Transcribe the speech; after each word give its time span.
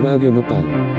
Radio 0.00 0.30
Nopal. 0.30 0.97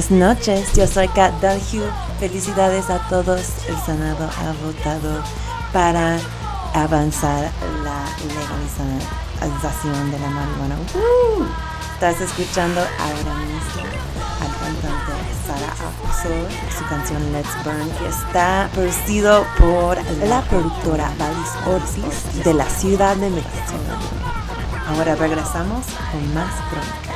Buenas 0.00 0.38
noches, 0.38 0.72
yo 0.72 0.86
soy 0.86 1.08
Kat 1.08 1.30
Dalhue. 1.42 1.84
Felicidades 2.18 2.88
a 2.88 3.06
todos. 3.10 3.42
El 3.68 3.76
Senado 3.84 4.30
ha 4.30 4.52
votado 4.64 5.22
para 5.74 6.18
avanzar 6.72 7.50
la 7.84 8.06
legalización 8.26 10.10
de 10.10 10.18
la 10.18 10.30
marihuana. 10.30 10.76
Estás 11.92 12.18
escuchando 12.18 12.80
ahora 12.80 13.34
mismo 13.44 13.82
al 14.40 14.52
cantante 14.58 15.12
Sara 15.46 15.70
Axel, 16.08 16.48
su 16.78 16.84
canción 16.86 17.32
Let's 17.34 17.54
Burn, 17.62 17.90
que 17.98 18.08
está 18.08 18.70
producido 18.72 19.44
por 19.58 19.98
la 20.26 20.40
productora 20.44 21.12
Valis 21.18 21.52
Ortiz 21.66 22.42
de 22.42 22.54
la 22.54 22.70
Ciudad 22.70 23.16
de 23.16 23.28
México. 23.28 23.74
Ahora 24.88 25.14
regresamos 25.14 25.84
con 26.10 26.34
más 26.34 26.54
crónica. 26.70 27.09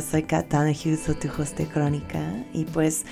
Soy 0.00 0.22
Katana 0.22 0.70
Hughes, 0.70 1.04
tu 1.18 1.28
host 1.28 1.56
de 1.56 1.66
Crónica, 1.66 2.44
y 2.52 2.64
pues 2.64 3.04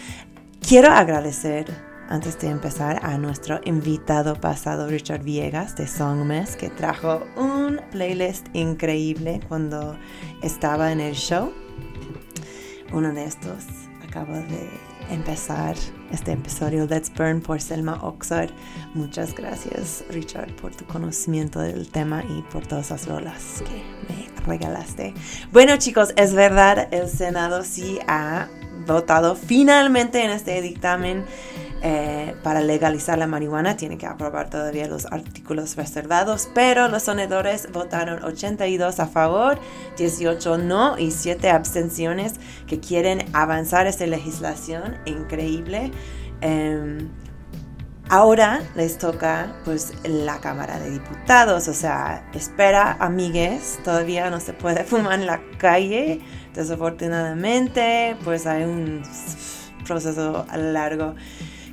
quiero 0.61 0.91
agradecer 0.91 1.67
antes 2.09 2.39
de 2.39 2.49
empezar 2.49 3.01
a 3.05 3.19
nuestro 3.19 3.61
invitado 3.65 4.41
pasado 4.41 4.87
Richard 4.87 5.23
Viegas 5.23 5.75
de 5.77 5.87
Songmes 5.87 6.57
que 6.57 6.71
trajo 6.71 7.27
un 7.37 7.81
playlist 7.91 8.47
increíble 8.55 9.41
cuando 9.49 9.99
estaba 10.43 10.93
en 10.93 11.01
el 11.01 11.15
show. 11.15 11.53
Uno 12.93 13.13
de 13.13 13.25
estos 13.25 13.65
acaba 14.07 14.39
de 14.39 14.71
empezar 15.11 15.77
este 16.11 16.33
episodio 16.33 16.87
Let's 16.87 17.13
Burn 17.15 17.41
por 17.41 17.61
Selma 17.61 17.99
Oxford. 18.03 18.51
Muchas 18.95 19.35
gracias 19.35 20.05
Richard 20.11 20.55
por 20.57 20.75
tu 20.75 20.85
conocimiento 20.87 21.61
del 21.61 21.89
tema 21.89 22.25
y 22.29 22.43
por 22.53 22.67
todas 22.67 22.91
las 22.91 23.07
rolas 23.07 23.63
que 23.67 23.83
me 24.09 24.47
regalaste. 24.47 25.15
Bueno 25.53 25.77
chicos, 25.77 26.13
es 26.17 26.35
verdad, 26.35 26.89
el 26.93 27.09
Senado 27.09 27.65
sí 27.65 27.99
ha 28.07 28.49
votado 28.87 29.35
finalmente 29.35 30.25
en 30.25 30.31
este 30.31 30.61
dictamen 30.63 31.25
eh, 31.83 32.35
para 32.43 32.61
legalizar 32.61 33.19
la 33.19 33.27
marihuana. 33.27 33.77
Tiene 33.77 33.99
que 33.99 34.07
aprobar 34.07 34.51
todavía 34.51 34.87
los 34.87 35.07
artículos 35.07 35.77
reservados, 35.77 36.49
pero 36.55 36.89
los 36.89 37.03
senadores 37.05 37.71
votaron 37.73 38.25
82 38.25 39.01
a 39.01 39.07
favor, 39.07 39.59
18 39.97 40.59
no 40.59 40.99
y 40.99 41.11
7 41.11 41.51
abstenciones 41.51 42.35
que 42.67 42.81
quieren 42.81 43.25
avanzar 43.33 43.87
esta 43.87 44.07
legislación. 44.07 44.97
Increíble. 45.05 45.93
Em, 46.41 47.09
ahora 48.09 48.63
les 48.75 48.99
toca 48.99 49.57
pues 49.65 49.93
la 50.05 50.41
Cámara 50.41 50.79
de 50.79 50.91
Diputados, 50.91 51.69
o 51.69 51.75
sea, 51.75 52.29
espera 52.35 52.97
amigues, 53.01 53.79
todavía 53.85 54.31
no 54.31 54.41
se 54.41 54.53
puede 54.53 54.85
fumar 54.85 55.21
en 55.21 55.27
la 55.27 55.41
calle, 55.59 56.21
desafortunadamente, 56.55 58.17
pues 58.25 58.47
hay 58.47 58.65
un 58.65 59.03
proceso 59.87 60.47
largo 60.55 61.15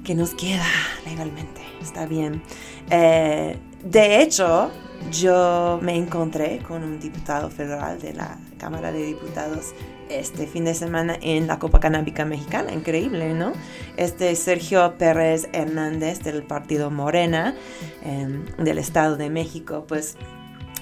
que 0.04 0.16
nos 0.16 0.34
queda 0.36 0.66
legalmente. 1.06 1.62
Está 1.82 2.06
bien. 2.06 2.42
Eh, 2.90 3.58
de 3.84 4.22
hecho, 4.22 4.72
yo 5.12 5.80
me 5.82 5.96
encontré 5.96 6.60
con 6.60 6.84
un 6.84 7.00
diputado 7.00 7.50
federal 7.50 8.00
de 8.00 8.14
la 8.14 8.38
Cámara 8.58 8.92
de 8.92 9.06
Diputados 9.06 9.74
este 10.10 10.48
fin 10.48 10.66
de 10.66 10.74
semana 10.74 11.18
en 11.22 11.48
la 11.48 11.60
Copa 11.60 11.80
Canábica 11.80 12.26
Mexicana. 12.26 12.72
Increíble, 12.74 13.34
¿no? 13.34 13.54
Este 13.98 14.36
Sergio 14.36 14.98
Pérez 14.98 15.48
Hernández 15.54 16.20
del 16.20 16.44
Partido 16.44 16.92
Morena 16.92 17.56
em, 18.04 18.46
del 18.58 18.78
Estado 18.78 19.18
de 19.18 19.30
México, 19.30 19.86
pues 19.88 20.18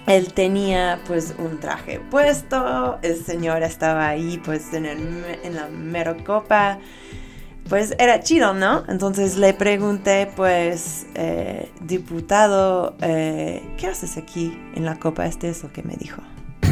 él 0.07 0.33
tenía 0.33 0.99
pues 1.05 1.35
un 1.37 1.59
traje 1.59 1.99
puesto, 1.99 2.97
el 3.01 3.23
señor 3.23 3.63
estaba 3.63 4.07
ahí 4.07 4.41
pues 4.43 4.73
en, 4.73 4.85
el, 4.85 5.23
en 5.43 5.55
la 5.55 5.67
mero 5.67 6.17
copa 6.23 6.79
pues 7.69 7.95
era 7.99 8.19
chido, 8.21 8.53
¿no? 8.53 8.83
Entonces 8.87 9.37
le 9.37 9.53
pregunté, 9.53 10.29
pues, 10.35 11.05
eh, 11.15 11.71
diputado, 11.81 12.95
eh, 13.01 13.61
¿qué 13.77 13.87
haces 13.87 14.17
aquí 14.17 14.57
en 14.75 14.85
la 14.85 14.99
Copa? 14.99 15.25
Este 15.25 15.49
es 15.49 15.63
lo 15.63 15.71
que 15.71 15.83
me 15.83 15.95
dijo. 15.95 16.21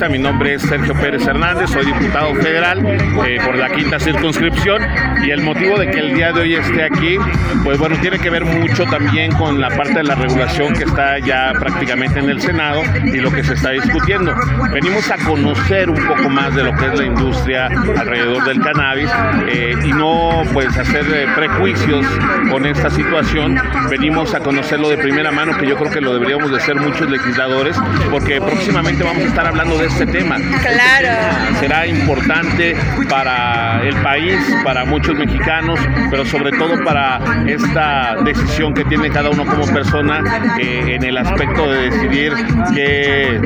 Mi 0.08 0.18
nombre 0.18 0.54
es 0.54 0.62
Sergio 0.62 0.94
Pérez 0.94 1.28
Hernández, 1.28 1.72
soy 1.72 1.86
diputado 1.86 2.34
federal 2.36 2.80
eh, 2.86 3.38
por 3.46 3.58
la 3.58 3.70
quinta 3.70 4.00
circunscripción 4.00 4.82
y 5.22 5.30
el 5.30 5.42
motivo 5.42 5.78
de 5.78 5.92
que 5.92 6.00
el 6.00 6.14
día 6.14 6.32
de 6.32 6.40
hoy 6.40 6.56
esté 6.56 6.84
aquí, 6.84 7.18
pues 7.66 7.78
bueno, 7.78 7.98
tiene 8.00 8.18
que 8.18 8.30
ver 8.30 8.46
mucho 8.46 8.86
también 8.86 9.34
con 9.34 9.60
la 9.60 9.68
parte 9.68 9.96
de 9.96 10.04
la 10.04 10.16
regulación 10.16 10.74
que 10.74 10.86
está 10.86 11.20
ya 11.20 11.52
prácticamente 11.60 12.20
en 12.20 12.30
el 12.30 12.40
Senado 12.40 12.82
y 13.04 13.18
lo 13.18 13.30
que 13.30 13.44
se 13.44 13.56
está 13.56 13.72
discutiendo. 13.72 14.34
Venimos 14.72 15.12
a 15.12 15.18
conocer 15.18 15.90
un 15.90 16.08
poco 16.08 16.30
más 16.30 16.56
de 16.56 16.64
lo 16.64 16.74
que 16.76 16.86
es 16.86 16.98
la 16.98 17.06
industria 17.06 17.68
alrededor 17.68 18.46
del 18.46 18.62
cannabis 18.62 19.10
eh, 19.50 19.76
y 19.84 19.92
no 19.92 20.44
pues 20.54 20.76
hacer 20.78 21.06
eh, 21.14 21.28
prejuicios 21.36 22.06
con 22.50 22.66
esta 22.66 22.90
situación. 22.90 23.60
Venimos 23.90 24.34
a 24.34 24.40
conocerlo 24.40 24.88
de 24.90 24.98
primera 24.98 25.32
mano, 25.32 25.58
que 25.58 25.68
yo 25.68 25.76
creo 25.76 25.92
que 25.92 26.02
lo 26.02 26.14
deberíamos 26.14 26.52
de 26.52 26.58
hacer 26.58 26.76
muchos 26.76 27.10
legisladores, 27.10 27.76
porque 28.10 28.40
próximamente 28.40 29.04
vamos 29.04 29.24
a 29.24 29.28
estar 29.28 29.46
hablando 29.46 29.78
de 29.78 29.89
este 29.90 30.06
tema. 30.06 30.38
Este 30.38 31.60
será 31.60 31.88
importante 31.88 32.76
para 33.10 33.82
el 33.84 33.96
país, 33.98 34.36
para 34.64 34.86
muchos 34.86 35.16
mexicanos, 35.16 35.80
pero 36.10 36.26
sobre 36.26 36.52
todo 36.52 36.84
para 36.84 37.20
esta 37.48 38.16
decisión 38.24 38.74
que 38.74 38.86
tiene 38.86 39.10
cada 39.10 39.30
uno 39.30 39.46
como 39.46 39.66
persona 39.68 40.24
eh, 40.60 40.96
en 40.96 41.04
el 41.04 41.18
aspecto 41.18 41.70
de 41.70 41.90
decidir 41.90 42.34
qué, 42.74 43.42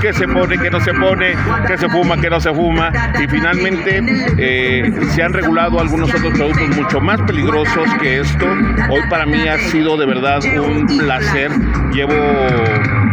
qué 0.00 0.12
se 0.12 0.28
pone, 0.28 0.58
qué 0.58 0.70
no 0.70 0.80
se 0.80 0.92
pone, 0.92 1.34
qué 1.66 1.78
se 1.78 1.88
fuma, 1.88 2.20
qué 2.20 2.30
no 2.30 2.40
se 2.40 2.52
fuma. 2.52 2.92
Y 3.22 3.26
finalmente 3.26 4.02
eh, 4.38 4.92
se 5.10 5.22
han 5.22 5.32
regulado 5.32 5.80
algunos 5.80 6.14
otros 6.14 6.32
productos 6.34 6.76
mucho 6.76 7.00
más 7.00 7.20
peligrosos 7.22 7.88
que 8.00 8.20
esto. 8.20 8.46
Hoy 8.90 9.02
para 9.08 9.26
mí 9.26 9.48
ha 9.48 9.58
sido 9.58 9.96
de 9.96 10.06
verdad 10.06 10.40
un 10.44 10.86
placer. 10.86 11.50
Llevo 11.92 12.14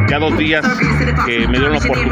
ya 0.08 0.20
dos 0.20 0.38
días 0.38 0.66
que 1.26 1.48
me 1.48 1.58
dieron 1.58 1.74
la 1.74 1.78
oportunidad 1.80 2.09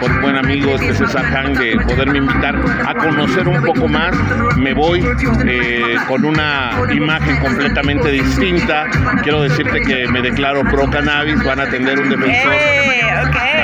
por 0.00 0.10
un 0.10 0.20
buen 0.20 0.36
amigo 0.36 0.74
este 0.74 0.94
César 0.94 1.24
Han 1.34 1.54
de 1.54 1.76
poderme 1.86 2.18
invitar 2.18 2.54
a 2.86 2.94
conocer 2.94 3.48
un 3.48 3.62
poco 3.62 3.88
más. 3.88 4.14
Me 4.56 4.74
voy 4.74 5.02
eh, 5.46 5.96
con 6.06 6.24
una 6.24 6.70
imagen 6.92 7.38
completamente 7.38 8.10
distinta. 8.10 8.84
Quiero 9.22 9.42
decirte 9.42 9.80
que 9.80 10.06
me 10.08 10.20
declaro 10.20 10.62
pro 10.64 10.88
cannabis, 10.90 11.42
van 11.44 11.60
a 11.60 11.66
tener 11.70 11.98
un 11.98 12.10
defensor. 12.10 12.52
Eh. 12.52 12.98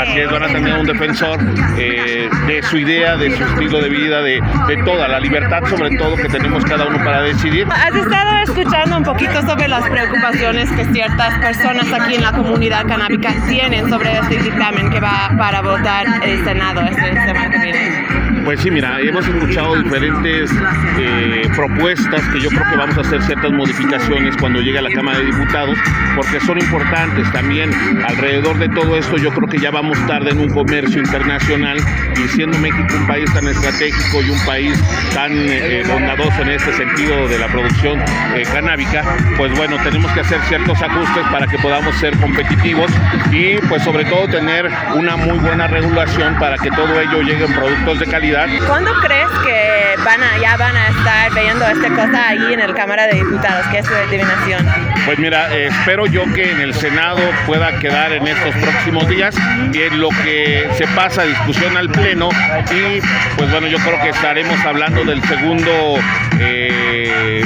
Así 0.00 0.20
es, 0.20 0.30
van 0.30 0.42
a 0.42 0.46
tener 0.48 0.78
un 0.78 0.86
defensor 0.86 1.38
eh, 1.78 2.28
de 2.46 2.62
su 2.62 2.78
idea, 2.78 3.16
de 3.16 3.36
su 3.36 3.42
estilo 3.42 3.80
de 3.80 3.88
vida, 3.88 4.22
de, 4.22 4.40
de 4.68 4.76
toda 4.84 5.06
la 5.08 5.20
libertad, 5.20 5.62
sobre 5.68 5.96
todo 5.96 6.16
que 6.16 6.28
tenemos 6.28 6.64
cada 6.64 6.86
uno 6.86 6.98
para 7.04 7.22
decidir. 7.22 7.66
¿Has 7.70 7.94
estado 7.94 8.38
escuchando 8.42 8.98
un 8.98 9.02
poquito 9.04 9.40
sobre 9.42 9.68
las 9.68 9.88
preocupaciones 9.88 10.70
que 10.72 10.84
ciertas 10.86 11.38
personas 11.38 11.92
aquí 11.92 12.14
en 12.16 12.22
la 12.22 12.32
comunidad 12.32 12.86
canábica 12.86 13.32
tienen 13.48 13.88
sobre 13.88 14.18
este 14.18 14.38
dictamen 14.38 14.90
que 14.90 15.00
va 15.00 15.30
para 15.38 15.60
votar 15.76 16.06
el 16.22 16.44
Senado 16.44 16.82
este 16.82 17.12
semana 17.26 17.60
que? 17.60 18.24
Pues 18.44 18.60
sí, 18.60 18.70
mira, 18.70 19.00
hemos 19.00 19.26
escuchado 19.26 19.74
diferentes 19.76 20.50
eh, 20.98 21.48
propuestas 21.56 22.20
que 22.28 22.40
yo 22.40 22.50
creo 22.50 22.62
que 22.70 22.76
vamos 22.76 22.98
a 22.98 23.00
hacer 23.00 23.22
ciertas 23.22 23.50
modificaciones 23.50 24.36
cuando 24.36 24.60
llegue 24.60 24.78
a 24.78 24.82
la 24.82 24.90
Cámara 24.90 25.18
de 25.18 25.24
Diputados, 25.24 25.78
porque 26.14 26.38
son 26.40 26.58
importantes 26.58 27.32
también. 27.32 27.70
Alrededor 28.06 28.58
de 28.58 28.68
todo 28.68 28.98
esto, 28.98 29.16
yo 29.16 29.30
creo 29.30 29.48
que 29.48 29.58
ya 29.58 29.70
vamos 29.70 29.96
tarde 30.06 30.32
en 30.32 30.40
un 30.40 30.50
comercio 30.50 31.00
internacional 31.00 31.78
y 32.16 32.28
siendo 32.28 32.58
México 32.58 32.86
un 32.94 33.06
país 33.06 33.32
tan 33.32 33.48
estratégico 33.48 34.22
y 34.22 34.30
un 34.30 34.44
país 34.44 34.78
tan 35.14 35.32
eh, 35.32 35.82
bondadoso 35.88 36.42
en 36.42 36.50
este 36.50 36.72
sentido 36.74 37.26
de 37.28 37.38
la 37.38 37.48
producción 37.48 37.98
eh, 38.34 38.42
canábica, 38.52 39.02
pues 39.38 39.56
bueno, 39.56 39.76
tenemos 39.82 40.12
que 40.12 40.20
hacer 40.20 40.38
ciertos 40.42 40.82
ajustes 40.82 41.24
para 41.32 41.46
que 41.46 41.56
podamos 41.58 41.94
ser 41.96 42.14
competitivos 42.18 42.90
y 43.32 43.56
pues 43.68 43.82
sobre 43.82 44.04
todo 44.04 44.28
tener 44.28 44.70
una 44.94 45.16
muy 45.16 45.38
buena 45.38 45.63
regulación 45.68 46.36
para 46.38 46.56
que 46.58 46.70
todo 46.70 47.00
ello 47.00 47.22
llegue 47.22 47.44
en 47.44 47.52
productos 47.54 47.98
de 48.00 48.06
calidad 48.06 48.46
¿Cuándo 48.66 48.92
crees 49.00 49.28
que 49.44 49.94
van 50.04 50.22
a, 50.22 50.38
ya 50.38 50.56
van 50.56 50.76
a 50.76 50.88
estar 50.88 51.32
viendo 51.34 51.66
esta 51.66 51.88
cosa 51.90 52.28
ahí 52.28 52.52
en 52.52 52.60
el 52.60 52.74
Cámara 52.74 53.06
de 53.06 53.14
Diputados, 53.14 53.66
que 53.68 53.78
es 53.78 53.86
su 53.86 53.94
adivinación? 53.94 54.66
Pues 55.06 55.18
mira, 55.18 55.52
eh, 55.54 55.66
espero 55.66 56.06
yo 56.06 56.24
que 56.34 56.50
en 56.50 56.60
el 56.60 56.74
Senado 56.74 57.20
pueda 57.46 57.78
quedar 57.78 58.12
en 58.12 58.26
estos 58.26 58.54
próximos 58.56 59.08
días 59.08 59.34
y 59.72 59.82
en 59.82 60.00
lo 60.00 60.08
que 60.22 60.68
se 60.76 60.86
pasa 60.88 61.22
a 61.22 61.24
discusión 61.24 61.76
al 61.76 61.88
Pleno 61.90 62.28
y 62.70 63.00
pues 63.36 63.50
bueno, 63.50 63.66
yo 63.66 63.78
creo 63.78 64.00
que 64.02 64.08
estaremos 64.10 64.58
hablando 64.64 65.04
del 65.04 65.22
segundo, 65.24 65.98
eh, 66.40 67.42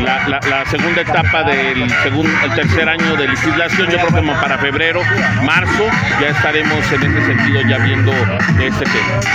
la, 0.00 0.28
la- 0.28 0.40
la 0.48 0.64
segunda 0.66 1.02
etapa 1.02 1.42
del 1.44 1.88
segundo, 2.02 2.30
el 2.44 2.54
tercer 2.54 2.88
año 2.88 3.16
de 3.16 3.28
legislación, 3.28 3.88
yo 3.90 3.98
creo 3.98 4.22
que 4.22 4.32
para 4.40 4.58
febrero, 4.58 5.00
marzo, 5.42 5.86
ya 6.20 6.28
estaremos 6.28 6.92
en 6.92 7.16
ese 7.16 7.33
sentido 7.36 7.60
ya 7.68 7.78
viendo 7.78 8.12
este 8.12 8.84
tema. 8.84 9.34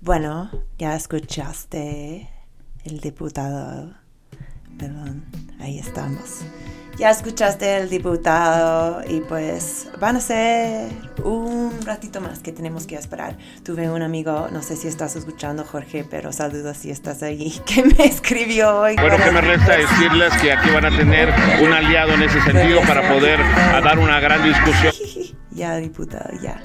Bueno, 0.00 0.50
ya 0.78 0.94
escuchaste 0.94 2.28
el 2.84 3.00
diputado. 3.00 3.94
Perdón, 4.78 5.24
ahí 5.60 5.78
estamos. 5.78 6.44
Ya 6.96 7.10
escuchaste 7.10 7.78
el 7.78 7.90
diputado 7.90 9.02
y 9.08 9.20
pues 9.20 9.88
van 9.98 10.16
a 10.16 10.20
ser 10.20 10.92
un 11.24 11.72
ratito 11.84 12.20
más 12.20 12.38
que 12.38 12.52
tenemos 12.52 12.86
que 12.86 12.94
esperar. 12.94 13.36
Tuve 13.64 13.90
un 13.90 14.02
amigo, 14.02 14.48
no 14.52 14.62
sé 14.62 14.76
si 14.76 14.86
estás 14.86 15.16
escuchando 15.16 15.64
Jorge, 15.64 16.04
pero 16.08 16.32
saludos 16.32 16.76
si 16.76 16.90
estás 16.90 17.24
ahí, 17.24 17.60
que 17.66 17.82
me 17.82 18.04
escribió 18.04 18.78
hoy. 18.78 18.94
Bueno, 18.94 19.16
que 19.16 19.30
me 19.32 19.40
resta 19.40 19.76
decirles 19.76 20.32
que 20.40 20.52
aquí 20.52 20.70
van 20.70 20.84
a 20.84 20.96
tener 20.96 21.34
un 21.64 21.72
aliado 21.72 22.12
en 22.14 22.22
ese 22.22 22.40
sentido 22.42 22.80
para 22.82 23.08
poder 23.12 23.40
a 23.40 23.80
dar 23.80 23.98
una 23.98 24.20
gran 24.20 24.44
discusión. 24.44 24.93
Ya, 25.54 25.76
diputado, 25.76 26.30
ya. 26.42 26.60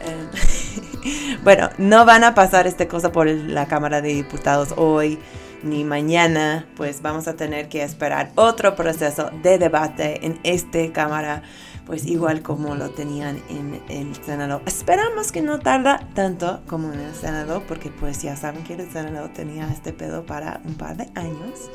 Eh, 0.00 1.38
bueno, 1.44 1.70
no 1.78 2.04
van 2.04 2.24
a 2.24 2.34
pasar 2.34 2.66
esta 2.66 2.88
cosa 2.88 3.12
por 3.12 3.26
la 3.26 3.66
Cámara 3.66 4.00
de 4.00 4.14
Diputados 4.14 4.74
hoy 4.76 5.18
ni 5.62 5.82
mañana, 5.82 6.66
pues 6.76 7.00
vamos 7.00 7.26
a 7.26 7.34
tener 7.34 7.68
que 7.68 7.82
esperar 7.82 8.30
otro 8.34 8.76
proceso 8.76 9.30
de 9.42 9.58
debate 9.58 10.24
en 10.26 10.38
esta 10.42 10.92
Cámara, 10.92 11.42
pues 11.86 12.06
igual 12.06 12.42
como 12.42 12.74
lo 12.74 12.90
tenían 12.90 13.42
en 13.48 13.80
el 13.88 14.14
Senado. 14.24 14.62
Esperamos 14.66 15.32
que 15.32 15.42
no 15.42 15.58
tarda 15.58 16.08
tanto 16.14 16.62
como 16.66 16.92
en 16.92 17.00
el 17.00 17.14
Senado, 17.14 17.62
porque 17.68 17.90
pues 17.90 18.22
ya 18.22 18.36
saben 18.36 18.64
que 18.64 18.74
el 18.74 18.90
Senado 18.90 19.30
tenía 19.30 19.68
este 19.70 19.92
pedo 19.92 20.24
para 20.24 20.60
un 20.64 20.74
par 20.74 20.96
de 20.96 21.08
años. 21.14 21.70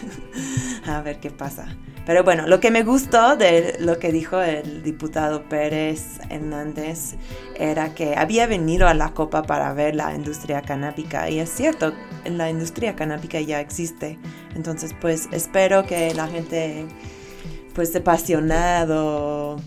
a 0.86 1.00
ver 1.02 1.20
qué 1.20 1.30
pasa. 1.30 1.76
Pero 2.06 2.24
bueno, 2.24 2.46
lo 2.46 2.60
que 2.60 2.70
me 2.70 2.82
gustó 2.82 3.36
de 3.36 3.76
lo 3.78 3.98
que 3.98 4.10
dijo 4.10 4.40
el 4.40 4.82
diputado 4.82 5.48
Pérez 5.48 6.18
Hernández 6.28 7.14
era 7.56 7.94
que 7.94 8.16
había 8.16 8.46
venido 8.46 8.88
a 8.88 8.94
la 8.94 9.12
copa 9.12 9.42
para 9.42 9.72
ver 9.74 9.94
la 9.94 10.14
industria 10.14 10.62
canábica. 10.62 11.30
Y 11.30 11.38
es 11.38 11.50
cierto, 11.50 11.92
la 12.24 12.50
industria 12.50 12.96
canábica 12.96 13.40
ya 13.40 13.60
existe. 13.60 14.18
Entonces, 14.54 14.94
pues 15.00 15.28
espero 15.30 15.84
que 15.86 16.12
la 16.14 16.26
gente 16.26 16.86
pues 17.74 17.94
apasionado 17.94 19.58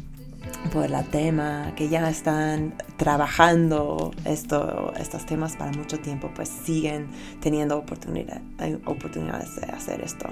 por 0.72 0.86
el 0.86 1.06
tema, 1.10 1.74
que 1.76 1.90
ya 1.90 2.10
están 2.10 2.76
trabajando 2.98 4.12
esto, 4.26 4.94
estos 4.98 5.26
temas 5.26 5.56
para 5.56 5.72
mucho 5.72 6.00
tiempo, 6.00 6.32
pues 6.34 6.50
siguen 6.50 7.08
teniendo 7.42 7.78
oportunidad, 7.78 8.42
eh, 8.60 8.80
oportunidades 8.86 9.56
de 9.56 9.68
hacer 9.68 10.02
esto. 10.02 10.28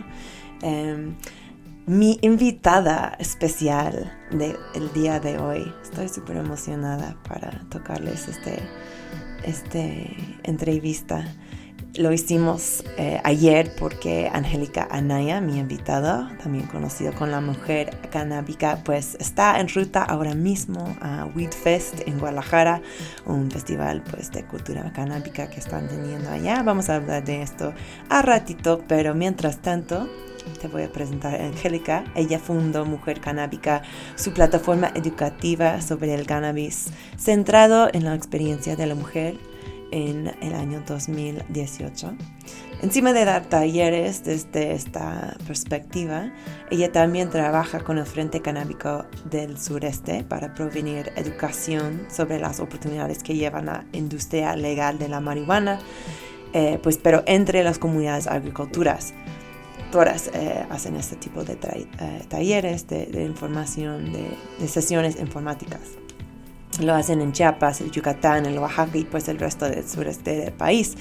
Em, 0.61 1.15
mi 1.87 2.19
invitada 2.21 3.15
especial 3.19 4.11
del 4.31 4.93
día 4.93 5.19
de 5.19 5.37
hoy, 5.39 5.73
estoy 5.81 6.07
súper 6.09 6.37
emocionada 6.37 7.17
para 7.27 7.65
tocarles 7.69 8.27
este, 8.27 8.59
este 9.43 10.15
entrevista. 10.43 11.25
Lo 11.95 12.13
hicimos 12.13 12.85
eh, 12.97 13.19
ayer 13.25 13.75
porque 13.77 14.29
Angélica 14.31 14.87
Anaya, 14.89 15.41
mi 15.41 15.59
invitada, 15.59 16.31
también 16.41 16.65
conocido 16.67 17.11
con 17.11 17.31
la 17.31 17.41
mujer 17.41 17.97
canábica, 18.09 18.79
pues 18.85 19.17
está 19.19 19.59
en 19.59 19.67
ruta 19.67 20.01
ahora 20.01 20.33
mismo 20.33 20.95
a 21.01 21.25
Weed 21.35 21.51
Fest 21.51 22.07
en 22.07 22.17
Guadalajara, 22.17 22.81
un 23.25 23.51
festival 23.51 24.01
pues 24.09 24.31
de 24.31 24.45
cultura 24.45 24.93
canábica 24.93 25.49
que 25.49 25.59
están 25.59 25.89
teniendo 25.89 26.29
allá. 26.29 26.63
Vamos 26.63 26.89
a 26.89 26.95
hablar 26.95 27.25
de 27.25 27.41
esto 27.41 27.73
a 28.07 28.21
ratito, 28.21 28.81
pero 28.87 29.13
mientras 29.13 29.57
tanto 29.57 30.07
te 30.61 30.69
voy 30.69 30.83
a 30.83 30.91
presentar 30.93 31.41
a 31.41 31.45
Angélica. 31.45 32.05
Ella 32.15 32.39
fundó 32.39 32.85
Mujer 32.85 33.19
Canábica, 33.19 33.81
su 34.15 34.31
plataforma 34.31 34.93
educativa 34.95 35.81
sobre 35.81 36.13
el 36.13 36.25
cannabis, 36.25 36.87
centrado 37.17 37.89
en 37.91 38.05
la 38.05 38.15
experiencia 38.15 38.77
de 38.77 38.87
la 38.87 38.95
mujer 38.95 39.50
en 39.91 40.33
el 40.41 40.53
año 40.55 40.83
2018. 40.87 42.13
Encima 42.81 43.13
de 43.13 43.25
dar 43.25 43.45
talleres 43.45 44.23
desde 44.23 44.73
esta 44.73 45.37
perspectiva, 45.45 46.31
ella 46.71 46.91
también 46.91 47.29
trabaja 47.29 47.81
con 47.81 47.99
el 47.99 48.05
Frente 48.05 48.41
Canábico 48.41 49.05
del 49.29 49.59
Sureste 49.59 50.23
para 50.23 50.55
provenir 50.55 51.11
educación 51.15 52.07
sobre 52.09 52.39
las 52.39 52.59
oportunidades 52.59 53.21
que 53.21 53.35
llevan 53.35 53.67
la 53.67 53.85
industria 53.91 54.55
legal 54.55 54.97
de 54.97 55.09
la 55.09 55.19
marihuana, 55.19 55.79
eh, 56.53 56.79
pues, 56.81 56.97
pero 56.97 57.23
entre 57.27 57.63
las 57.63 57.77
comunidades 57.77 58.25
agriculturas 58.27 59.13
todas 59.91 60.31
eh, 60.33 60.65
hacen 60.69 60.95
este 60.95 61.17
tipo 61.17 61.43
de 61.43 61.53
eh, 61.53 62.25
talleres 62.29 62.87
de, 62.87 63.05
de 63.07 63.25
información, 63.25 64.11
de, 64.11 64.37
de 64.59 64.67
sesiones 64.67 65.19
informáticas. 65.19 65.81
Lo 66.79 66.93
hacen 66.93 67.21
en 67.21 67.33
Chiapas, 67.33 67.81
en 67.81 67.91
Yucatán, 67.91 68.45
en 68.45 68.57
Oaxaca 68.57 68.97
y 68.97 69.03
pues 69.03 69.27
el 69.27 69.37
resto 69.37 69.65
del 69.65 69.87
sureste 69.87 70.35
del 70.35 70.53
país. 70.53 70.95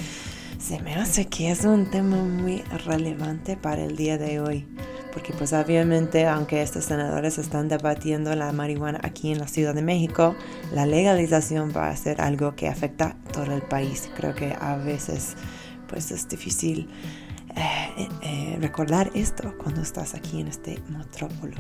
Se 0.58 0.80
me 0.80 0.94
hace 0.94 1.26
que 1.26 1.50
es 1.50 1.64
un 1.64 1.90
tema 1.90 2.16
muy 2.16 2.62
relevante 2.84 3.56
para 3.56 3.82
el 3.82 3.96
día 3.96 4.18
de 4.18 4.40
hoy. 4.40 4.66
Porque 5.12 5.32
pues 5.32 5.52
obviamente, 5.52 6.26
aunque 6.26 6.62
estos 6.62 6.84
senadores 6.84 7.38
están 7.38 7.68
debatiendo 7.68 8.34
la 8.36 8.52
marihuana 8.52 9.00
aquí 9.02 9.32
en 9.32 9.38
la 9.38 9.48
Ciudad 9.48 9.74
de 9.74 9.82
México, 9.82 10.36
la 10.72 10.86
legalización 10.86 11.72
va 11.76 11.88
a 11.88 11.96
ser 11.96 12.20
algo 12.20 12.54
que 12.54 12.68
afecta 12.68 13.06
a 13.06 13.32
todo 13.32 13.52
el 13.54 13.62
país. 13.62 14.10
Creo 14.16 14.34
que 14.34 14.54
a 14.60 14.76
veces 14.76 15.34
pues 15.88 16.10
es 16.12 16.28
difícil 16.28 16.88
eh, 17.56 18.08
eh, 18.22 18.58
recordar 18.60 19.10
esto 19.14 19.54
cuando 19.58 19.82
estás 19.82 20.14
aquí 20.14 20.40
en 20.40 20.48
este 20.48 20.80
metrópolo. 20.88 21.56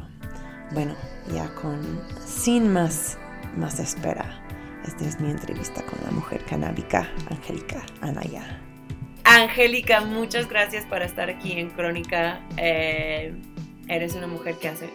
Bueno, 0.72 0.94
ya 1.34 1.52
con 1.54 2.00
sin 2.24 2.72
más 2.72 3.18
más 3.56 3.78
espera. 3.80 4.42
Esta 4.86 5.04
es 5.06 5.20
mi 5.20 5.30
entrevista 5.30 5.82
con 5.82 6.02
la 6.04 6.10
mujer 6.10 6.44
canábica, 6.44 7.08
Angélica 7.30 7.82
Anaya. 8.00 8.60
Angélica, 9.24 10.00
muchas 10.00 10.48
gracias 10.48 10.86
por 10.86 11.02
estar 11.02 11.28
aquí 11.28 11.52
en 11.52 11.70
Crónica. 11.70 12.40
Eh, 12.56 13.34
eres 13.88 14.14
una 14.14 14.26
mujer 14.26 14.56
que 14.56 14.68
hace 14.68 14.88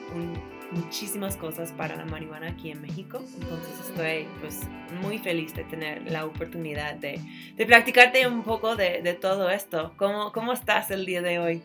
muchísimas 0.72 1.38
cosas 1.38 1.72
para 1.72 1.96
la 1.96 2.06
marihuana 2.06 2.50
aquí 2.50 2.72
en 2.72 2.82
México. 2.82 3.24
Entonces 3.42 3.90
estoy 3.90 4.28
pues 4.42 4.62
muy 5.02 5.20
feliz 5.20 5.54
de 5.54 5.64
tener 5.64 6.12
la 6.12 6.26
oportunidad 6.26 6.96
de, 6.96 7.22
de 7.56 7.66
practicarte 7.66 8.28
un 8.28 8.44
poco 8.44 8.76
de, 8.76 9.02
de, 9.02 9.14
todo 9.14 9.50
esto. 9.50 9.94
¿Cómo, 9.98 10.32
¿Cómo 10.32 10.54
estás 10.54 10.92
el 10.92 11.06
día 11.06 11.22
de 11.22 11.40
hoy? 11.40 11.62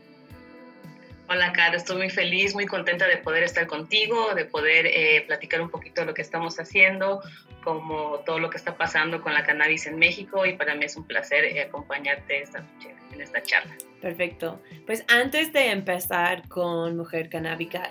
Hola, 1.33 1.53
Cara, 1.53 1.77
estoy 1.77 1.97
muy 1.97 2.11
feliz, 2.11 2.57
muy 2.57 2.67
contenta 2.67 3.07
de 3.07 3.17
poder 3.19 3.45
estar 3.45 3.69
contigo, 3.69 4.35
de 4.35 4.47
poder 4.47 4.87
eh, 4.87 5.23
platicar 5.29 5.61
un 5.61 5.71
poquito 5.71 6.01
de 6.01 6.09
lo 6.09 6.13
que 6.13 6.23
estamos 6.23 6.59
haciendo, 6.59 7.23
como 7.63 8.19
todo 8.27 8.41
lo 8.41 8.51
que 8.51 8.57
está 8.57 8.77
pasando 8.77 9.23
con 9.23 9.33
la 9.33 9.45
cannabis 9.45 9.87
en 9.87 9.97
México 9.97 10.45
y 10.45 10.55
para 10.55 10.75
mí 10.75 10.87
es 10.87 10.97
un 10.97 11.05
placer 11.05 11.45
eh, 11.45 11.63
acompañarte 11.63 12.43
esta 12.43 12.63
noche 12.63 12.97
en 13.13 13.21
esta 13.21 13.41
charla. 13.45 13.73
Perfecto. 14.01 14.61
Pues 14.87 15.05
antes 15.07 15.53
de 15.53 15.71
empezar 15.71 16.49
con 16.49 16.97
Mujer 16.97 17.29
Canábica, 17.29 17.87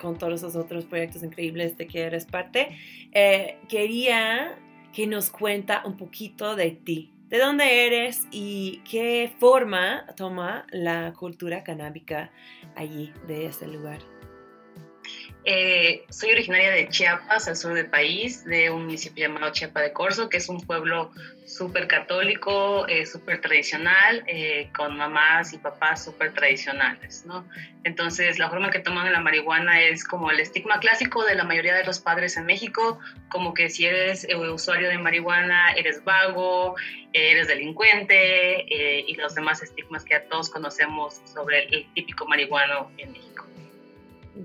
con 0.00 0.16
todos 0.16 0.40
los 0.40 0.56
otros 0.56 0.86
proyectos 0.86 1.22
increíbles 1.22 1.76
de 1.76 1.86
que 1.86 2.04
eres 2.04 2.24
parte, 2.24 2.70
eh, 3.12 3.58
quería 3.68 4.56
que 4.94 5.06
nos 5.06 5.28
cuenta 5.28 5.82
un 5.84 5.98
poquito 5.98 6.56
de 6.56 6.70
ti, 6.70 7.12
de 7.28 7.38
dónde 7.38 7.86
eres 7.86 8.26
y 8.30 8.82
qué 8.90 9.32
forma 9.38 10.06
toma 10.16 10.66
la 10.70 11.12
cultura 11.12 11.62
canábica 11.62 12.30
allí, 12.74 13.12
de 13.26 13.46
ese 13.46 13.66
lugar. 13.66 14.17
Eh, 15.50 16.04
soy 16.10 16.32
originaria 16.32 16.70
de 16.72 16.90
Chiapas, 16.90 17.48
al 17.48 17.56
sur 17.56 17.72
del 17.72 17.86
país, 17.86 18.44
de 18.44 18.68
un 18.68 18.84
municipio 18.84 19.26
llamado 19.26 19.50
Chiapa 19.50 19.80
de 19.80 19.94
Corzo, 19.94 20.28
que 20.28 20.36
es 20.36 20.50
un 20.50 20.60
pueblo 20.60 21.10
súper 21.46 21.86
católico, 21.86 22.86
eh, 22.86 23.06
súper 23.06 23.40
tradicional, 23.40 24.22
eh, 24.26 24.68
con 24.76 24.98
mamás 24.98 25.54
y 25.54 25.56
papás 25.56 26.04
súper 26.04 26.34
tradicionales, 26.34 27.24
¿no? 27.24 27.48
Entonces, 27.84 28.38
la 28.38 28.50
forma 28.50 28.70
que 28.70 28.80
toman 28.80 29.10
la 29.10 29.20
marihuana 29.20 29.80
es 29.80 30.04
como 30.04 30.30
el 30.30 30.38
estigma 30.38 30.80
clásico 30.80 31.24
de 31.24 31.34
la 31.34 31.44
mayoría 31.44 31.74
de 31.74 31.84
los 31.84 31.98
padres 31.98 32.36
en 32.36 32.44
México, 32.44 32.98
como 33.30 33.54
que 33.54 33.70
si 33.70 33.86
eres 33.86 34.26
usuario 34.52 34.90
de 34.90 34.98
marihuana, 34.98 35.72
eres 35.72 36.04
vago, 36.04 36.74
eres 37.14 37.48
delincuente, 37.48 38.66
y 38.68 39.14
los 39.14 39.34
demás 39.34 39.62
estigmas 39.62 40.04
que 40.04 40.14
a 40.14 40.24
todos 40.24 40.50
conocemos 40.50 41.22
sobre 41.24 41.68
el 41.68 41.86
típico 41.94 42.26
marihuano 42.26 42.90
en 42.98 43.12
México. 43.12 43.46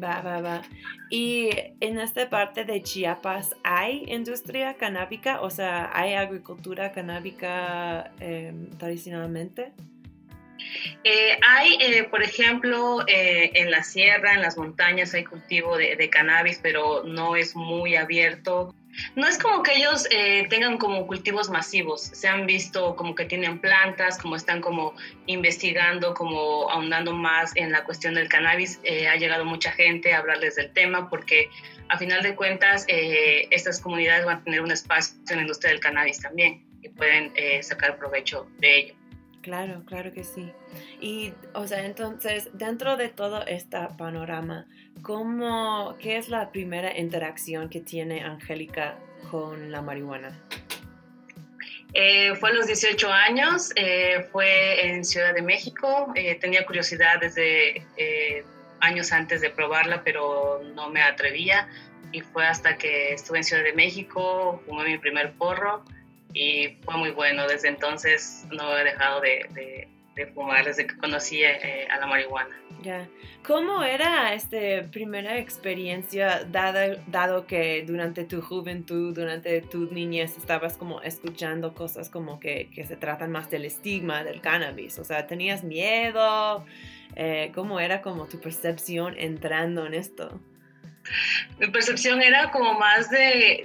Va, 0.01 0.21
va, 0.21 0.41
va. 0.41 0.61
Y 1.09 1.49
en 1.79 1.99
esta 1.99 2.29
parte 2.29 2.65
de 2.65 2.81
Chiapas, 2.81 3.55
¿hay 3.63 4.05
industria 4.07 4.73
canábica? 4.75 5.41
O 5.41 5.49
sea, 5.49 5.91
¿hay 5.93 6.13
agricultura 6.13 6.91
canábica 6.91 8.11
em, 8.19 8.69
tradicionalmente? 8.71 9.71
Eh, 11.03 11.37
hay, 11.45 11.77
eh, 11.79 12.03
por 12.03 12.23
ejemplo, 12.23 13.03
eh, 13.07 13.51
en 13.55 13.71
la 13.71 13.83
sierra, 13.83 14.33
en 14.33 14.41
las 14.41 14.57
montañas, 14.57 15.13
hay 15.13 15.23
cultivo 15.23 15.77
de, 15.77 15.95
de, 15.95 16.09
cannabis, 16.09 16.59
pero 16.61 17.03
no 17.03 17.35
es 17.35 17.55
muy 17.55 17.95
abierto. 17.95 18.73
No 19.15 19.27
es 19.27 19.37
como 19.37 19.63
que 19.63 19.75
ellos 19.75 20.07
eh, 20.11 20.45
tengan 20.49 20.77
como 20.77 21.07
cultivos 21.07 21.49
masivos, 21.49 22.01
se 22.01 22.27
han 22.27 22.45
visto 22.45 22.95
como 22.95 23.15
que 23.15 23.25
tienen 23.25 23.59
plantas, 23.59 24.17
como 24.17 24.35
están 24.35 24.61
como 24.61 24.93
investigando, 25.25 26.13
como 26.13 26.69
ahondando 26.69 27.13
más 27.13 27.55
en 27.55 27.71
la 27.71 27.83
cuestión 27.83 28.13
del 28.13 28.29
cannabis. 28.29 28.79
Eh, 28.83 29.07
ha 29.07 29.15
llegado 29.15 29.45
mucha 29.45 29.71
gente 29.71 30.13
a 30.13 30.19
hablarles 30.19 30.55
del 30.55 30.71
tema 30.73 31.09
porque 31.09 31.49
a 31.89 31.97
final 31.97 32.21
de 32.21 32.35
cuentas 32.35 32.85
eh, 32.87 33.47
estas 33.51 33.79
comunidades 33.79 34.25
van 34.25 34.37
a 34.37 34.43
tener 34.43 34.61
un 34.61 34.71
espacio 34.71 35.15
en 35.29 35.37
la 35.37 35.41
industria 35.41 35.71
del 35.71 35.79
cannabis 35.79 36.19
también 36.19 36.63
y 36.81 36.89
pueden 36.89 37.31
sacar 37.63 37.97
provecho 37.97 38.47
de 38.59 38.79
ello. 38.79 39.02
Claro, 39.43 39.83
claro 39.85 40.13
que 40.13 40.23
sí. 40.23 40.53
Y, 41.01 41.33
o 41.53 41.67
sea, 41.67 41.85
entonces, 41.85 42.49
dentro 42.53 42.95
de 42.95 43.09
todo 43.09 43.45
este 43.45 43.77
panorama, 43.97 44.65
¿cómo, 45.01 45.97
¿qué 45.99 46.17
es 46.17 46.29
la 46.29 46.49
primera 46.49 46.97
interacción 46.97 47.67
que 47.67 47.81
tiene 47.81 48.23
Angélica 48.23 48.97
con 49.29 49.69
la 49.69 49.81
marihuana? 49.81 50.39
Eh, 51.93 52.33
fue 52.35 52.51
a 52.51 52.53
los 52.53 52.67
18 52.67 53.11
años, 53.11 53.71
eh, 53.75 54.25
fue 54.31 54.87
en 54.87 55.03
Ciudad 55.03 55.33
de 55.33 55.41
México, 55.41 56.13
eh, 56.15 56.35
tenía 56.35 56.65
curiosidad 56.65 57.19
desde 57.19 57.85
años 58.79 59.11
antes 59.11 59.41
de 59.41 59.49
probarla, 59.49 60.03
pero 60.05 60.61
no 60.73 60.89
me 60.89 61.01
atrevía 61.01 61.67
y 62.13 62.21
fue 62.21 62.45
hasta 62.45 62.77
que 62.77 63.13
estuve 63.13 63.39
en 63.39 63.43
Ciudad 63.43 63.63
de 63.63 63.73
México, 63.73 64.61
fumé 64.65 64.85
mi 64.85 64.97
primer 64.97 65.33
porro 65.33 65.83
y 66.33 66.77
fue 66.83 66.97
muy 66.97 67.11
bueno. 67.11 67.47
Desde 67.47 67.69
entonces 67.69 68.45
no 68.51 68.77
he 68.77 68.83
dejado 68.83 69.21
de, 69.21 69.87
de, 70.15 70.27
fumar 70.33 70.65
desde 70.65 70.87
que 70.87 70.95
conocí 70.97 71.43
eh, 71.43 71.87
a 71.89 71.99
la 71.99 72.05
marihuana. 72.05 72.55
Ya. 72.81 73.07
¿Cómo 73.45 73.83
era 73.83 74.33
esta 74.33 74.89
primera 74.91 75.37
experiencia, 75.37 76.43
dado, 76.45 76.97
dado 77.07 77.47
que 77.47 77.83
durante 77.85 78.23
tu 78.23 78.41
juventud, 78.41 79.13
durante 79.13 79.61
tu 79.61 79.91
niñez, 79.91 80.37
estabas 80.37 80.77
como 80.77 81.01
escuchando 81.01 81.73
cosas 81.73 82.09
como 82.09 82.39
que, 82.39 82.69
que 82.73 82.85
se 82.85 82.95
tratan 82.95 83.31
más 83.31 83.49
del 83.49 83.65
estigma 83.65 84.23
del 84.23 84.41
cannabis? 84.41 84.99
O 84.99 85.03
sea, 85.03 85.27
¿tenías 85.27 85.63
miedo? 85.63 86.65
Eh, 87.15 87.51
¿Cómo 87.53 87.79
era 87.79 88.01
como 88.01 88.27
tu 88.27 88.39
percepción 88.39 89.15
entrando 89.17 89.85
en 89.85 89.93
esto? 89.93 90.39
Mi 91.59 91.67
percepción 91.67 92.21
era 92.21 92.51
como 92.51 92.73
más 92.79 93.09
de, 93.09 93.63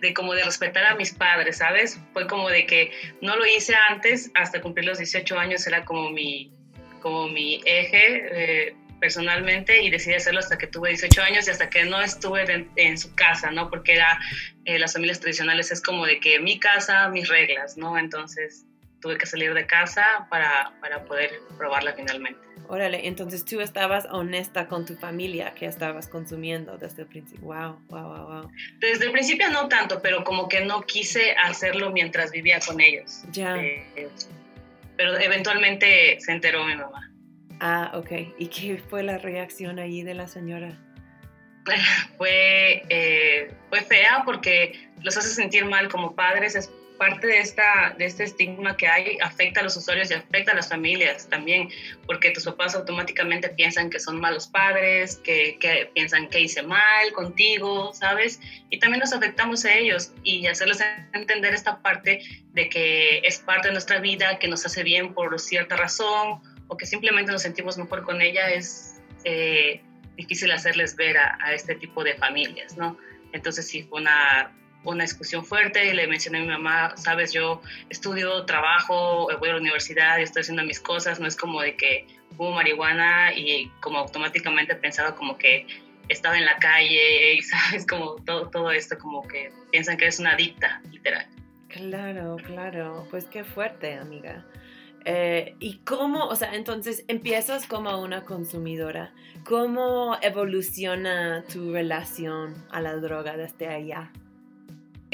de, 0.00 0.14
como 0.14 0.34
de 0.34 0.44
respetar 0.44 0.84
a 0.84 0.94
mis 0.94 1.12
padres, 1.12 1.58
¿sabes? 1.58 2.00
Fue 2.12 2.26
como 2.26 2.48
de 2.48 2.66
que 2.66 2.92
no 3.20 3.36
lo 3.36 3.46
hice 3.46 3.74
antes, 3.90 4.30
hasta 4.34 4.60
cumplir 4.60 4.86
los 4.86 4.98
18 4.98 5.38
años 5.38 5.66
era 5.66 5.84
como 5.84 6.10
mi, 6.10 6.52
como 7.00 7.28
mi 7.28 7.62
eje 7.64 8.22
eh, 8.32 8.76
personalmente 9.00 9.82
y 9.82 9.90
decidí 9.90 10.14
hacerlo 10.14 10.40
hasta 10.40 10.58
que 10.58 10.66
tuve 10.66 10.90
18 10.90 11.22
años 11.22 11.48
y 11.48 11.50
hasta 11.50 11.68
que 11.68 11.84
no 11.84 12.00
estuve 12.00 12.66
en, 12.76 12.98
su 12.98 13.14
casa, 13.14 13.50
¿no? 13.50 13.68
Porque 13.68 13.94
era, 13.94 14.18
eh, 14.64 14.78
las 14.78 14.92
familias 14.92 15.20
tradicionales 15.20 15.72
es 15.72 15.82
como 15.82 16.06
de 16.06 16.20
que 16.20 16.38
mi 16.38 16.60
casa, 16.60 17.08
mis 17.08 17.28
reglas, 17.28 17.76
¿no? 17.76 17.98
Entonces 17.98 18.64
tuve 19.00 19.18
que 19.18 19.26
salir 19.26 19.52
de 19.54 19.66
casa 19.66 20.06
para, 20.30 20.72
para 20.80 21.04
poder 21.04 21.32
probarla 21.58 21.92
finalmente. 21.94 22.51
Órale, 22.68 23.06
entonces 23.06 23.44
tú 23.44 23.60
estabas 23.60 24.06
honesta 24.10 24.66
con 24.68 24.86
tu 24.86 24.96
familia 24.96 25.54
que 25.54 25.66
estabas 25.66 26.08
consumiendo 26.08 26.78
desde 26.78 27.02
el 27.02 27.08
principio. 27.08 27.44
Wow, 27.44 27.78
wow, 27.88 28.02
wow, 28.02 28.26
wow. 28.26 28.50
Desde 28.78 29.06
el 29.06 29.12
principio 29.12 29.50
no 29.50 29.68
tanto, 29.68 30.00
pero 30.00 30.24
como 30.24 30.48
que 30.48 30.64
no 30.64 30.82
quise 30.82 31.32
hacerlo 31.32 31.90
mientras 31.90 32.30
vivía 32.30 32.60
con 32.60 32.80
ellos. 32.80 33.22
Ya. 33.32 33.56
Eh, 33.56 34.08
pero 34.96 35.18
eventualmente 35.18 36.18
se 36.20 36.32
enteró 36.32 36.64
mi 36.64 36.76
mamá. 36.76 37.10
Ah, 37.60 37.92
ok. 37.94 38.10
¿Y 38.38 38.46
qué 38.48 38.82
fue 38.88 39.02
la 39.02 39.18
reacción 39.18 39.78
ahí 39.78 40.02
de 40.02 40.14
la 40.14 40.28
señora? 40.28 40.78
fue, 42.16 42.82
eh, 42.88 43.52
fue 43.68 43.80
fea 43.82 44.22
porque 44.24 44.90
los 45.02 45.16
hace 45.16 45.28
sentir 45.28 45.64
mal 45.64 45.88
como 45.88 46.14
padres, 46.14 46.70
parte 47.02 47.26
de, 47.26 47.40
esta, 47.40 47.96
de 47.98 48.04
este 48.04 48.22
estigma 48.22 48.76
que 48.76 48.86
hay 48.86 49.18
afecta 49.20 49.58
a 49.58 49.64
los 49.64 49.76
usuarios 49.76 50.08
y 50.12 50.14
afecta 50.14 50.52
a 50.52 50.54
las 50.54 50.68
familias 50.68 51.28
también, 51.28 51.68
porque 52.06 52.30
tus 52.30 52.44
papás 52.44 52.76
automáticamente 52.76 53.48
piensan 53.48 53.90
que 53.90 53.98
son 53.98 54.20
malos 54.20 54.46
padres, 54.46 55.16
que, 55.24 55.58
que 55.58 55.90
piensan 55.94 56.28
que 56.28 56.38
hice 56.38 56.62
mal 56.62 57.10
contigo, 57.12 57.92
¿sabes? 57.92 58.38
Y 58.70 58.78
también 58.78 59.00
nos 59.00 59.12
afectamos 59.12 59.64
a 59.64 59.74
ellos 59.74 60.12
y 60.22 60.46
hacerles 60.46 60.78
entender 61.12 61.52
esta 61.52 61.82
parte 61.82 62.20
de 62.52 62.68
que 62.68 63.18
es 63.24 63.40
parte 63.40 63.66
de 63.66 63.72
nuestra 63.72 63.98
vida, 63.98 64.38
que 64.38 64.46
nos 64.46 64.64
hace 64.64 64.84
bien 64.84 65.12
por 65.12 65.40
cierta 65.40 65.74
razón 65.74 66.40
o 66.68 66.76
que 66.76 66.86
simplemente 66.86 67.32
nos 67.32 67.42
sentimos 67.42 67.78
mejor 67.78 68.04
con 68.04 68.22
ella 68.22 68.48
es 68.48 69.00
eh, 69.24 69.82
difícil 70.16 70.52
hacerles 70.52 70.94
ver 70.94 71.16
a, 71.16 71.36
a 71.40 71.52
este 71.52 71.74
tipo 71.74 72.04
de 72.04 72.14
familias, 72.14 72.76
¿no? 72.76 72.96
Entonces 73.32 73.66
sí 73.66 73.82
fue 73.82 74.02
una 74.02 74.52
una 74.84 75.04
discusión 75.04 75.44
fuerte 75.44 75.86
y 75.86 75.92
le 75.92 76.06
mencioné 76.06 76.38
a 76.38 76.40
mi 76.42 76.48
mamá, 76.48 76.96
sabes, 76.96 77.32
yo 77.32 77.62
estudio, 77.88 78.44
trabajo, 78.44 79.28
voy 79.38 79.48
a 79.48 79.52
la 79.52 79.60
universidad 79.60 80.20
estoy 80.20 80.40
haciendo 80.40 80.64
mis 80.64 80.80
cosas, 80.80 81.20
no 81.20 81.26
es 81.26 81.36
como 81.36 81.60
de 81.60 81.76
que 81.76 82.06
hubo 82.36 82.50
marihuana 82.52 83.32
y 83.34 83.70
como 83.80 83.98
automáticamente 83.98 84.74
pensaba 84.74 85.14
como 85.14 85.36
que 85.38 85.66
estaba 86.08 86.38
en 86.38 86.44
la 86.44 86.56
calle 86.56 87.34
y 87.34 87.42
sabes, 87.42 87.86
como 87.86 88.16
todo, 88.16 88.48
todo 88.50 88.70
esto, 88.70 88.98
como 88.98 89.26
que 89.26 89.52
piensan 89.70 89.96
que 89.96 90.04
eres 90.04 90.18
una 90.18 90.32
adicta, 90.32 90.80
literal. 90.90 91.26
Claro, 91.68 92.36
claro, 92.44 93.06
pues 93.10 93.24
qué 93.26 93.44
fuerte, 93.44 93.94
amiga. 93.94 94.44
Eh, 95.04 95.56
¿Y 95.58 95.78
cómo, 95.78 96.26
o 96.26 96.36
sea, 96.36 96.54
entonces 96.54 97.04
empiezas 97.08 97.66
como 97.66 98.00
una 98.00 98.24
consumidora? 98.24 99.12
¿Cómo 99.44 100.16
evoluciona 100.20 101.44
tu 101.52 101.72
relación 101.72 102.54
a 102.70 102.80
la 102.80 102.94
droga 102.96 103.36
desde 103.36 103.68
allá? 103.68 104.12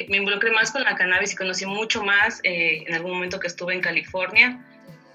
Me 0.09 0.19
involucré 0.19 0.51
más 0.53 0.71
con 0.71 0.83
la 0.85 0.95
cannabis 0.95 1.33
y 1.33 1.37
conocí 1.37 1.67
mucho 1.67 2.03
más 2.03 2.41
eh, 2.45 2.85
en 2.87 2.95
algún 2.95 3.13
momento 3.13 3.41
que 3.41 3.49
estuve 3.49 3.75
en 3.75 3.81
California. 3.81 4.65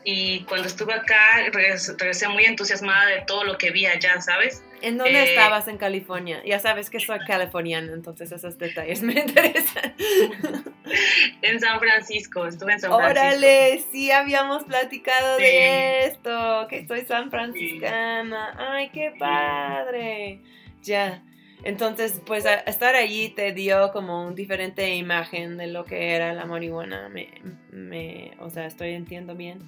Y 0.06 0.42
cuando 0.42 0.68
estuve 0.68 0.94
acá, 0.94 1.50
regresé 1.54 2.28
muy 2.28 2.44
entusiasmada 2.44 3.06
de 3.06 3.22
todo 3.22 3.46
lo 3.46 3.58
que 3.58 3.72
vi 3.72 3.86
allá, 3.86 4.20
¿sabes? 4.20 4.62
¿En 4.82 4.98
dónde 4.98 5.18
eh, 5.18 5.30
estabas 5.30 5.70
en 5.70 5.78
California? 5.78 6.42
Ya 6.46 6.60
sabes 6.60 6.90
que 6.90 7.00
soy 7.00 7.20
californiana, 7.20 7.94
entonces 7.94 8.30
esos 8.34 8.58
detalles 8.58 9.02
me 9.02 9.14
interesan. 9.22 9.96
en 11.42 11.60
San 11.62 11.80
Francisco, 11.80 12.46
estuve 12.46 12.74
en 12.74 12.80
San 12.82 12.92
Francisco. 12.92 13.22
Órale, 13.22 13.82
sí 13.94 14.12
habíamos 14.12 14.66
platicado 14.66 15.38
de 15.38 16.08
esto, 16.08 16.68
que 16.70 16.86
soy 16.86 17.06
san 17.06 17.32
franciscana. 17.32 18.56
Ay, 18.58 18.90
qué 18.90 19.14
padre. 19.18 20.42
Ya. 20.82 21.24
Entonces, 21.64 22.22
pues 22.26 22.46
estar 22.66 22.96
allí 22.96 23.30
te 23.30 23.54
dio 23.54 23.92
como 23.92 24.28
una 24.28 24.36
diferente 24.36 24.94
imagen 24.96 25.58
de 25.58 25.68
lo 25.68 25.86
que 25.86 26.12
era 26.14 26.34
la 26.34 26.46
marihuana. 26.46 27.10
Me, 27.10 27.30
me, 27.72 28.32
o 28.40 28.50
sea, 28.50 28.66
estoy 28.66 28.94
entiendo 28.94 29.36
bien. 29.36 29.60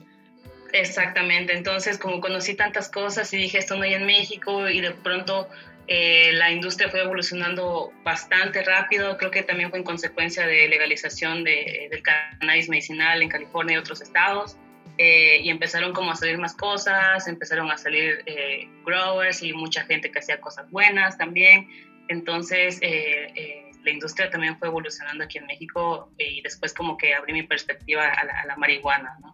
Exactamente, 0.74 1.54
entonces 1.54 1.98
como 1.98 2.20
conocí 2.20 2.54
tantas 2.54 2.90
cosas 2.90 3.34
y 3.34 3.38
dije 3.38 3.60
esto 3.60 3.78
no 3.78 3.84
hay 3.84 3.94
en 3.94 4.06
México 4.06 4.68
y 4.68 4.82
de 4.82 4.92
pronto 4.92 5.48
eh, 5.88 6.32
la 6.34 6.52
industria 6.52 6.90
fue 6.90 7.02
evolucionando 7.02 7.94
bastante 8.04 8.62
rápido, 8.64 9.16
creo 9.18 9.32
que 9.32 9.44
también 9.44 9.70
fue 9.70 9.80
en 9.80 9.86
consecuencia 9.86 10.46
de 10.46 10.68
legalización 10.68 11.44
de, 11.44 11.88
del 11.92 12.02
cannabis 12.02 12.68
medicinal 12.68 13.22
en 13.22 13.30
California 13.30 13.76
y 13.76 13.78
otros 13.78 14.02
estados. 14.02 14.58
Eh, 14.98 15.42
y 15.44 15.50
empezaron 15.50 15.94
como 15.94 16.12
a 16.12 16.16
salir 16.16 16.38
más 16.38 16.56
cosas, 16.56 17.28
empezaron 17.28 17.70
a 17.70 17.78
salir 17.78 18.24
eh, 18.26 18.70
growers 18.86 19.44
y 19.44 19.52
mucha 19.52 19.84
gente 19.84 20.10
que 20.10 20.20
hacía 20.20 20.40
cosas 20.40 20.70
buenas 20.72 21.18
también. 21.18 21.68
Entonces 22.08 22.80
la 22.82 23.92
industria 23.92 24.30
también 24.30 24.58
fue 24.58 24.68
evolucionando 24.68 25.24
aquí 25.24 25.38
en 25.38 25.48
México 25.48 26.12
y 26.18 26.42
después 26.42 26.74
como 26.74 26.98
que 26.98 27.14
abrí 27.14 27.34
mi 27.34 27.44
perspectiva 27.44 28.08
a 28.10 28.24
la, 28.26 28.42
a 28.42 28.46
la 28.46 28.56
marihuana, 28.56 29.18
¿no? 29.22 29.34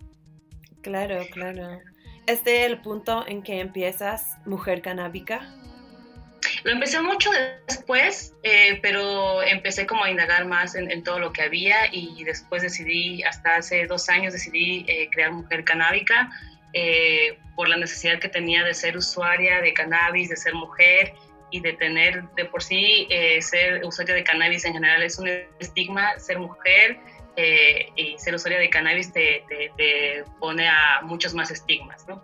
Claro, 0.82 1.24
claro. 1.32 1.80
¿Este 2.28 2.62
es 2.62 2.72
el 2.72 2.82
punto 2.82 3.26
en 3.28 3.44
que 3.44 3.60
empiezas 3.60 4.38
Mujer 4.46 4.82
Canábica? 4.82 5.42
Lo 6.64 6.72
empecé 6.72 7.02
mucho 7.02 7.30
después, 7.68 8.34
eh, 8.44 8.80
pero 8.82 9.44
empecé 9.44 9.86
como 9.86 10.04
a 10.04 10.10
indagar 10.10 10.46
más 10.46 10.76
en, 10.76 11.04
todo 11.04 11.20
lo 11.20 11.32
que 11.34 11.44
había 11.44 11.88
y 11.92 12.24
después 12.24 12.62
decidí, 12.62 13.24
hasta 13.24 13.58
hace 13.58 13.86
dos 13.88 14.10
años 14.10 14.34
decidí 14.34 14.86
eh, 14.88 15.10
crear 15.12 15.32
Mujer 15.32 15.64
Canábica 15.64 16.30
eh, 16.74 17.38
por 17.56 17.70
la 17.70 17.78
necesidad 17.78 18.20
que 18.20 18.30
tenía 18.30 18.64
de 18.64 18.74
ser 18.74 18.98
usuaria 18.98 19.62
de 19.62 19.74
cannabis, 19.74 20.30
de 20.30 20.36
ser 20.36 20.54
mujer 20.54 21.14
y 21.52 21.60
de 21.60 21.74
tener 21.74 22.24
de 22.36 22.46
por 22.46 22.64
sí 22.64 23.08
ser 23.42 23.84
usuaria 23.84 24.16
de 24.16 24.24
cannabis 24.24 24.64
en 24.64 24.74
general 24.74 25.04
es 25.04 25.20
un 25.20 25.28
estigma, 25.60 26.18
ser 26.18 26.40
mujer 26.40 26.98
eh, 27.38 27.90
y 27.96 28.18
ser 28.18 28.36
usuaria 28.36 28.60
de 28.60 28.70
cannabis 28.70 29.14
te, 29.14 29.46
te, 29.78 30.26
pone 30.40 30.68
a 30.68 31.00
muchos 31.04 31.34
más 31.34 31.50
estigmas, 31.50 32.06
¿no? 32.08 32.22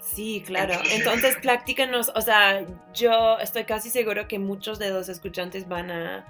Sí, 0.00 0.42
claro. 0.46 0.74
Entonces, 0.92 1.36
platícanos, 1.42 2.10
o 2.14 2.20
sea, 2.20 2.64
yo 2.94 3.38
estoy 3.38 3.64
casi 3.64 3.90
seguro 3.90 4.28
que 4.28 4.38
muchos 4.38 4.78
de 4.78 4.90
los 4.90 5.08
escuchantes 5.08 5.68
van 5.68 5.90
a 5.90 6.26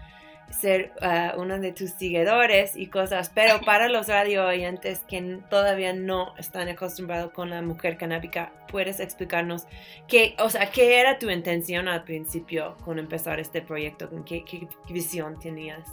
ser 0.50 0.92
uh, 1.00 1.40
uno 1.40 1.60
de 1.60 1.72
tus 1.72 1.90
seguidores 1.90 2.74
y 2.74 2.88
cosas, 2.88 3.30
pero 3.32 3.60
para 3.64 3.88
los 3.88 4.08
radio 4.08 4.46
oyentes 4.46 5.00
que 5.08 5.38
todavía 5.48 5.92
no 5.92 6.34
están 6.38 6.68
acostumbrados 6.68 7.32
con 7.32 7.50
la 7.50 7.62
mujer 7.62 7.96
canábica, 7.96 8.52
¿puedes 8.68 9.00
explicarnos 9.00 9.66
qué, 10.08 10.34
o 10.38 10.50
sea, 10.50 10.70
qué 10.70 10.98
era 11.00 11.18
tu 11.18 11.30
intención 11.30 11.88
al 11.88 12.04
principio 12.04 12.76
con 12.84 12.98
empezar 12.98 13.38
este 13.38 13.62
proyecto? 13.62 14.08
¿Qué, 14.24 14.44
qué 14.44 14.66
visión 14.88 15.38
tenías? 15.38 15.86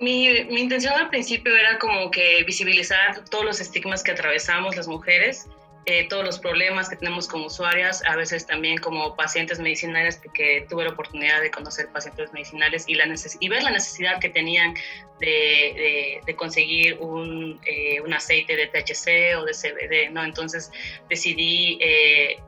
Mi, 0.00 0.28
mi, 0.44 0.62
intención 0.62 0.94
al 0.94 1.10
principio 1.10 1.56
era 1.56 1.78
como 1.78 2.10
que 2.10 2.42
visibilizar 2.44 3.24
todos 3.28 3.44
los 3.44 3.60
estigmas 3.60 4.02
que 4.02 4.10
atravesamos 4.10 4.76
las 4.76 4.88
mujeres, 4.88 5.48
eh, 5.86 6.06
todos 6.08 6.24
los 6.24 6.38
problemas 6.38 6.88
que 6.88 6.96
tenemos 6.96 7.26
como 7.26 7.46
usuarias, 7.46 8.02
a 8.06 8.14
veces 8.14 8.46
también 8.46 8.78
como 8.78 9.16
pacientes 9.16 9.58
medicinales, 9.58 10.16
porque 10.22 10.64
tuve 10.68 10.84
la 10.84 10.90
oportunidad 10.90 11.40
de 11.40 11.50
conocer 11.50 11.88
pacientes 11.92 12.32
medicinales 12.32 12.84
y, 12.86 12.94
la 12.94 13.04
y 13.40 13.48
ver 13.48 13.62
la 13.62 13.70
necesidad 13.70 14.20
que 14.20 14.28
tenían 14.28 14.74
de, 15.18 16.20
conseguir 16.36 16.98
un, 16.98 17.60
eh, 17.66 18.00
un, 18.00 18.12
aceite 18.14 18.56
de 18.56 18.66
THC 18.68 19.38
o 19.38 19.44
de 19.44 19.52
CBD, 19.52 20.10
¿no? 20.12 20.24
Entonces 20.24 20.70
decidí 21.08 21.78
eh, 21.80 22.38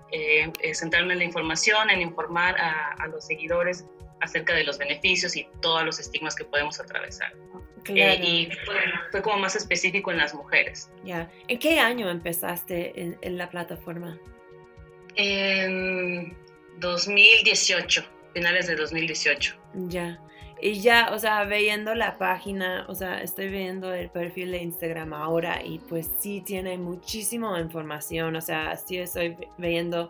centrarme 0.73 1.15
en 1.15 1.19
la 1.19 1.25
información, 1.25 1.91
en 1.91 2.03
informar 2.03 2.57
a 2.59 3.07
los 3.09 3.27
seguidores 3.27 3.85
acerca 4.21 4.55
de 4.55 4.65
los 4.65 4.79
beneficios 4.79 5.37
y 5.37 5.47
todos 5.61 5.85
los 5.85 5.99
estigmas 5.99 6.35
que 6.35 6.45
podemos 6.45 6.81
atravesar. 6.81 7.33
Eh, 7.89 8.21
y 8.23 8.49
fue, 9.11 9.23
como 9.23 9.39
más 9.39 9.57
específico 9.57 10.11
en 10.11 10.19
las 10.19 10.35
mujeres. 10.35 10.91
Ya. 11.05 11.31
¿En 11.49 11.59
qué 11.59 11.79
año 11.81 12.09
empezaste 12.09 13.17
en, 13.21 13.39
la 13.39 13.51
plataforma? 13.51 14.19
En 15.17 16.37
2018, 16.79 18.05
finales 18.33 18.67
de 18.67 18.77
2018. 18.77 19.55
Ya. 19.89 20.19
Y 20.63 20.81
ya, 20.81 21.11
o 21.13 21.19
sea, 21.19 21.45
viendo 21.45 21.95
la 21.95 22.17
página, 22.17 22.87
o 22.89 22.95
sea, 22.95 23.21
estoy 23.21 23.49
viendo 23.49 23.93
el 23.93 24.09
perfil 24.09 24.53
de 24.53 24.63
Instagram 24.63 25.13
ahora 25.13 25.63
y 25.63 25.79
pues 25.79 26.11
sí 26.21 26.41
tiene 26.41 26.79
muchísima 26.79 27.61
información, 27.61 28.35
o 28.37 28.41
sea, 28.41 28.75
sí 28.77 28.97
estoy 28.97 29.37
viendo 29.59 30.09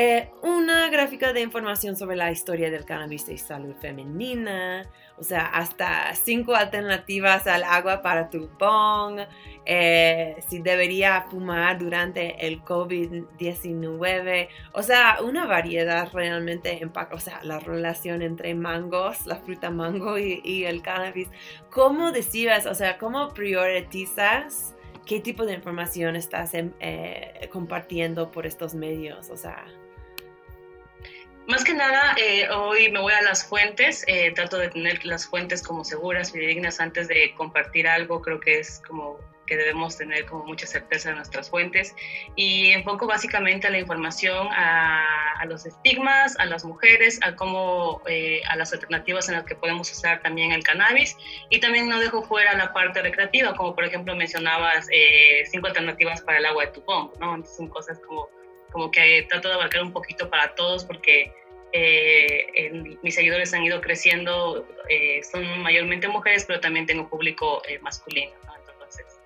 eh, 0.00 0.30
una 0.42 0.88
gráfica 0.90 1.32
de 1.32 1.40
información 1.40 1.96
sobre 1.96 2.14
la 2.14 2.30
historia 2.30 2.70
del 2.70 2.84
cannabis 2.84 3.28
y 3.30 3.36
salud 3.36 3.74
femenina, 3.80 4.88
o 5.16 5.24
sea, 5.24 5.46
hasta 5.46 6.14
cinco 6.14 6.54
alternativas 6.54 7.48
al 7.48 7.64
agua 7.64 8.00
para 8.00 8.30
tu 8.30 8.48
bong, 8.60 9.22
eh, 9.66 10.36
si 10.46 10.60
debería 10.60 11.22
fumar 11.28 11.78
durante 11.78 12.46
el 12.46 12.62
COVID-19, 12.62 14.48
o 14.72 14.84
sea, 14.84 15.18
una 15.20 15.46
variedad 15.46 16.08
realmente, 16.12 16.80
o 17.10 17.18
sea, 17.18 17.40
la 17.42 17.58
relación 17.58 18.22
entre 18.22 18.54
mangos, 18.54 19.26
la 19.26 19.34
fruta 19.34 19.68
mango 19.70 20.16
y, 20.16 20.64
el 20.64 20.80
cannabis, 20.80 21.26
¿cómo 21.70 22.12
decides, 22.12 22.66
o 22.66 22.74
sea, 22.76 22.98
cómo 22.98 23.30
priorizas? 23.30 24.76
¿Qué 25.04 25.18
tipo 25.18 25.44
de 25.44 25.54
información 25.54 26.14
estás 26.14 26.54
em, 26.54 26.72
eh, 26.78 27.48
compartiendo 27.50 28.30
por 28.30 28.46
estos 28.46 28.74
medios? 28.74 29.30
O 29.30 29.36
sea, 29.36 29.64
más 31.48 31.64
que 31.64 31.72
nada, 31.72 32.14
eh, 32.18 32.46
hoy 32.50 32.92
me 32.92 33.00
voy 33.00 33.14
a 33.14 33.22
las 33.22 33.42
fuentes, 33.42 34.04
eh, 34.06 34.32
trato 34.32 34.58
de 34.58 34.68
tener 34.68 35.04
las 35.06 35.26
fuentes 35.26 35.62
como 35.62 35.82
seguras, 35.82 36.30
fidedignas 36.30 36.78
antes 36.78 37.08
de 37.08 37.34
compartir 37.34 37.88
algo, 37.88 38.20
creo 38.20 38.38
que 38.38 38.58
es 38.58 38.82
como 38.86 39.18
que 39.46 39.56
debemos 39.56 39.96
tener 39.96 40.26
como 40.26 40.44
mucha 40.44 40.66
certeza 40.66 41.08
de 41.08 41.16
nuestras 41.16 41.48
fuentes. 41.48 41.94
Y 42.36 42.72
enfoco 42.72 43.06
básicamente 43.06 43.66
a 43.66 43.70
la 43.70 43.78
información 43.78 44.46
a, 44.50 45.42
los 45.46 45.64
estigmas, 45.64 46.38
a 46.38 46.44
las 46.44 46.66
mujeres, 46.66 47.18
a 47.22 47.34
cómo, 47.34 48.02
eh, 48.06 48.42
a 48.50 48.56
las 48.56 48.74
alternativas 48.74 49.30
en 49.30 49.36
las 49.36 49.44
que 49.44 49.54
podemos 49.54 49.90
usar 49.90 50.20
también 50.20 50.52
el 50.52 50.62
cannabis. 50.62 51.16
Y 51.48 51.60
también 51.60 51.88
no 51.88 51.98
dejo 51.98 52.22
fuera 52.24 52.52
la 52.58 52.74
parte 52.74 53.00
recreativa, 53.00 53.56
como 53.56 53.74
por 53.74 53.86
ejemplo 53.86 54.14
mencionabas 54.14 54.86
cinco 55.50 55.68
alternativas 55.68 56.20
para 56.20 56.36
el 56.36 56.44
agua 56.44 56.66
de 56.66 56.72
tu 56.72 56.84
¿no? 56.86 57.36
Entonces 57.36 57.56
son 57.56 57.68
cosas 57.68 57.98
como 58.06 58.28
como 58.70 58.90
que 58.90 59.26
trato 59.28 59.48
de 59.48 59.54
abarcar 59.54 59.82
un 59.82 59.92
poquito 59.92 60.28
para 60.28 60.54
todos 60.54 60.84
porque 60.84 61.32
eh, 61.72 62.98
mis 63.02 63.14
seguidores 63.14 63.52
han 63.52 63.62
ido 63.62 63.80
creciendo, 63.80 64.66
eh, 64.88 65.22
son 65.22 65.62
mayormente 65.62 66.08
mujeres, 66.08 66.44
pero 66.46 66.60
también 66.60 66.86
tengo 66.86 67.08
público 67.08 67.62
eh, 67.68 67.78
masculino, 67.80 68.32
¿no? 68.46 68.54
Entonces, 68.72 69.20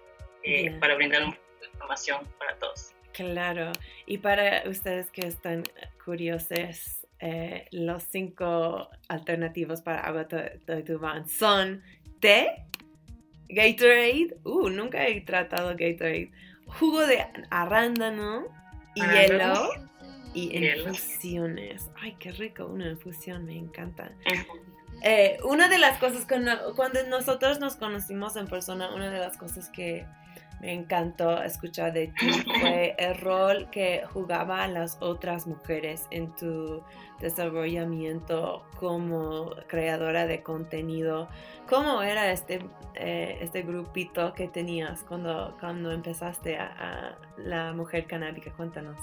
para 0.80 0.94
brindar 0.96 1.24
un 1.24 1.32
poco 1.32 1.42
de 1.60 1.66
información 1.68 2.28
para 2.38 2.56
todos. 2.56 2.92
Claro, 3.12 3.72
y 4.06 4.18
para 4.18 4.68
ustedes 4.68 5.10
que 5.10 5.26
están 5.26 5.64
curiosos, 6.04 7.06
los 7.70 8.02
cinco 8.02 8.90
alternativos 9.08 9.82
para 9.82 10.00
agua 10.00 10.24
de 10.24 10.82
Tuban 10.82 11.28
son 11.28 11.82
té, 12.20 12.64
Gatorade, 13.48 14.34
uh, 14.44 14.68
nunca 14.70 15.06
he 15.06 15.20
tratado 15.20 15.76
Gatorade, 15.76 16.32
jugo 16.66 17.06
de 17.06 17.24
arándano, 17.50 18.46
y 18.94 19.02
hielo 19.02 19.70
y 20.34 20.56
infusiones. 20.56 21.90
Ay, 22.00 22.16
qué 22.18 22.32
rico, 22.32 22.66
una 22.66 22.88
infusión, 22.88 23.44
me 23.44 23.56
encanta. 23.56 24.12
Eh, 25.02 25.38
una 25.44 25.68
de 25.68 25.78
las 25.78 25.98
cosas, 25.98 26.26
cuando, 26.26 26.74
cuando 26.76 27.02
nosotros 27.08 27.58
nos 27.60 27.76
conocimos 27.76 28.36
en 28.36 28.46
persona, 28.46 28.94
una 28.94 29.10
de 29.10 29.18
las 29.18 29.36
cosas 29.36 29.68
que 29.70 30.06
me 30.62 30.72
encantó 30.72 31.42
escuchar 31.42 31.92
de 31.92 32.06
ti 32.06 32.30
fue 32.60 32.94
el 32.96 33.18
rol 33.18 33.68
que 33.70 34.04
jugaba 34.12 34.66
las 34.68 34.96
otras 35.00 35.46
mujeres 35.46 36.06
en 36.10 36.32
tu 36.36 36.82
desarrollamiento 37.20 38.64
como 38.78 39.50
creadora 39.66 40.26
de 40.26 40.42
contenido. 40.42 41.28
¿Cómo 41.68 42.02
era 42.02 42.30
este, 42.30 42.64
eh, 42.94 43.38
este 43.40 43.62
grupito 43.62 44.32
que 44.34 44.46
tenías 44.46 45.02
cuando, 45.02 45.56
cuando 45.58 45.90
empezaste 45.90 46.56
a, 46.58 47.18
La 47.36 47.72
Mujer 47.72 48.06
Canábica? 48.06 48.52
Cuéntanos. 48.52 48.98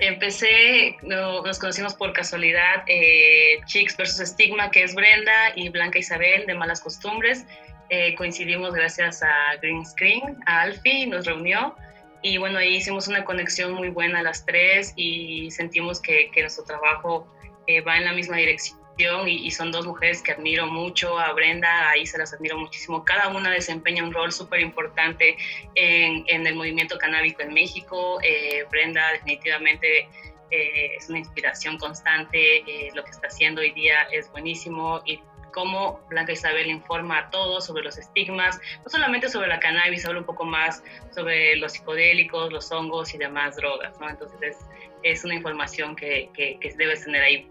Empecé, 0.00 0.96
nos 1.02 1.58
conocimos 1.58 1.94
por 1.94 2.14
casualidad, 2.14 2.84
eh, 2.86 3.60
Chicks 3.66 3.96
versus 3.98 4.20
Estigma, 4.20 4.70
que 4.70 4.82
es 4.82 4.94
Brenda, 4.94 5.52
y 5.54 5.68
Blanca 5.68 5.98
Isabel 5.98 6.46
de 6.46 6.54
Malas 6.54 6.80
Costumbres. 6.80 7.44
Eh, 7.90 8.14
coincidimos 8.14 8.72
gracias 8.72 9.22
a 9.22 9.56
Green 9.60 9.84
Screen, 9.84 10.38
a 10.46 10.62
Alfie, 10.62 11.06
nos 11.06 11.26
reunió 11.26 11.74
Y 12.22 12.38
bueno, 12.38 12.58
ahí 12.58 12.76
hicimos 12.76 13.08
una 13.08 13.24
conexión 13.24 13.72
muy 13.72 13.90
buena 13.90 14.22
las 14.22 14.46
tres 14.46 14.94
y 14.96 15.50
sentimos 15.50 16.00
que, 16.00 16.30
que 16.30 16.40
nuestro 16.42 16.64
trabajo 16.64 17.26
eh, 17.66 17.82
va 17.82 17.98
en 17.98 18.04
la 18.06 18.12
misma 18.12 18.36
dirección 18.36 18.79
y, 19.26 19.50
son 19.50 19.72
dos 19.72 19.86
mujeres 19.86 20.22
que 20.22 20.32
admiro 20.32 20.66
mucho, 20.66 21.18
a 21.18 21.32
Brenda, 21.32 21.88
a 21.88 21.96
Isa 21.96 22.18
las 22.18 22.34
admiro 22.34 22.58
muchísimo. 22.58 23.04
Cada 23.04 23.28
una 23.28 23.50
desempeña 23.50 24.04
un 24.04 24.12
rol 24.12 24.30
súper 24.32 24.60
importante 24.60 25.36
en, 25.74 26.24
en, 26.26 26.46
el 26.46 26.54
movimiento 26.54 26.98
canábico 26.98 27.42
en 27.42 27.54
México. 27.54 28.18
Eh, 28.22 28.64
Brenda 28.70 29.12
definitivamente 29.12 30.08
eh, 30.50 30.96
es 30.96 31.08
una 31.08 31.18
inspiración 31.18 31.78
constante, 31.78 32.58
eh, 32.58 32.90
lo 32.94 33.04
que 33.04 33.10
está 33.10 33.28
haciendo 33.28 33.60
hoy 33.60 33.70
día 33.70 34.02
es 34.12 34.30
buenísimo 34.32 35.00
y 35.06 35.20
cómo 35.52 36.00
Blanca 36.08 36.32
Isabel 36.32 36.68
informa 36.68 37.18
a 37.18 37.30
todos 37.30 37.66
sobre 37.66 37.82
los 37.82 37.98
estigmas, 37.98 38.60
no 38.84 38.90
solamente 38.90 39.28
sobre 39.28 39.48
la 39.48 39.60
cannabis, 39.60 40.06
habla 40.06 40.20
un 40.20 40.26
poco 40.26 40.44
más 40.44 40.82
sobre 41.14 41.56
los 41.56 41.72
psicodélicos, 41.72 42.52
los 42.52 42.70
hongos 42.70 43.14
y 43.14 43.18
demás 43.18 43.56
drogas, 43.56 43.98
¿no? 44.00 44.08
Entonces 44.08 44.38
es, 44.42 44.58
es 45.02 45.24
una 45.24 45.34
información 45.34 45.96
que, 45.96 46.30
que, 46.34 46.58
que 46.60 46.72
debes 46.74 47.04
tener 47.04 47.22
ahí 47.22 47.50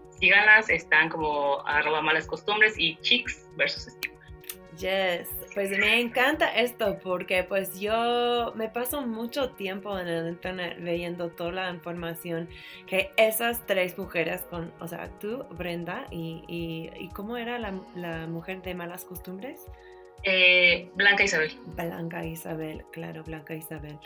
están 0.68 1.08
como 1.08 1.66
arroba 1.66 2.02
malas 2.02 2.26
costumbres 2.26 2.78
y 2.78 2.96
chicks 3.00 3.48
versus 3.56 3.88
estigma. 3.88 4.20
Yes, 4.78 5.28
pues 5.52 5.70
me 5.70 6.00
encanta 6.00 6.48
esto 6.54 6.98
porque 7.02 7.44
pues 7.44 7.78
yo 7.78 8.52
me 8.54 8.68
paso 8.68 9.06
mucho 9.06 9.50
tiempo 9.50 9.98
en 9.98 10.08
el 10.08 10.28
internet 10.28 10.78
leyendo 10.80 11.28
toda 11.28 11.52
la 11.52 11.70
información 11.70 12.48
que 12.86 13.10
esas 13.18 13.66
tres 13.66 13.98
mujeres 13.98 14.40
con, 14.48 14.72
o 14.80 14.88
sea, 14.88 15.10
tú, 15.18 15.44
Brenda, 15.50 16.06
y, 16.10 16.44
y, 16.48 17.08
cómo 17.10 17.36
era 17.36 17.58
la 17.58 18.26
mujer 18.26 18.62
de 18.62 18.74
malas 18.74 19.04
costumbres. 19.04 19.66
Eh, 20.22 20.90
Blanca 20.94 21.24
Isabel. 21.24 21.58
Blanca 21.76 22.24
Isabel, 22.24 22.84
claro, 22.92 23.24
Blanca 23.24 23.54
Isabel. 23.54 23.98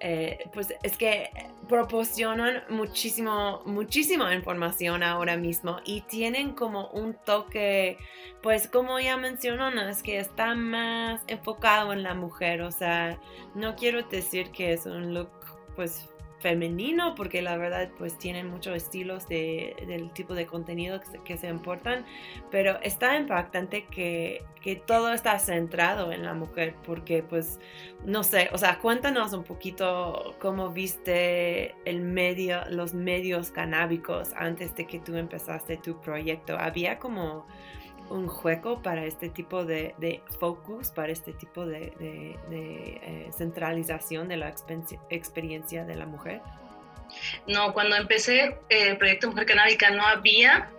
Eh, 0.00 0.48
pues 0.52 0.74
es 0.82 0.96
que 0.96 1.30
proporcionan 1.68 2.64
muchísimo, 2.68 3.62
muchísima 3.66 4.34
información 4.34 5.02
ahora 5.02 5.36
mismo 5.36 5.78
y 5.84 6.00
tienen 6.02 6.52
como 6.52 6.88
un 6.88 7.14
toque, 7.14 7.98
pues 8.42 8.66
como 8.66 8.98
ya 8.98 9.16
mencionó, 9.16 9.68
es 9.88 10.02
que 10.02 10.18
está 10.18 10.54
más 10.54 11.22
enfocado 11.26 11.92
en 11.92 12.02
la 12.02 12.14
mujer, 12.14 12.62
o 12.62 12.72
sea, 12.72 13.18
no 13.54 13.76
quiero 13.76 14.02
decir 14.02 14.50
que 14.50 14.72
es 14.72 14.86
un 14.86 15.14
look 15.14 15.30
pues 15.76 16.08
femenino 16.40 17.14
porque 17.14 17.42
la 17.42 17.56
verdad 17.56 17.90
pues 17.96 18.18
tienen 18.18 18.48
muchos 18.48 18.76
estilos 18.76 19.28
de, 19.28 19.76
del 19.86 20.10
tipo 20.12 20.34
de 20.34 20.46
contenido 20.46 21.00
que 21.24 21.36
se, 21.36 21.48
importan 21.48 22.04
pero 22.50 22.80
está 22.82 23.16
impactante 23.16 23.84
que, 23.86 24.44
que, 24.60 24.76
todo 24.76 25.12
está 25.12 25.38
centrado 25.38 26.12
en 26.12 26.24
la 26.24 26.34
mujer 26.34 26.74
porque 26.84 27.22
pues 27.22 27.60
no 28.04 28.22
sé 28.22 28.48
o 28.52 28.58
sea 28.58 28.78
cuéntanos 28.78 29.32
un 29.32 29.44
poquito 29.44 30.34
cómo 30.40 30.70
viste 30.70 31.74
el 31.84 32.00
medio 32.00 32.64
los 32.70 32.94
medios 32.94 33.50
canábicos 33.50 34.32
antes 34.36 34.74
de 34.74 34.86
que 34.86 34.98
tú 34.98 35.16
empezaste 35.16 35.76
tu 35.76 36.00
proyecto. 36.00 36.58
Había 36.58 36.98
como 36.98 37.46
un 38.10 38.26
juego 38.26 38.82
para 38.82 39.04
este 39.04 39.28
tipo 39.28 39.64
de, 39.64 39.94
de 39.98 40.20
focus, 40.38 40.90
para 40.90 41.12
este 41.12 41.32
tipo 41.32 41.64
de, 41.64 41.92
de, 41.98 43.00
eh, 43.02 43.30
centralización 43.36 44.28
de 44.28 44.36
la 44.36 44.52
experiencia 45.10 45.84
de 45.84 45.94
la 45.94 46.06
mujer? 46.06 46.42
No, 47.46 47.72
cuando 47.72 47.96
empecé 47.96 48.58
el 48.68 48.96
proyecto 48.98 49.30
Mujer 49.30 49.46
Canábica 49.46 49.90
no 49.90 50.04
había 50.06 50.70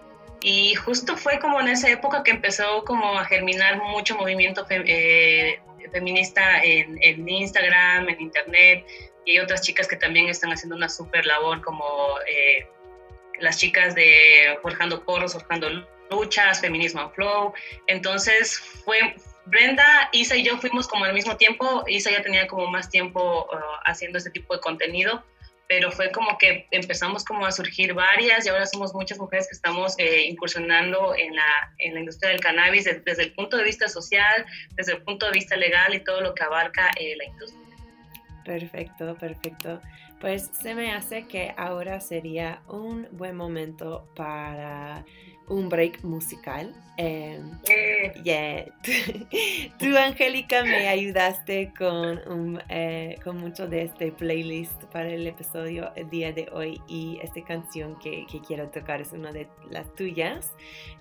y 0.41 0.75
justo 0.75 1.17
fue 1.17 1.39
como 1.39 1.59
en 1.61 1.67
esa 1.69 1.89
época 1.89 2.23
que 2.23 2.31
empezó 2.31 2.83
como 2.83 3.17
a 3.17 3.25
germinar 3.25 3.77
mucho 3.77 4.15
movimiento 4.15 4.65
eh, 4.69 5.59
feminista 5.91 6.63
en, 6.63 6.97
en, 7.01 7.27
Instagram, 7.27 8.09
en 8.09 8.21
Internet 8.21 8.85
y 9.25 9.31
hay 9.31 9.39
otras 9.39 9.61
chicas 9.61 9.87
que 9.87 9.95
también 9.95 10.29
están 10.29 10.51
haciendo 10.51 10.75
una 10.75 10.89
súper 10.89 11.25
labor 11.25 11.61
como 11.61 11.85
eh, 12.27 12.67
las 13.39 13.57
chicas 13.57 13.93
de 13.95 14.57
Forjando 14.61 15.03
Porros, 15.03 15.33
Forjando 15.33 15.67
luchas, 16.11 16.61
feminismo 16.61 17.09
flow. 17.11 17.53
Entonces 17.87 18.59
fue 18.85 19.15
Brenda, 19.45 20.09
Isa 20.11 20.35
y 20.35 20.43
yo 20.43 20.57
fuimos 20.57 20.87
como 20.87 21.05
al 21.05 21.13
mismo 21.13 21.35
tiempo. 21.37 21.83
Isa 21.87 22.11
ya 22.11 22.21
tenía 22.21 22.47
como 22.47 22.67
más 22.67 22.89
tiempo 22.89 23.47
uh, 23.51 23.57
haciendo 23.85 24.17
este 24.17 24.29
tipo 24.29 24.53
de 24.53 24.59
contenido, 24.59 25.23
pero 25.67 25.91
fue 25.91 26.11
como 26.11 26.37
que 26.37 26.67
empezamos 26.71 27.23
como 27.23 27.45
a 27.45 27.51
surgir 27.51 27.93
varias 27.93 28.45
y 28.45 28.49
ahora 28.49 28.65
somos 28.65 28.93
muchas 28.93 29.17
mujeres 29.17 29.47
que 29.47 29.55
estamos 29.55 29.95
eh, 29.97 30.25
incursionando 30.25 31.15
en 31.15 31.35
la, 31.35 31.73
en 31.79 31.93
la, 31.93 32.01
industria 32.01 32.31
del 32.31 32.41
cannabis 32.41 32.83
desde, 32.83 33.01
desde, 33.01 33.23
el 33.23 33.33
punto 33.33 33.57
de 33.57 33.63
vista 33.63 33.87
social, 33.87 34.45
desde 34.75 34.93
el 34.93 35.01
punto 35.03 35.25
de 35.25 35.31
vista 35.31 35.55
legal 35.55 35.93
y 35.93 36.03
todo 36.03 36.21
lo 36.21 36.35
que 36.35 36.43
abarca 36.43 36.91
eh, 36.97 37.15
la 37.17 37.25
industria. 37.25 37.61
Perfecto, 38.43 39.15
perfecto. 39.15 39.81
Pues 40.19 40.51
se 40.53 40.75
me 40.75 40.93
hace 40.93 41.27
que 41.27 41.53
ahora 41.57 41.99
sería 41.99 42.61
un 42.67 43.07
buen 43.11 43.35
momento 43.35 44.07
para 44.15 45.03
un 45.51 45.69
break 45.69 46.03
musical. 46.03 46.73
Eh, 46.97 47.41
yeah. 48.23 48.65
Tú, 49.79 49.97
Angélica, 49.97 50.63
me 50.63 50.87
ayudaste 50.87 51.73
con, 51.77 52.19
un, 52.27 52.61
eh, 52.69 53.17
con 53.23 53.37
mucho 53.37 53.67
de 53.67 53.83
este 53.83 54.11
playlist 54.11 54.83
para 54.85 55.09
el 55.09 55.25
episodio 55.27 55.91
el 55.95 56.09
día 56.09 56.31
de 56.31 56.47
hoy 56.53 56.81
y 56.87 57.19
esta 57.21 57.43
canción 57.43 57.97
que, 57.99 58.25
que 58.27 58.39
quiero 58.41 58.69
tocar 58.69 59.01
es 59.01 59.11
una 59.11 59.31
de 59.31 59.47
las 59.69 59.93
tuyas. 59.95 60.53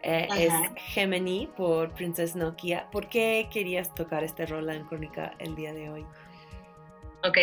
Eh, 0.02 0.28
es 0.36 0.52
Gemini 0.76 1.48
por 1.56 1.92
Princess 1.92 2.34
Nokia. 2.34 2.90
¿Por 2.90 3.08
qué 3.08 3.48
querías 3.52 3.94
tocar 3.94 4.24
este 4.24 4.46
rol 4.46 4.68
en 4.70 4.84
crónica 4.84 5.34
el 5.38 5.54
día 5.54 5.72
de 5.72 5.90
hoy? 5.90 6.04
Ok. 7.22 7.38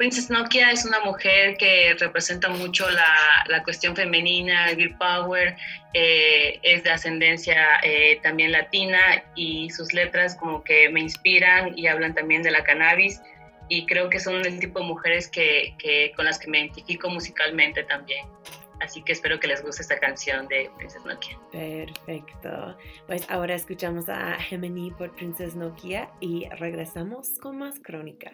Princess 0.00 0.30
Nokia 0.30 0.70
es 0.70 0.86
una 0.86 0.98
mujer 1.00 1.58
que 1.58 1.94
representa 1.98 2.48
mucho 2.48 2.88
la, 2.88 3.44
la 3.48 3.62
cuestión 3.62 3.94
femenina, 3.94 4.70
el 4.70 4.78
girl 4.78 4.96
power, 4.96 5.54
eh, 5.92 6.58
es 6.62 6.82
de 6.84 6.90
ascendencia 6.90 7.66
eh, 7.82 8.18
también 8.22 8.52
latina 8.52 9.22
y 9.34 9.68
sus 9.68 9.92
letras 9.92 10.36
como 10.36 10.64
que 10.64 10.88
me 10.88 11.00
inspiran 11.00 11.76
y 11.76 11.86
hablan 11.86 12.14
también 12.14 12.42
de 12.42 12.50
la 12.50 12.64
cannabis 12.64 13.20
y 13.68 13.84
creo 13.84 14.08
que 14.08 14.20
son 14.20 14.36
el 14.36 14.58
tipo 14.58 14.78
de 14.78 14.86
mujeres 14.86 15.28
que, 15.28 15.74
que, 15.78 16.12
con 16.16 16.24
las 16.24 16.38
que 16.38 16.48
me 16.48 16.60
identifico 16.60 17.10
musicalmente 17.10 17.82
también. 17.82 18.26
Así 18.80 19.02
que 19.02 19.12
espero 19.12 19.38
que 19.38 19.48
les 19.48 19.62
guste 19.62 19.82
esta 19.82 19.98
canción 19.98 20.48
de 20.48 20.70
Princess 20.78 21.04
Nokia. 21.04 21.38
Perfecto. 21.52 22.78
Pues 23.06 23.28
ahora 23.28 23.54
escuchamos 23.54 24.08
a 24.08 24.38
Gemini 24.38 24.92
por 24.92 25.14
Princess 25.14 25.54
Nokia 25.56 26.10
y 26.20 26.48
regresamos 26.56 27.38
con 27.38 27.58
más 27.58 27.78
crónica. 27.80 28.32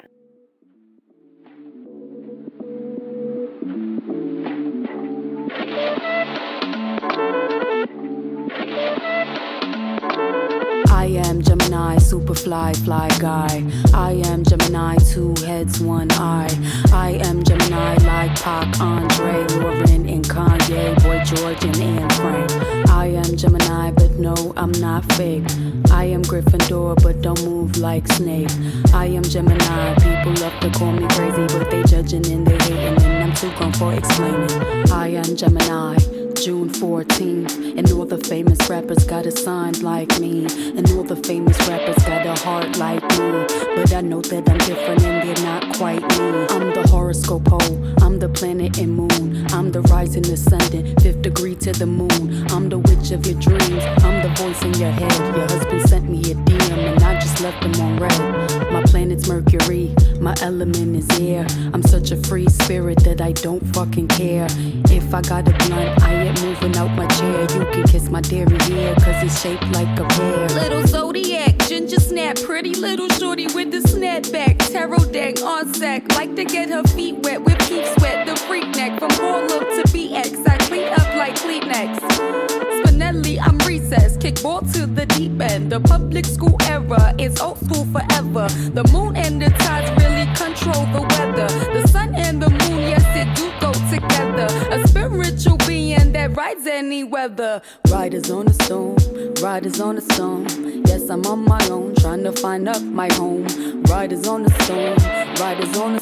Gemini, 11.76 11.98
super 11.98 12.34
fly, 12.34 12.72
fly 12.72 13.08
guy. 13.20 13.62
I 13.92 14.12
am 14.24 14.42
Gemini, 14.44 14.96
two 14.96 15.34
heads, 15.44 15.78
one 15.78 16.10
eye. 16.12 16.48
I 16.90 17.20
am 17.22 17.44
Gemini, 17.44 17.96
like 17.96 18.34
Pac, 18.40 18.80
Andre, 18.80 19.46
Lauren, 19.58 20.08
and 20.08 20.24
Kanye, 20.24 20.96
Boy 21.02 21.22
George, 21.24 21.62
and 21.64 21.76
Anne 21.76 22.10
Frank. 22.10 22.50
I 22.88 23.08
am 23.08 23.36
Gemini, 23.36 23.90
but 23.90 24.10
no, 24.12 24.54
I'm 24.56 24.72
not 24.72 25.04
fake. 25.12 25.44
I 25.90 26.04
am 26.04 26.22
Gryffindor, 26.22 27.02
but 27.02 27.20
don't 27.20 27.44
move 27.44 27.76
like 27.76 28.08
Snake. 28.08 28.50
I 28.94 29.06
am 29.06 29.22
Gemini, 29.22 29.94
people 29.96 30.32
love 30.42 30.58
to 30.60 30.70
call 30.78 30.92
me 30.92 31.06
crazy, 31.08 31.46
but 31.58 31.70
they 31.70 31.82
judging 31.82 32.24
and 32.32 32.46
they 32.46 32.56
hating, 32.56 33.02
and 33.04 33.24
I'm 33.24 33.34
too 33.34 33.50
grown 33.58 33.74
for 33.74 33.92
explaining. 33.92 34.50
I 34.90 35.08
am 35.08 35.36
Gemini. 35.36 36.15
June 36.42 36.68
14th. 36.68 37.78
And 37.78 37.90
all 37.92 38.04
the 38.04 38.18
famous 38.18 38.58
rappers 38.68 39.04
got 39.04 39.26
a 39.26 39.30
sign 39.30 39.72
like 39.80 40.20
me. 40.20 40.44
And 40.76 40.90
all 40.92 41.02
the 41.02 41.16
famous 41.16 41.58
rappers 41.68 42.02
got 42.04 42.26
a 42.26 42.34
heart 42.44 42.76
like 42.78 43.02
me. 43.02 43.46
But 43.74 43.92
I 43.92 44.00
know 44.02 44.20
that 44.20 44.48
I'm 44.48 44.58
different 44.58 45.02
and 45.04 45.28
they're 45.28 45.44
not 45.44 45.76
quite 45.76 46.02
me. 46.02 46.46
I'm 46.50 46.72
the 46.74 46.86
horoscope 46.88 47.44
pole, 47.44 48.02
I'm 48.02 48.18
the 48.18 48.28
planet 48.28 48.78
and 48.78 48.92
moon. 48.92 49.46
I'm 49.52 49.72
the 49.72 49.82
rising, 49.82 50.26
ascendant, 50.26 51.00
fifth 51.02 51.22
degree 51.22 51.54
to 51.56 51.72
the 51.72 51.86
moon. 51.86 52.46
I'm 52.50 52.68
the 52.68 52.78
witch 52.78 53.10
of 53.12 53.26
your 53.26 53.38
dreams, 53.40 53.84
I'm 54.04 54.22
the 54.22 54.32
voice 54.36 54.62
in 54.62 54.74
your 54.74 54.90
head. 54.90 55.36
Your 55.36 55.48
husband 55.48 55.88
sent 55.88 56.08
me 56.08 56.20
a 56.20 56.34
DM 56.34 56.95
just 57.36 57.42
left 57.42 57.64
him 57.64 57.84
on 57.84 57.98
red. 57.98 58.72
My 58.72 58.82
planet's 58.82 59.28
Mercury, 59.28 59.94
my 60.20 60.34
element 60.42 60.96
is 60.96 61.20
air. 61.20 61.46
I'm 61.72 61.82
such 61.82 62.10
a 62.10 62.16
free 62.16 62.48
spirit 62.48 62.98
that 63.04 63.20
I 63.20 63.32
don't 63.32 63.62
fucking 63.74 64.08
care. 64.08 64.46
If 64.90 65.12
I 65.14 65.22
got 65.22 65.48
a 65.48 65.52
blunt, 65.66 66.02
I 66.02 66.14
ain't 66.14 66.42
moving 66.42 66.76
out 66.76 66.90
my 66.92 67.06
chair. 67.06 67.42
You 67.42 67.66
can 67.72 67.84
kiss 67.84 68.08
my 68.08 68.20
dairy 68.20 68.58
hair, 68.64 68.94
cause 68.96 69.22
it's 69.22 69.40
shaped 69.40 69.66
like 69.72 69.98
a 69.98 70.04
pear. 70.04 70.48
Little 70.48 70.86
Zodiac, 70.86 71.58
ginger 71.68 72.00
snap, 72.00 72.36
pretty 72.36 72.74
little 72.74 73.08
shorty 73.10 73.46
with 73.46 73.70
the 73.70 73.78
snapback. 73.88 74.58
Tarot 74.70 75.12
deck 75.12 75.40
on 75.42 75.72
sack, 75.74 76.10
like 76.16 76.34
to 76.36 76.44
get 76.44 76.70
her 76.70 76.84
feet 76.84 77.16
wet 77.18 77.42
with 77.42 77.58
peep 77.68 77.84
sweat. 77.98 78.26
The 78.26 78.36
freak 78.36 78.68
neck 78.76 78.98
from 78.98 79.10
Harlem 79.12 79.48
to 79.48 79.82
BX, 79.92 80.48
I 80.48 80.56
clean 80.58 80.88
up 80.88 81.14
like 81.16 81.34
Kleenex. 81.34 82.55
I'm 83.92 84.18
kickball 84.18 84.60
to 84.72 84.86
the 84.86 85.06
deep 85.06 85.40
end. 85.40 85.70
The 85.70 85.80
public 85.80 86.24
school 86.24 86.56
era 86.62 87.14
is 87.18 87.38
old 87.40 87.58
school 87.58 87.84
forever. 87.86 88.48
The 88.74 88.88
moon 88.92 89.16
and 89.16 89.40
the 89.40 89.50
tides 89.50 89.90
really 90.02 90.26
control 90.34 90.86
the 90.92 91.02
weather. 91.02 91.48
The 91.72 91.86
sun 91.86 92.14
and 92.14 92.42
the 92.42 92.50
moon, 92.50 92.80
yes, 92.80 93.04
it 93.14 93.28
do 93.36 93.46
go 93.60 93.72
together. 93.90 94.48
A 94.74 94.86
spiritual 94.88 95.58
being 95.68 96.12
that 96.12 96.36
rides 96.36 96.66
any 96.66 97.04
weather. 97.04 97.62
Riders 97.88 98.30
on 98.30 98.48
a 98.48 98.54
stone, 98.54 98.96
riders 99.40 99.80
on 99.80 99.98
a 99.98 100.00
stone. 100.00 100.46
Yes, 100.86 101.08
I'm 101.08 101.24
on 101.26 101.44
my 101.44 101.64
own, 101.70 101.94
trying 101.94 102.24
to 102.24 102.32
find 102.32 102.68
up 102.68 102.82
my 102.82 103.12
home. 103.14 103.46
Riders 103.84 104.26
on 104.26 104.46
a 104.46 104.62
stone, 104.64 104.96
riders 105.38 105.76
on 105.78 105.94
a 105.96 106.00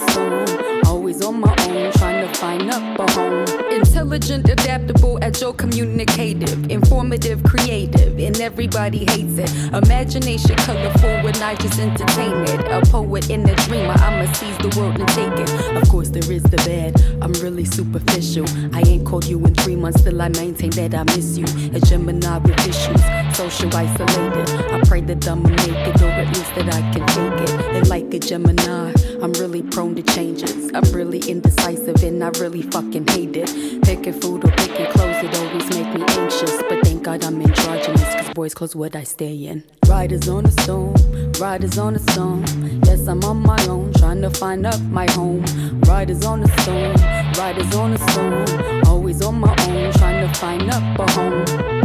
Always 0.86 1.24
on 1.24 1.40
my 1.40 1.54
own, 1.68 1.92
trying 1.92 2.26
to 2.26 2.38
find 2.38 2.70
up 2.70 2.98
a 2.98 3.12
home. 3.12 3.44
Intelligent, 3.72 4.48
adaptable, 4.48 5.18
agile, 5.22 5.52
communicative, 5.52 6.70
informative, 6.70 7.42
creative, 7.42 8.16
and 8.18 8.40
everybody 8.40 8.98
hates 8.98 9.38
it. 9.38 9.50
Imagination 9.72 10.54
colorful 10.56 11.10
when 11.22 11.34
I 11.36 11.56
just 11.56 11.78
entertain 11.80 12.44
it. 12.44 12.60
A 12.70 12.80
poet 12.90 13.30
and 13.30 13.48
a 13.48 13.54
dreamer, 13.66 13.94
I'ma 13.94 14.32
seize 14.34 14.56
the 14.58 14.72
world 14.78 14.98
and 14.98 15.08
take 15.08 15.36
it. 15.36 15.82
Of 15.82 15.88
course, 15.88 16.10
there 16.10 16.30
is 16.30 16.44
the 16.44 16.58
bad. 16.58 17.00
I'm 17.20 17.32
really 17.42 17.64
superficial. 17.64 18.46
I 18.72 18.80
ain't 18.82 19.04
called 19.06 19.26
you 19.26 19.44
in 19.44 19.54
three 19.54 19.76
months, 19.76 20.00
still 20.00 20.22
I 20.22 20.28
maintain 20.28 20.70
that 20.70 20.94
I 20.94 21.02
miss 21.04 21.36
you. 21.36 21.46
A 21.74 21.80
Gemini 21.80 22.38
with 22.38 22.58
issues, 22.60 23.02
social 23.36 23.74
isolated. 23.74 24.48
I 24.70 24.80
pray 24.86 25.00
that 25.00 25.26
I'ma 25.26 25.48
make 25.48 25.68
it, 25.88 26.02
or 26.02 26.08
at 26.08 26.28
least 26.28 26.54
that 26.54 26.72
I 26.72 26.80
can 26.92 27.06
take 27.08 27.48
it. 27.48 27.60
And 27.74 27.88
like 27.88 28.14
a 28.14 28.18
Gemini, 28.20 28.92
I'm 29.24 29.32
really 29.32 29.62
prone 29.62 29.94
to 29.94 30.02
changes. 30.02 30.70
I'm 30.74 30.84
really 30.92 31.18
indecisive 31.20 32.02
and 32.02 32.22
I 32.22 32.28
really 32.40 32.60
fucking 32.60 33.08
hate 33.08 33.34
it. 33.34 33.82
Picking 33.82 34.12
food 34.12 34.44
or 34.44 34.50
picking 34.50 34.84
clothes, 34.92 35.16
it 35.24 35.34
always 35.38 35.66
make 35.70 35.94
me 35.94 36.04
anxious. 36.20 36.62
But 36.68 36.84
thank 36.84 37.04
God 37.04 37.24
I'm 37.24 37.40
androgynous, 37.40 38.14
cause 38.16 38.34
boys 38.34 38.52
clothes 38.52 38.76
what 38.76 38.94
I 38.94 39.02
stay 39.04 39.34
in. 39.46 39.64
Riders 39.88 40.28
on 40.28 40.44
a 40.44 40.50
stone, 40.50 40.94
riders 41.40 41.78
on 41.78 41.96
a 41.96 42.00
stone. 42.00 42.44
Yes, 42.84 43.08
I'm 43.08 43.24
on 43.24 43.38
my 43.38 43.66
own, 43.66 43.94
trying 43.94 44.20
to 44.20 44.28
find 44.28 44.66
up 44.66 44.78
my 44.82 45.10
home. 45.12 45.42
Riders 45.88 46.26
on 46.26 46.42
a 46.42 46.60
stone, 46.60 46.94
riders 47.38 47.74
on 47.74 47.94
a 47.94 47.98
stone. 48.10 48.84
Always 48.84 49.22
on 49.22 49.40
my 49.40 49.56
own, 49.68 49.90
trying 49.94 50.28
to 50.28 50.38
find 50.38 50.70
up 50.70 50.98
a 50.98 51.10
home. 51.12 51.83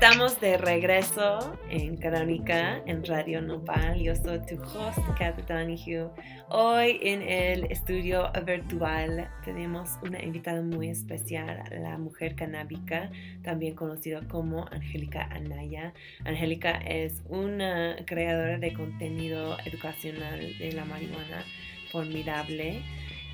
Estamos 0.00 0.40
de 0.40 0.56
regreso 0.56 1.58
en 1.70 1.96
Crónica, 1.96 2.80
en 2.86 3.04
Radio 3.04 3.42
Nopal. 3.42 3.98
Yo 4.00 4.14
soy 4.14 4.38
tu 4.46 4.54
host, 4.62 5.00
Capitán 5.18 5.72
Hugh. 5.72 6.12
Hoy 6.50 7.00
en 7.02 7.20
el 7.20 7.64
estudio 7.64 8.30
virtual 8.46 9.28
tenemos 9.44 9.98
una 10.04 10.22
invitada 10.22 10.62
muy 10.62 10.88
especial, 10.88 11.64
la 11.82 11.98
mujer 11.98 12.36
canábica, 12.36 13.10
también 13.42 13.74
conocida 13.74 14.20
como 14.28 14.68
Angélica 14.70 15.24
Anaya. 15.32 15.92
Angélica 16.24 16.76
es 16.76 17.20
una 17.28 17.96
creadora 18.06 18.56
de 18.56 18.72
contenido 18.74 19.56
educacional 19.64 20.56
de 20.60 20.72
la 20.74 20.84
marihuana 20.84 21.44
formidable. 21.90 22.82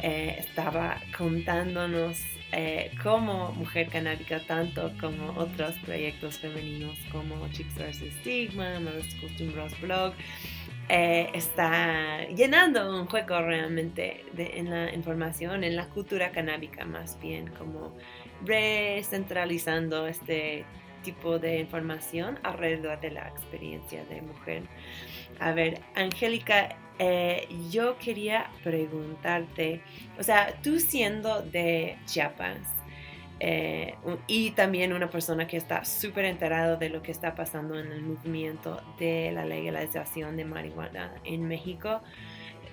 Eh, 0.00 0.36
estaba 0.38 1.00
contándonos 1.16 2.20
eh, 2.52 2.90
como 3.02 3.52
mujer 3.52 3.88
canábica, 3.88 4.40
tanto 4.46 4.92
como 5.00 5.32
otros 5.38 5.74
proyectos 5.84 6.38
femeninos 6.38 6.98
como 7.10 7.48
Chicks 7.52 7.74
vs. 7.74 8.12
Stigma, 8.20 8.80
Malas 8.80 9.14
Costumbros 9.20 9.80
Blog, 9.80 10.12
eh, 10.88 11.30
está 11.32 12.26
llenando 12.28 13.00
un 13.00 13.06
juego 13.06 13.40
realmente 13.40 14.24
en 14.36 14.70
la 14.70 14.92
información, 14.94 15.64
en 15.64 15.76
la 15.76 15.88
cultura 15.88 16.30
canábica 16.30 16.84
más 16.84 17.18
bien, 17.20 17.48
como 17.58 17.96
recentralizando 18.44 20.06
este 20.06 20.64
tipo 21.02 21.38
de 21.38 21.60
información 21.60 22.38
alrededor 22.42 23.00
de 23.00 23.10
la 23.12 23.28
experiencia 23.28 24.04
de 24.04 24.22
mujer. 24.22 24.62
A 25.40 25.52
ver, 25.52 25.80
Angélica, 25.94 26.76
eh, 26.98 27.48
yo 27.70 27.98
quería 27.98 28.50
preguntarte, 28.62 29.80
o 30.18 30.22
sea, 30.22 30.54
tú 30.62 30.78
siendo 30.78 31.42
de 31.42 31.96
Chiapas 32.06 32.58
eh, 33.40 33.96
y 34.26 34.52
también 34.52 34.92
una 34.92 35.10
persona 35.10 35.46
que 35.46 35.56
está 35.56 35.84
súper 35.84 36.24
enterado 36.26 36.76
de 36.76 36.88
lo 36.90 37.02
que 37.02 37.10
está 37.10 37.34
pasando 37.34 37.78
en 37.78 37.90
el 37.90 38.02
movimiento 38.02 38.80
de 38.98 39.32
la 39.32 39.44
legalización 39.44 40.36
de 40.36 40.44
marihuana 40.44 41.12
en 41.24 41.48
México, 41.48 42.00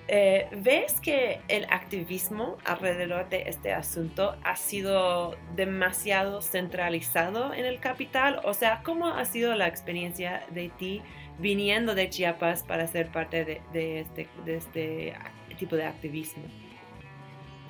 eh, 0.08 0.48
¿ves 0.52 1.00
que 1.00 1.40
el 1.48 1.64
activismo 1.70 2.58
alrededor 2.64 3.28
de 3.28 3.48
este 3.48 3.72
asunto 3.72 4.36
ha 4.42 4.56
sido 4.56 5.36
demasiado 5.54 6.42
centralizado 6.42 7.54
en 7.54 7.64
el 7.64 7.78
capital? 7.78 8.40
O 8.44 8.52
sea, 8.52 8.82
¿cómo 8.84 9.08
ha 9.08 9.24
sido 9.24 9.54
la 9.54 9.68
experiencia 9.68 10.44
de 10.50 10.68
ti? 10.70 11.02
Viniendo 11.42 11.94
de 11.94 12.08
Chiapas 12.08 12.62
para 12.62 12.86
ser 12.86 13.08
parte 13.08 13.44
de, 13.44 14.00
este, 14.00 14.28
de 14.46 14.56
este 14.56 15.14
tipo 15.58 15.76
de 15.76 15.84
activismo. 15.84 16.44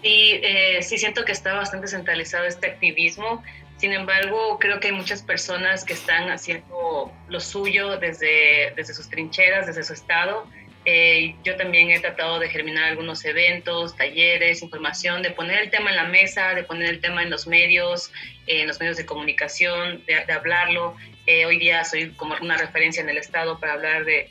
Sí, 0.03 0.41
eh, 0.43 0.83
sí 0.83 0.99
siento 0.99 1.25
que 1.25 1.33
está 1.33 1.55
bastante 1.55 1.89
centralizado 1.89 2.45
este 2.45 2.69
activismo. 2.69 3.43
Sin 3.79 3.93
embargo, 3.93 4.59
creo 4.61 4.79
que 4.79 4.89
hay 4.89 4.95
muchas 4.95 5.23
personas 5.23 5.85
que 5.85 5.95
están 5.95 6.31
haciendo 6.31 7.13
lo 7.29 7.41
suyo 7.41 7.97
desde, 7.97 8.73
desde 8.77 8.95
sus 8.95 9.09
trincheras, 9.09 9.67
desde 9.67 9.83
su 9.83 9.95
estado. 9.95 10.47
Eh, 10.85 11.37
yo 11.45 11.57
también 11.57 11.91
he 11.91 12.01
tratado 12.01 12.41
de 12.41 12.49
germinar 12.49 12.85
algunos 12.85 13.25
eventos, 13.25 13.97
talleres, 13.97 14.63
información, 14.63 15.23
de 15.23 15.31
poner 15.31 15.63
el 15.63 15.71
tema 15.71 15.91
en 15.91 15.97
la 15.97 16.05
mesa, 16.05 16.55
de 16.55 16.65
poner 16.65 16.89
el 16.89 17.01
tema 17.01 17.23
en 17.23 17.31
los 17.31 17.47
medios, 17.47 18.13
en 18.47 18.67
los 18.67 18.81
medios 18.81 18.97
de 18.97 19.07
comunicación, 19.07 20.05
de, 20.07 20.25
de 20.27 20.33
hablarlo. 20.33 20.97
Eh, 21.27 21.47
hoy 21.47 21.59
día 21.59 21.85
soy 21.85 22.11
como 22.11 22.35
una 22.41 22.57
referencia 22.57 23.01
en 23.01 23.09
el 23.09 23.19
Estado 23.19 23.59
para 23.61 23.75
hablar 23.75 24.05
de, 24.05 24.29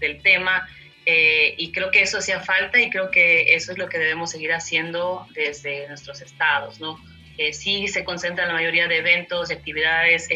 del 0.00 0.20
tema 0.22 0.68
eh, 1.06 1.54
y 1.56 1.72
creo 1.72 1.90
que 1.90 2.02
eso 2.02 2.18
hacía 2.18 2.40
falta 2.40 2.80
y 2.80 2.90
creo 2.90 3.10
que 3.10 3.54
eso 3.54 3.72
es 3.72 3.78
lo 3.78 3.88
que 3.88 3.98
debemos 3.98 4.30
seguir 4.30 4.52
haciendo 4.52 5.26
desde 5.34 5.88
nuestros 5.88 6.20
estados, 6.20 6.80
¿no? 6.80 6.98
Eh, 7.38 7.52
sí 7.52 7.88
se 7.88 8.04
concentra 8.04 8.46
la 8.46 8.52
mayoría 8.52 8.88
de 8.88 8.98
eventos 8.98 9.50
y 9.50 9.54
actividades 9.54 10.28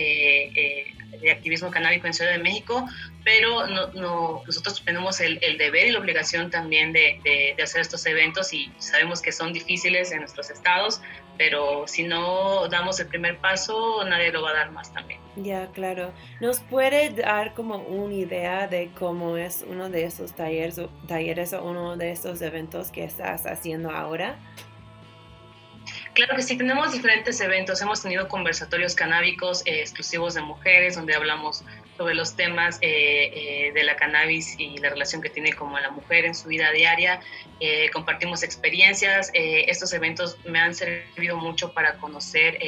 de 1.21 1.31
activismo 1.31 1.71
canábico 1.71 2.07
en 2.07 2.15
Ciudad 2.15 2.33
de 2.33 2.39
México, 2.39 2.87
pero 3.25 3.67
no, 3.67 4.43
nosotros 4.47 4.83
tenemos 4.85 5.21
el, 5.21 5.39
deber 5.59 5.87
y 5.87 5.91
la 5.93 5.99
obligación 5.99 6.51
también 6.51 6.93
de, 6.93 7.21
de, 7.25 7.63
hacer 7.63 7.81
estos 7.81 8.07
eventos 8.07 8.53
y 8.53 8.71
sabemos 8.79 9.21
que 9.21 9.33
son 9.33 9.53
difíciles 9.53 10.13
en 10.13 10.21
nuestros 10.21 10.51
estados, 10.51 11.01
pero 11.37 11.87
si 11.87 12.05
no 12.05 12.69
damos 12.69 13.01
el 13.01 13.09
primer 13.09 13.39
paso, 13.39 14.05
nadie 14.05 14.33
lo 14.33 14.43
va 14.43 14.51
a 14.51 14.55
dar 14.55 14.71
más 14.71 14.93
también. 14.93 15.21
Ya, 15.37 15.67
claro. 15.73 16.13
¿Nos 16.41 16.61
puede 16.61 17.11
dar 17.11 17.55
como 17.55 17.77
una 17.79 18.15
idea 18.15 18.69
de 18.69 18.91
cómo 18.99 19.37
es 19.37 19.65
uno 19.69 19.91
de 19.91 20.05
esos 20.05 20.35
talleres, 20.35 20.81
talleres 21.07 21.53
o 21.53 21.63
uno 21.63 21.97
de 21.97 22.13
esos 22.13 22.41
eventos 22.41 22.91
que 22.91 23.05
estás 23.05 23.45
haciendo 23.47 23.91
ahora? 23.91 24.39
Claro 26.17 26.35
que 26.35 26.43
sí, 26.43 26.57
tenemos 26.57 26.93
diferentes 26.93 27.39
eventos. 27.43 27.83
Hemos 27.83 28.01
tenido 28.01 28.27
conversatorios 28.27 28.95
canábicos 28.95 29.61
eh, 29.67 29.81
exclusivos 29.81 30.33
de 30.33 30.41
mujeres, 30.41 30.95
donde 30.95 31.15
hablamos 31.15 31.63
sobre 31.99 32.15
los 32.15 32.35
temas 32.35 32.79
eh, 32.81 33.31
eh, 33.35 33.73
de 33.75 33.85
la 33.85 33.97
cannabis 33.97 34.59
y 34.59 34.79
la 34.79 34.89
relación 34.89 35.21
que 35.21 35.29
tiene 35.29 35.53
como 35.53 35.79
la 35.79 35.91
mujer 35.91 36.25
en 36.25 36.35
su 36.35 36.49
vida 36.49 36.73
diaria. 36.73 37.21
compartimos 37.93 38.43
experiencias. 38.43 39.31
estos 39.35 39.93
eventos 39.93 40.39
me 40.47 40.59
han 40.59 40.75
servido 40.75 41.37
mucho 41.37 41.75
para 41.75 41.99
conocer 41.99 42.59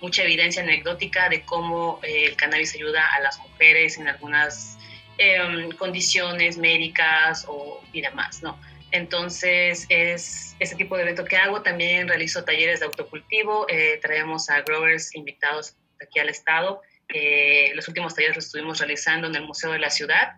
mucha 0.00 0.22
evidencia 0.22 0.62
anecdótica 0.62 1.28
de 1.28 1.42
cómo 1.44 1.98
el 2.04 2.36
cannabis 2.36 2.76
ayuda 2.76 3.02
a 3.16 3.20
las 3.22 3.40
mujeres 3.40 3.98
en 3.98 4.06
algunas 4.06 4.78
em, 5.18 5.72
condiciones 5.72 6.58
médicas 6.58 7.44
o, 7.48 7.82
y 7.92 8.02
demás, 8.02 8.40
¿no? 8.40 8.56
Entonces, 8.92 9.86
es 9.88 10.43
ese 10.64 10.76
tipo 10.76 10.96
de 10.96 11.02
evento 11.02 11.24
que 11.24 11.36
hago. 11.36 11.62
También 11.62 12.08
realizo 12.08 12.44
talleres 12.44 12.80
de 12.80 12.86
autocultivo. 12.86 13.66
Eh, 13.68 13.98
traemos 14.02 14.50
a 14.50 14.62
growers 14.62 15.14
invitados 15.14 15.76
aquí 16.02 16.18
al 16.18 16.28
estado. 16.28 16.82
Eh, 17.08 17.72
los 17.74 17.86
últimos 17.88 18.14
talleres 18.14 18.36
los 18.36 18.46
estuvimos 18.46 18.78
realizando 18.78 19.28
en 19.28 19.34
el 19.36 19.42
Museo 19.42 19.72
de 19.72 19.78
la 19.78 19.90
Ciudad. 19.90 20.32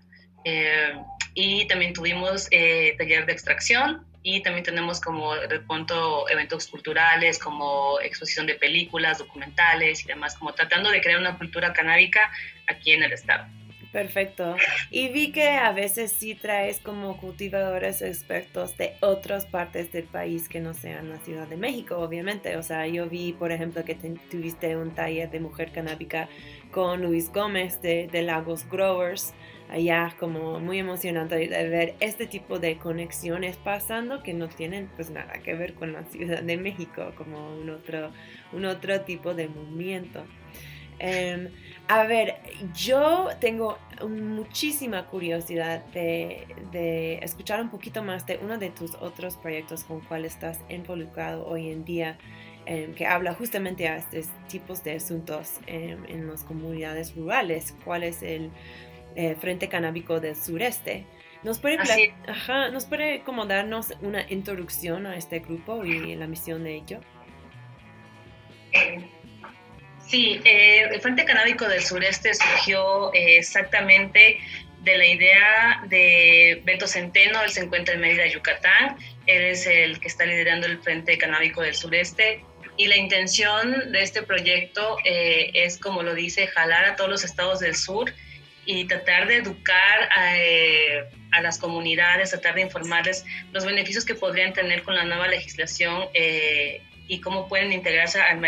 Eh, 0.44 0.94
y 1.34 1.66
también 1.66 1.92
tuvimos 1.92 2.48
taller 2.50 3.26
de 3.26 3.32
extracción 3.32 4.06
y 4.22 4.42
también 4.42 4.64
tenemos 4.64 5.00
como 5.00 5.36
de 5.36 5.60
pronto 5.60 6.28
eventos 6.28 6.66
culturales 6.66 7.38
como 7.38 8.00
exposición 8.00 8.46
de 8.46 8.54
películas, 8.54 9.18
documentales 9.18 10.04
y 10.04 10.08
demás, 10.08 10.34
como 10.36 10.52
tratando 10.54 10.90
de 10.90 11.00
crear 11.00 11.20
una 11.20 11.36
cultura 11.36 11.72
canábica 11.72 12.30
aquí 12.66 12.92
en 12.92 13.02
el 13.02 13.12
estado. 13.12 13.46
Perfecto. 13.96 14.56
Y 14.90 15.08
vi 15.08 15.32
que 15.32 15.48
a 15.48 15.72
veces 15.72 16.12
sí 16.12 16.34
traes 16.34 16.80
como 16.80 17.16
cultivadores 17.16 18.02
expertos 18.02 18.76
de 18.76 18.92
otras 19.00 19.46
partes 19.46 19.90
del 19.90 20.04
país 20.04 20.50
que 20.50 20.60
no 20.60 20.74
sean 20.74 21.08
la 21.08 21.16
Ciudad 21.20 21.48
de 21.48 21.56
México, 21.56 21.96
obviamente. 21.96 22.58
O 22.58 22.62
sea, 22.62 22.86
yo 22.86 23.08
vi, 23.08 23.32
por 23.32 23.52
ejemplo, 23.52 23.86
que 23.86 23.94
te- 23.94 24.10
tuviste 24.30 24.76
un 24.76 24.90
taller 24.90 25.30
de 25.30 25.40
mujer 25.40 25.72
canábica 25.72 26.28
con 26.70 27.00
Luis 27.00 27.32
Gómez 27.32 27.80
de, 27.80 28.10
Lagos 28.20 28.68
Growers. 28.68 29.32
Allá 29.70 30.14
como 30.20 30.60
muy 30.60 30.78
emocionante 30.78 31.34
de 31.36 31.68
ver 31.70 31.94
este 32.00 32.26
tipo 32.26 32.58
de 32.58 32.76
conexiones 32.76 33.56
pasando 33.56 34.22
que 34.22 34.34
no 34.34 34.48
tienen 34.48 34.90
pues 34.94 35.08
nada 35.08 35.40
que 35.42 35.54
ver 35.54 35.72
con 35.72 35.94
la 35.94 36.04
Ciudad 36.04 36.42
de 36.42 36.58
México, 36.58 37.14
como 37.16 37.56
otro, 37.74 38.12
un 38.52 38.66
otro 38.66 39.00
tipo 39.00 39.32
de 39.32 39.48
movimiento. 39.48 40.22
Em, 40.98 41.50
a 41.88 42.04
ver, 42.04 42.40
yo 42.74 43.28
tengo 43.40 43.78
muchísima 44.08 45.06
curiosidad 45.06 45.84
de, 45.86 46.46
de 46.72 47.18
escuchar 47.18 47.60
un 47.60 47.70
poquito 47.70 48.02
más 48.02 48.26
de 48.26 48.38
uno 48.42 48.58
de 48.58 48.70
tus 48.70 48.94
otros 48.96 49.36
proyectos 49.36 49.84
con 49.84 50.00
cual 50.00 50.24
estás 50.24 50.58
involucrado 50.68 51.46
hoy 51.46 51.70
en 51.70 51.84
día, 51.84 52.18
em, 52.64 52.94
que 52.94 53.06
habla 53.06 53.34
justamente 53.34 53.88
a 53.88 53.98
estos 53.98 54.26
tipos 54.48 54.82
de 54.84 54.92
asuntos 54.92 55.60
em, 55.66 56.04
en 56.08 56.26
las 56.26 56.42
comunidades 56.44 57.14
rurales. 57.14 57.74
¿Cuál 57.84 58.02
es 58.02 58.22
el 58.22 58.50
eh, 59.14 59.36
Frente 59.38 59.68
Canábico 59.68 60.20
del 60.20 60.34
Sureste? 60.34 61.06
¿Nos 61.42 61.58
puede, 61.58 61.78
Ajá, 62.26 62.70
¿Nos 62.70 62.86
puede 62.86 63.20
como 63.20 63.46
darnos 63.46 63.92
una 64.00 64.28
introducción 64.30 65.06
a 65.06 65.16
este 65.16 65.38
grupo 65.40 65.84
y 65.84 66.16
la 66.16 66.26
misión 66.26 66.64
de 66.64 66.74
ello? 66.74 67.00
Sí, 70.06 70.40
eh, 70.44 70.88
el 70.92 71.00
Frente 71.00 71.24
Canábico 71.24 71.68
del 71.68 71.82
Sureste 71.82 72.32
surgió 72.34 73.12
eh, 73.12 73.38
exactamente 73.38 74.38
de 74.82 74.98
la 74.98 75.06
idea 75.06 75.82
de 75.88 76.62
Beto 76.64 76.86
Centeno, 76.86 77.42
él 77.42 77.50
se 77.50 77.60
encuentra 77.60 77.94
en 77.94 78.00
Mérida, 78.00 78.26
Yucatán, 78.26 78.96
él 79.26 79.42
es 79.42 79.66
el 79.66 79.98
que 79.98 80.06
está 80.06 80.24
liderando 80.24 80.68
el 80.68 80.78
Frente 80.80 81.18
Canábico 81.18 81.60
del 81.60 81.74
Sureste 81.74 82.44
y 82.76 82.86
la 82.86 82.96
intención 82.96 83.92
de 83.92 84.02
este 84.02 84.22
proyecto 84.22 84.98
eh, 85.04 85.50
es, 85.54 85.78
como 85.78 86.02
lo 86.02 86.14
dice, 86.14 86.46
jalar 86.46 86.84
a 86.84 86.96
todos 86.96 87.10
los 87.10 87.24
estados 87.24 87.60
del 87.60 87.74
sur 87.74 88.12
y 88.64 88.84
tratar 88.86 89.26
de 89.26 89.36
educar 89.36 90.08
a, 90.14 90.38
eh, 90.38 91.04
a 91.32 91.40
las 91.40 91.58
comunidades, 91.58 92.30
tratar 92.30 92.54
de 92.54 92.62
informarles 92.62 93.24
los 93.52 93.64
beneficios 93.64 94.04
que 94.04 94.14
podrían 94.14 94.52
tener 94.52 94.82
con 94.82 94.94
la 94.94 95.04
nueva 95.04 95.28
legislación 95.28 96.08
eh, 96.14 96.82
y 97.08 97.20
cómo 97.20 97.48
pueden 97.48 97.72
integrarse 97.72 98.20
al 98.20 98.38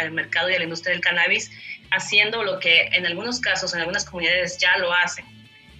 al 0.00 0.12
mercado 0.12 0.50
y 0.50 0.54
a 0.54 0.58
la 0.58 0.64
industria 0.64 0.92
del 0.92 1.02
cannabis, 1.02 1.50
haciendo 1.90 2.42
lo 2.42 2.58
que 2.58 2.88
en 2.92 3.06
algunos 3.06 3.40
casos, 3.40 3.74
en 3.74 3.80
algunas 3.80 4.04
comunidades 4.04 4.58
ya 4.58 4.76
lo 4.78 4.92
hacen. 4.92 5.24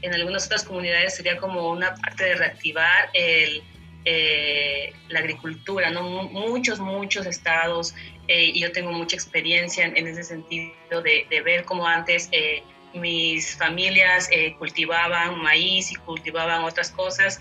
En 0.02 0.14
algunas 0.14 0.46
otras 0.46 0.64
comunidades 0.64 1.16
sería 1.16 1.36
como 1.36 1.70
una 1.70 1.94
parte 1.94 2.24
de 2.24 2.34
reactivar 2.34 3.10
el, 3.12 3.62
eh, 4.04 4.92
la 5.08 5.20
agricultura, 5.20 5.90
¿no? 5.90 6.02
Muchos, 6.02 6.80
muchos 6.80 7.26
estados, 7.26 7.94
eh, 8.28 8.52
y 8.54 8.60
yo 8.60 8.72
tengo 8.72 8.92
mucha 8.92 9.16
experiencia 9.16 9.84
en, 9.84 9.96
en 9.96 10.06
ese 10.06 10.24
sentido 10.24 11.02
de, 11.02 11.26
de, 11.28 11.40
ver 11.42 11.64
cómo 11.64 11.86
antes 11.86 12.28
eh, 12.32 12.62
mis 12.94 13.56
familias 13.56 14.28
eh, 14.30 14.54
cultivaban 14.58 15.38
maíz 15.42 15.92
y 15.92 15.96
cultivaban 15.96 16.64
otras 16.64 16.90
cosas 16.90 17.40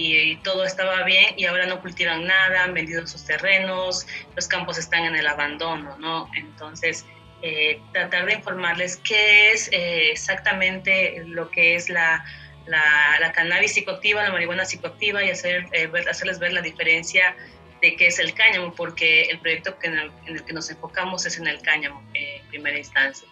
y 0.00 0.36
todo 0.36 0.64
estaba 0.64 1.02
bien 1.02 1.34
y 1.36 1.46
ahora 1.46 1.66
no 1.66 1.80
cultivan 1.80 2.24
nada, 2.24 2.62
han 2.62 2.72
vendido 2.72 3.04
sus 3.06 3.24
terrenos, 3.24 4.06
los 4.36 4.46
campos 4.46 4.78
están 4.78 5.04
en 5.04 5.16
el 5.16 5.26
abandono, 5.26 5.98
¿no? 5.98 6.30
Entonces, 6.36 7.04
eh, 7.42 7.80
tratar 7.92 8.26
de 8.26 8.34
informarles 8.34 8.96
qué 8.98 9.50
es 9.50 9.68
eh, 9.72 10.12
exactamente 10.12 11.24
lo 11.26 11.50
que 11.50 11.74
es 11.74 11.88
la, 11.88 12.24
la, 12.66 12.82
la, 13.18 13.32
cannabis 13.32 13.74
psicoactiva, 13.74 14.22
la 14.22 14.30
marihuana 14.30 14.64
psicoactiva 14.64 15.24
y 15.24 15.30
hacer, 15.30 15.66
eh, 15.72 15.88
ver, 15.88 16.08
hacerles 16.08 16.38
ver 16.38 16.52
la 16.52 16.60
diferencia 16.60 17.34
de 17.82 17.96
qué 17.96 18.06
es 18.06 18.20
el 18.20 18.34
cáñamo, 18.34 18.72
porque 18.74 19.22
el 19.22 19.40
proyecto 19.40 19.78
que 19.80 19.88
en, 19.88 19.98
el, 19.98 20.12
en, 20.26 20.36
el, 20.36 20.44
que 20.44 20.52
nos 20.52 20.70
enfocamos 20.70 21.26
es 21.26 21.38
en 21.38 21.48
el 21.48 21.60
cáñamo 21.60 22.04
en 22.14 22.46
primera 22.46 22.78
instancia. 22.78 23.26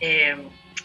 Eh, 0.00 0.36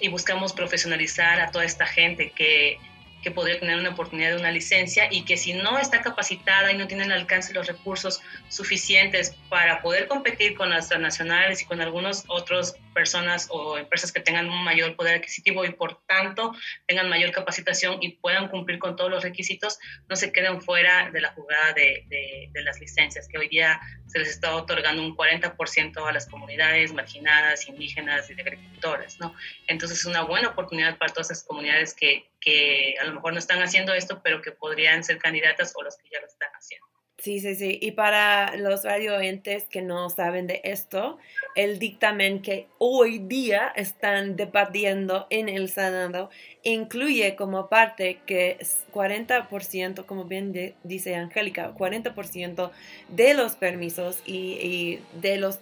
y 0.01 0.09
buscamos 0.09 0.51
profesionalizar 0.51 1.39
a 1.39 1.51
toda 1.51 1.63
esta 1.63 1.85
gente 1.85 2.31
que 2.31 2.79
que 3.21 3.31
podría 3.31 3.59
tener 3.59 3.77
una 3.77 3.89
oportunidad 3.89 4.31
de 4.31 4.37
una 4.37 4.51
licencia 4.51 5.07
y 5.11 5.23
que 5.23 5.37
si 5.37 5.53
no 5.53 5.77
está 5.77 6.01
capacitada 6.01 6.71
y 6.71 6.77
no 6.77 6.87
tiene 6.87 7.03
el 7.03 7.11
alcance 7.11 7.51
y 7.51 7.55
los 7.55 7.67
recursos 7.67 8.21
suficientes 8.49 9.35
para 9.49 9.81
poder 9.81 10.07
competir 10.07 10.55
con 10.55 10.69
las 10.69 10.89
transnacionales 10.89 11.61
y 11.61 11.65
con 11.65 11.81
algunas 11.81 12.25
otras 12.27 12.75
personas 12.93 13.47
o 13.49 13.77
empresas 13.77 14.11
que 14.11 14.19
tengan 14.19 14.49
un 14.49 14.63
mayor 14.63 14.95
poder 14.95 15.15
adquisitivo 15.15 15.65
y 15.65 15.71
por 15.71 16.01
tanto 16.05 16.53
tengan 16.87 17.09
mayor 17.09 17.31
capacitación 17.31 17.97
y 18.01 18.17
puedan 18.17 18.49
cumplir 18.49 18.79
con 18.79 18.95
todos 18.95 19.09
los 19.09 19.23
requisitos, 19.23 19.79
no 20.07 20.15
se 20.15 20.31
queden 20.31 20.61
fuera 20.61 21.09
de 21.11 21.21
la 21.21 21.31
jugada 21.33 21.73
de, 21.73 22.49
las 22.53 22.79
licencias, 22.79 23.27
que 23.27 23.37
hoy 23.37 23.47
día 23.47 23.79
se 24.07 24.19
les 24.19 24.29
está 24.29 24.55
otorgando 24.55 25.01
un 25.01 25.15
40% 25.15 26.07
a 26.07 26.11
las 26.11 26.27
comunidades 26.27 26.93
marginadas, 26.93 27.67
indígenas 27.67 28.29
y 28.29 28.35
de 28.35 28.41
agricultores, 28.43 29.19
¿no? 29.19 29.33
Entonces 29.67 29.99
es 29.99 30.05
una 30.05 30.21
buena 30.21 30.49
oportunidad 30.49 30.97
para 30.97 31.11
todas 31.11 31.31
esas 31.31 31.43
comunidades 31.43 31.93
que, 31.95 32.29
que 32.39 32.95
a 33.01 33.05
lo 33.05 33.13
mejor 33.13 33.33
no 33.33 33.39
están 33.39 33.61
haciendo 33.63 33.93
esto, 33.93 34.21
pero 34.23 34.41
que 34.41 34.51
podrían 34.51 35.03
ser 35.03 35.17
candidatas 35.17 35.73
o 35.75 35.83
las 35.83 35.97
que 35.97 36.09
ya 36.11 36.19
lo 36.19 36.27
están 36.27 36.51
haciendo. 36.51 36.90
Sí, 37.21 37.39
sí, 37.39 37.53
sí. 37.53 37.77
Y 37.79 37.91
para 37.91 38.57
los 38.57 38.83
radioentes 38.83 39.65
que 39.65 39.83
no 39.83 40.09
saben 40.09 40.47
de 40.47 40.59
esto, 40.63 41.19
el 41.55 41.77
dictamen 41.77 42.41
que 42.41 42.67
hoy 42.79 43.19
día 43.19 43.71
están 43.75 44.35
debatiendo 44.35 45.27
en 45.29 45.47
el 45.47 45.69
Senado 45.69 46.31
incluye 46.63 47.35
como 47.35 47.69
parte 47.69 48.21
que 48.25 48.57
40%, 48.91 50.07
como 50.07 50.25
bien 50.25 50.51
de, 50.51 50.73
dice 50.83 51.13
Angélica, 51.13 51.75
40% 51.75 52.71
de 53.09 53.33
los 53.35 53.55
permisos 53.55 54.19
y, 54.25 54.33
y, 54.33 55.03
de 55.21 55.37
los 55.37 55.59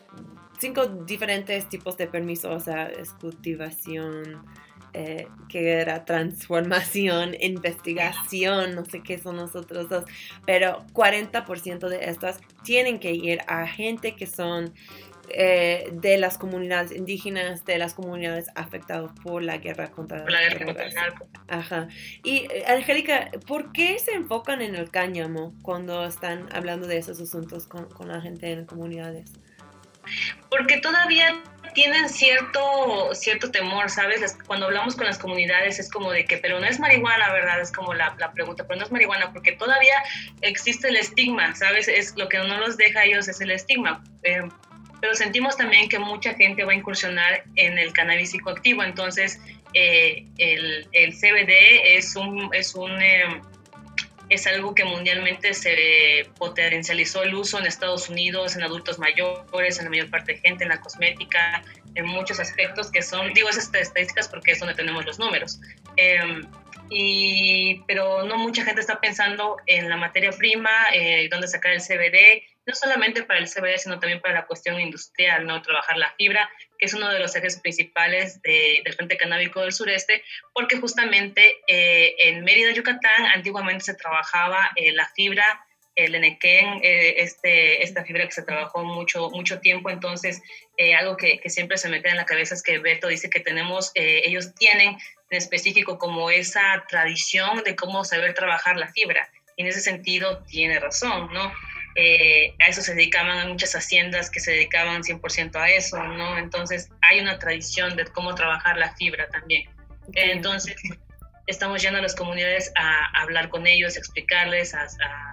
cinco 0.59 0.87
diferentes 0.87 1.67
tipos 1.67 1.97
de 1.97 2.07
permisos, 2.07 2.55
o 2.55 2.59
sea, 2.63 2.87
es 2.87 3.11
cultivación, 3.11 4.45
eh, 4.93 5.27
que 5.47 5.73
era 5.73 6.05
transformación, 6.05 7.35
investigación, 7.39 8.75
no 8.75 8.85
sé 8.85 9.01
qué 9.01 9.17
son 9.19 9.37
los 9.37 9.55
otros 9.55 9.89
dos, 9.89 10.05
pero 10.45 10.85
40% 10.93 11.87
de 11.89 12.09
estas 12.09 12.39
tienen 12.63 12.99
que 12.99 13.11
ir 13.13 13.39
a 13.47 13.67
gente 13.67 14.15
que 14.15 14.27
son 14.27 14.73
eh, 15.31 15.89
de 15.91 16.17
las 16.17 16.39
comunidades 16.39 16.91
indígenas, 16.91 17.63
de 17.65 17.77
las 17.77 17.93
comunidades 17.93 18.47
afectadas 18.55 19.11
por 19.23 19.43
la 19.43 19.57
guerra 19.57 19.91
contra 19.91 20.25
la 20.27 20.41
guerra 20.41 20.65
contra 20.65 20.85
el 20.85 20.95
narco. 20.95 21.27
Ajá. 21.47 21.87
Y 22.23 22.47
Angélica, 22.67 23.29
¿por 23.45 23.71
qué 23.71 23.99
se 23.99 24.13
enfocan 24.13 24.61
en 24.61 24.75
el 24.75 24.89
cáñamo 24.89 25.53
cuando 25.61 26.03
están 26.03 26.47
hablando 26.51 26.87
de 26.87 26.97
esos 26.97 27.19
asuntos 27.21 27.67
con, 27.67 27.89
con 27.89 28.07
la 28.07 28.21
gente 28.21 28.51
en 28.51 28.65
comunidades? 28.65 29.33
Porque 30.49 30.77
todavía 30.77 31.41
tienen 31.73 32.09
cierto, 32.09 33.13
cierto 33.13 33.51
temor, 33.51 33.89
¿sabes? 33.89 34.37
Cuando 34.45 34.65
hablamos 34.65 34.95
con 34.95 35.05
las 35.05 35.17
comunidades 35.17 35.79
es 35.79 35.89
como 35.89 36.11
de 36.11 36.25
que, 36.25 36.37
pero 36.37 36.59
no 36.59 36.65
es 36.65 36.79
marihuana, 36.79 37.31
¿verdad? 37.31 37.61
Es 37.61 37.71
como 37.71 37.93
la, 37.93 38.15
la, 38.19 38.31
pregunta, 38.31 38.65
pero 38.67 38.79
no 38.79 38.85
es 38.85 38.91
marihuana 38.91 39.31
porque 39.31 39.53
todavía 39.53 39.95
existe 40.41 40.89
el 40.89 40.95
estigma, 40.95 41.55
¿sabes? 41.55 41.87
Es 41.87 42.15
lo 42.17 42.27
que 42.27 42.37
no 42.39 42.57
los 42.57 42.77
deja 42.77 43.01
a 43.01 43.05
ellos 43.05 43.27
es 43.27 43.39
el 43.41 43.51
estigma. 43.51 44.03
Eh, 44.23 44.41
pero 45.01 45.15
sentimos 45.15 45.55
también 45.55 45.87
que 45.87 45.99
mucha 45.99 46.33
gente 46.33 46.63
va 46.63 46.73
a 46.73 46.75
incursionar 46.75 47.43
en 47.55 47.77
el 47.77 47.93
cannabis 47.93 48.31
psicoactivo, 48.31 48.83
entonces 48.83 49.39
eh, 49.73 50.25
el, 50.37 50.87
el, 50.91 51.13
CBD 51.13 51.97
es 51.97 52.15
un... 52.15 52.49
Es 52.53 52.75
un 52.75 53.01
eh, 53.01 53.41
es 54.29 54.45
algo 54.47 54.75
que 54.75 54.83
mundialmente 54.83 55.53
se 55.53 56.29
potencializó 56.37 57.23
el 57.23 57.33
uso 57.35 57.59
en 57.59 57.65
Estados 57.65 58.09
Unidos, 58.09 58.55
en 58.55 58.63
adultos 58.63 58.99
mayores, 58.99 59.79
en 59.79 59.85
la 59.85 59.89
mayor 59.89 60.09
parte 60.09 60.33
de 60.33 60.39
gente, 60.39 60.63
en 60.63 60.69
la 60.69 60.79
cosmética, 60.81 61.63
en 61.95 62.05
muchos 62.05 62.39
aspectos 62.39 62.91
que 62.91 63.01
son, 63.01 63.33
digo 63.33 63.49
esas 63.49 63.73
estadísticas 63.73 64.27
porque 64.27 64.51
es 64.51 64.59
donde 64.59 64.75
tenemos 64.75 65.05
los 65.05 65.19
números. 65.19 65.59
Eh, 65.97 66.41
y, 66.89 67.81
pero 67.87 68.23
no 68.23 68.37
mucha 68.37 68.63
gente 68.63 68.81
está 68.81 68.99
pensando 68.99 69.57
en 69.67 69.89
la 69.89 69.97
materia 69.97 70.31
prima, 70.31 70.71
eh, 70.93 71.27
dónde 71.29 71.47
sacar 71.47 71.71
el 71.71 71.81
CBD, 71.81 72.43
no 72.65 72.75
solamente 72.75 73.23
para 73.23 73.39
el 73.39 73.47
CBD, 73.47 73.77
sino 73.77 73.99
también 73.99 74.21
para 74.21 74.35
la 74.35 74.45
cuestión 74.45 74.79
industrial, 74.79 75.45
¿no? 75.45 75.61
Trabajar 75.61 75.97
la 75.97 76.13
fibra, 76.17 76.49
que 76.79 76.85
es 76.85 76.93
uno 76.93 77.09
de 77.09 77.19
los 77.19 77.35
ejes 77.35 77.59
principales 77.59 78.41
de, 78.41 78.81
del 78.83 78.93
Frente 78.93 79.17
Canábico 79.17 79.61
del 79.61 79.73
Sureste, 79.73 80.23
porque 80.53 80.77
justamente 80.77 81.57
eh, 81.67 82.15
en 82.19 82.43
Mérida, 82.43 82.71
Yucatán, 82.71 83.25
antiguamente 83.35 83.83
se 83.83 83.93
trabajaba 83.93 84.71
eh, 84.75 84.93
la 84.93 85.07
fibra, 85.09 85.65
el 85.95 86.15
enequén, 86.15 86.79
eh, 86.81 87.15
este, 87.17 87.83
esta 87.83 88.05
fibra 88.05 88.25
que 88.25 88.31
se 88.31 88.43
trabajó 88.43 88.85
mucho, 88.85 89.29
mucho 89.31 89.59
tiempo, 89.59 89.89
entonces 89.89 90.41
algo 90.97 91.17
que, 91.17 91.41
que, 91.41 91.49
siempre 91.49 91.77
se 91.77 91.89
me 91.89 92.01
queda 92.01 92.11
en 92.11 92.17
la 92.17 92.25
cabeza 92.25 92.53
es 92.55 92.63
que 92.63 92.77
Beto 92.77 93.09
dice 93.09 93.29
que 93.29 93.41
tenemos, 93.41 93.91
ellos 93.95 94.55
tienen 94.55 94.95
en 95.29 95.37
específico 95.37 95.97
como 95.97 96.29
esa 96.31 96.85
tradición 96.87 97.63
de 97.65 97.75
cómo 97.75 98.05
saber 98.05 98.33
trabajar 98.33 98.77
la 98.77 98.87
fibra, 98.93 99.29
y 99.57 99.63
en 99.63 99.67
ese 99.67 99.81
sentido 99.81 100.41
tiene 100.45 100.79
razón, 100.79 101.29
¿no? 101.33 101.51
Eh, 102.01 102.55
a 102.59 102.69
eso 102.69 102.81
se 102.81 102.95
dedicaban 102.95 103.49
muchas 103.49 103.75
haciendas 103.75 104.29
que 104.31 104.39
se 104.39 104.51
dedicaban 104.51 105.03
100% 105.03 105.57
a 105.57 105.69
eso, 105.69 106.01
¿no? 106.01 106.37
Entonces 106.37 106.89
hay 107.01 107.19
una 107.19 107.37
tradición 107.39 107.97
de 107.97 108.05
cómo 108.05 108.33
trabajar 108.35 108.77
la 108.77 108.95
fibra 108.95 109.27
también. 109.27 109.69
Entonces, 110.13 110.77
estamos 111.47 111.81
yendo 111.81 111.99
a 111.99 112.01
las 112.01 112.15
comunidades 112.15 112.71
a, 112.77 113.21
hablar 113.21 113.49
con 113.49 113.67
ellos, 113.67 113.97
a 113.97 113.99
explicarles, 113.99 114.73
a, 114.73 114.87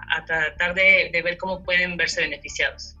a 0.09 0.25
tratar 0.25 0.73
de, 0.73 1.09
de 1.13 1.21
ver 1.21 1.37
cómo 1.37 1.63
pueden 1.63 1.95
verse 1.95 2.19
beneficiados. 2.19 2.96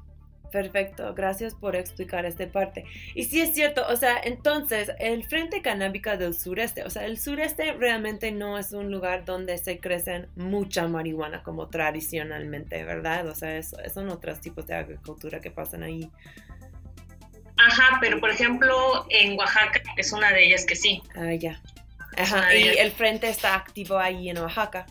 Perfecto, 0.51 1.13
gracias 1.13 1.53
por 1.55 1.75
explicar 1.75 2.25
esta 2.25 2.47
parte. 2.49 2.85
Y 3.13 3.25
sí 3.25 3.41
es 3.41 3.53
cierto, 3.53 3.85
o 3.87 3.95
sea, 3.95 4.17
entonces 4.23 4.91
el 4.99 5.23
Frente 5.25 5.61
Canábica 5.61 6.15
del 6.15 6.33
Sureste, 6.33 6.83
o 6.83 6.89
sea, 6.89 7.05
el 7.05 7.19
sureste 7.19 7.73
realmente 7.73 8.31
no 8.31 8.57
es 8.57 8.71
un 8.71 8.89
lugar 8.91 9.25
donde 9.25 9.57
se 9.57 9.79
crecen 9.79 10.27
mucha 10.35 10.87
marihuana 10.87 11.43
como 11.43 11.67
tradicionalmente, 11.67 12.83
¿verdad? 12.85 13.27
O 13.27 13.35
sea, 13.35 13.61
son 13.61 14.09
otros 14.09 14.39
tipos 14.39 14.65
de 14.67 14.75
agricultura 14.75 15.41
que 15.41 15.51
pasan 15.51 15.83
ahí. 15.83 16.09
Ajá, 17.57 17.97
pero 17.99 18.19
por 18.19 18.29
ejemplo, 18.29 19.05
en 19.09 19.37
Oaxaca 19.37 19.81
es 19.97 20.13
una 20.13 20.31
de 20.31 20.45
ellas 20.45 20.65
que 20.65 20.75
sí. 20.75 21.01
Ah, 21.15 21.33
ya. 21.33 21.61
Ajá, 22.15 22.55
y 22.55 22.77
el 22.77 22.91
frente 22.91 23.29
está 23.29 23.55
activo 23.55 23.97
ahí 23.97 24.29
en 24.29 24.37
Oaxaca. 24.37 24.85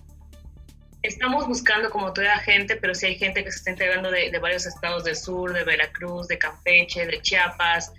Estamos 1.06 1.46
buscando 1.46 1.88
como 1.88 2.12
toda 2.12 2.36
gente, 2.38 2.74
pero 2.74 2.92
sí 2.92 3.06
hay 3.06 3.16
gente 3.16 3.44
que 3.44 3.52
se 3.52 3.58
está 3.58 3.70
integrando 3.70 4.10
de, 4.10 4.36
varios 4.40 4.66
estados 4.66 5.04
del 5.04 5.14
sur, 5.14 5.52
de 5.52 5.62
Veracruz, 5.62 6.26
de 6.26 6.36
Campeche, 6.36 7.06
de 7.06 7.22
Chiapas, 7.22 7.92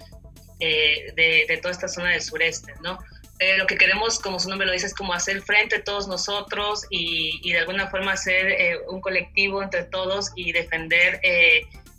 eh, 0.59 1.13
de, 1.15 1.57
toda 1.61 1.71
esta 1.71 1.87
zona 1.87 2.09
del 2.09 2.21
sureste, 2.21 2.73
¿no? 2.83 2.99
Eh, 3.39 3.57
lo 3.57 3.65
que 3.65 3.77
queremos, 3.77 4.19
como 4.19 4.39
su 4.39 4.49
nombre 4.49 4.67
lo 4.67 4.73
dice, 4.73 4.87
es 4.87 4.93
como 4.93 5.13
hacer 5.13 5.41
frente 5.41 5.79
todos 5.79 6.09
nosotros 6.09 6.85
y, 6.89 7.49
de 7.49 7.59
alguna 7.59 7.87
forma 7.87 8.11
hacer 8.11 8.47
eh, 8.47 8.77
un 8.89 8.99
colectivo 8.99 9.63
entre 9.63 9.83
todos 9.83 10.33
y 10.35 10.51
defender 10.51 11.21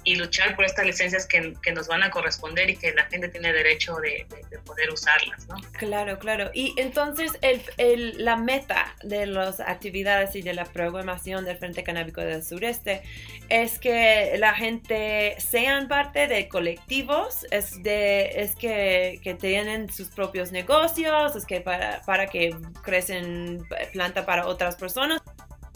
y 0.05 0.15
luchar 0.15 0.57
por 0.57 0.65
estas 0.65 0.87
licencias 0.87 1.27
que, 1.27 1.55
que, 1.63 1.73
nos 1.73 1.89
van 1.89 2.03
a 2.03 2.11
corresponder 2.11 2.71
y 2.71 2.77
que 2.77 2.93
la 2.95 3.05
gente 3.07 3.29
tiene 3.29 3.53
derecho 3.53 3.97
de, 3.97 4.27
de, 4.51 4.59
poder 4.61 4.91
usarlas, 4.91 5.47
¿no? 5.49 5.57
Claro, 5.73 6.19
claro. 6.19 6.51
Y 6.55 6.75
entonces 6.77 7.33
el, 7.43 7.61
el, 7.77 8.25
la 8.25 8.37
meta 8.37 8.95
de 9.03 9.27
las 9.27 9.61
actividades 9.61 10.35
y 10.37 10.43
de 10.43 10.55
la 10.55 10.65
programación 10.65 11.45
del 11.45 11.59
Frente 11.59 11.83
Canábico 11.83 12.21
del 12.21 12.43
Sureste 12.43 13.03
es 13.49 13.79
que 13.79 14.37
la 14.39 14.55
gente 14.55 15.37
sean 15.39 15.89
parte 15.89 16.27
de 16.27 16.49
colectivos, 16.49 17.45
es, 17.51 17.83
de, 17.83 18.43
es 18.43 18.55
que, 18.55 19.21
que 19.23 19.35
tienen 19.35 19.91
sus 19.91 20.09
propios 20.09 20.53
negocios, 20.53 21.37
es 21.37 21.45
que 21.45 21.61
para, 21.61 22.03
para 22.03 22.27
que 22.29 22.55
crecen 22.83 23.67
planta 23.93 24.25
para 24.25 24.47
otras 24.47 24.77
personas. 24.77 25.21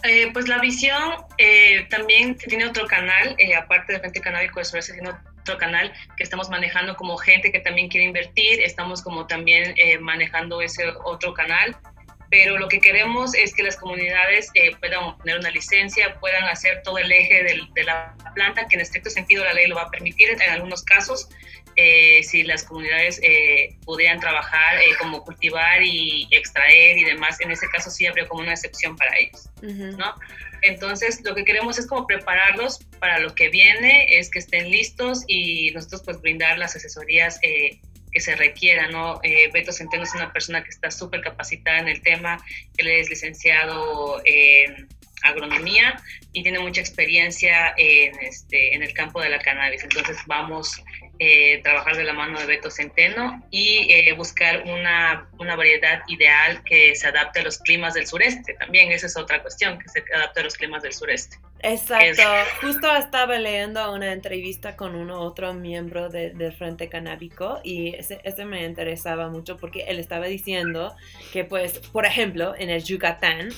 Eh, 0.04 0.30
pues 0.32 0.48
la 0.48 0.58
visión 0.58 1.14
eh, 1.38 1.86
también 1.88 2.36
tiene 2.36 2.66
otro 2.66 2.86
canal, 2.86 3.36
eh, 3.38 3.54
aparte 3.54 3.92
de 3.92 4.00
Frente 4.00 4.20
Canábico 4.20 4.58
de 4.58 4.64
Sureste, 4.64 4.94
tiene 4.94 5.10
otro 5.10 5.58
canal 5.58 5.92
que 6.16 6.24
estamos 6.24 6.50
manejando 6.50 6.96
como 6.96 7.16
gente 7.16 7.52
que 7.52 7.60
también 7.60 7.88
quiere 7.88 8.06
invertir, 8.06 8.60
estamos 8.60 9.00
como 9.00 9.26
también 9.26 9.74
manejando 10.00 10.60
ese 10.60 10.92
otro 11.04 11.34
canal, 11.34 11.76
pero 12.30 12.58
lo 12.58 12.68
que 12.68 12.80
queremos 12.80 13.34
es 13.34 13.54
que 13.54 13.62
las 13.62 13.76
comunidades 13.76 14.50
puedan 14.80 15.04
obtener 15.04 15.38
una 15.38 15.50
licencia, 15.50 16.18
puedan 16.20 16.44
hacer 16.44 16.82
todo 16.82 16.98
el 16.98 17.10
eje 17.10 17.68
de 17.74 17.84
la 17.84 18.16
planta, 18.34 18.66
que 18.68 18.76
en 18.76 18.82
estricto 18.82 19.10
sentido 19.10 19.44
la 19.44 19.52
ley 19.52 19.66
lo 19.66 19.76
va 19.76 19.82
a 19.82 19.90
permitir 19.90 20.30
en 20.30 20.50
algunos 20.50 20.82
casos, 20.84 21.28
eh, 21.76 22.22
si 22.22 22.42
las 22.42 22.64
comunidades 22.64 23.18
eh, 23.22 23.76
pudieran 23.84 24.20
trabajar 24.20 24.76
eh, 24.76 24.94
como 25.00 25.24
cultivar 25.24 25.82
y 25.82 26.28
extraer 26.30 26.98
y 26.98 27.04
demás, 27.04 27.40
en 27.40 27.50
ese 27.50 27.66
caso 27.68 27.90
sí 27.90 28.06
habría 28.06 28.28
como 28.28 28.42
una 28.42 28.52
excepción 28.52 28.96
para 28.96 29.16
ellos, 29.18 29.48
¿no? 29.62 30.14
Entonces, 30.62 31.20
lo 31.24 31.34
que 31.34 31.44
queremos 31.44 31.78
es 31.78 31.86
como 31.86 32.06
prepararlos 32.06 32.84
para 33.00 33.18
lo 33.18 33.34
que 33.34 33.48
viene, 33.48 34.18
es 34.18 34.30
que 34.30 34.38
estén 34.38 34.70
listos 34.70 35.24
y 35.26 35.72
nosotros 35.72 36.02
pues 36.04 36.20
brindar 36.20 36.56
las 36.58 36.76
asesorías 36.76 37.40
que 37.40 38.20
se 38.20 38.36
requieran, 38.36 38.92
¿no? 38.92 39.20
Beto 39.52 39.72
Centeno 39.72 40.04
es 40.04 40.14
una 40.14 40.32
persona 40.32 40.62
que 40.62 40.70
está 40.70 40.90
súper 40.90 41.20
capacitada 41.22 41.78
en 41.80 41.88
el 41.88 42.02
tema, 42.02 42.38
él 42.76 42.88
es 42.88 43.10
licenciado 43.10 44.22
en 44.24 44.88
agronomía 45.22 46.00
y 46.32 46.42
tiene 46.42 46.58
mucha 46.58 46.80
experiencia 46.80 47.74
en, 47.76 48.18
este, 48.20 48.74
en 48.74 48.82
el 48.82 48.92
campo 48.92 49.20
de 49.20 49.30
la 49.30 49.38
cannabis. 49.38 49.82
Entonces 49.82 50.16
vamos 50.26 50.82
eh, 51.24 51.60
trabajar 51.62 51.96
de 51.96 52.02
la 52.02 52.14
mano 52.14 52.40
de 52.40 52.46
Beto 52.46 52.68
Centeno 52.68 53.40
y 53.52 53.86
eh, 53.88 54.12
buscar 54.14 54.64
una, 54.64 55.28
una, 55.38 55.54
variedad 55.54 56.02
ideal 56.08 56.64
que 56.64 56.96
se 56.96 57.06
adapte 57.06 57.38
a 57.38 57.44
los 57.44 57.58
climas 57.58 57.94
del 57.94 58.08
sureste. 58.08 58.54
También 58.54 58.90
esa 58.90 59.06
es 59.06 59.16
otra 59.16 59.40
cuestión, 59.40 59.78
que 59.78 59.88
se 59.88 60.02
adapte 60.16 60.40
a 60.40 60.42
los 60.42 60.56
climas 60.56 60.82
del 60.82 60.92
sureste. 60.92 61.36
Exacto. 61.60 62.22
Justo 62.60 62.92
estaba 62.96 63.38
leyendo 63.38 63.92
una 63.92 64.12
entrevista 64.12 64.74
con 64.74 64.96
uno 64.96 65.20
otro 65.20 65.54
miembro 65.54 66.08
del 66.08 66.52
Frente 66.54 66.88
Canábico 66.88 67.60
y 67.62 67.94
ese, 67.94 68.20
ese, 68.24 68.44
me 68.44 68.64
interesaba 68.64 69.28
mucho 69.28 69.58
porque 69.58 69.84
él 69.84 70.00
estaba 70.00 70.26
diciendo 70.26 70.92
que, 71.32 71.44
pues, 71.44 71.78
por 71.78 72.04
ejemplo, 72.04 72.56
en 72.58 72.68
el 72.68 72.82
Yucatán, 72.82 73.50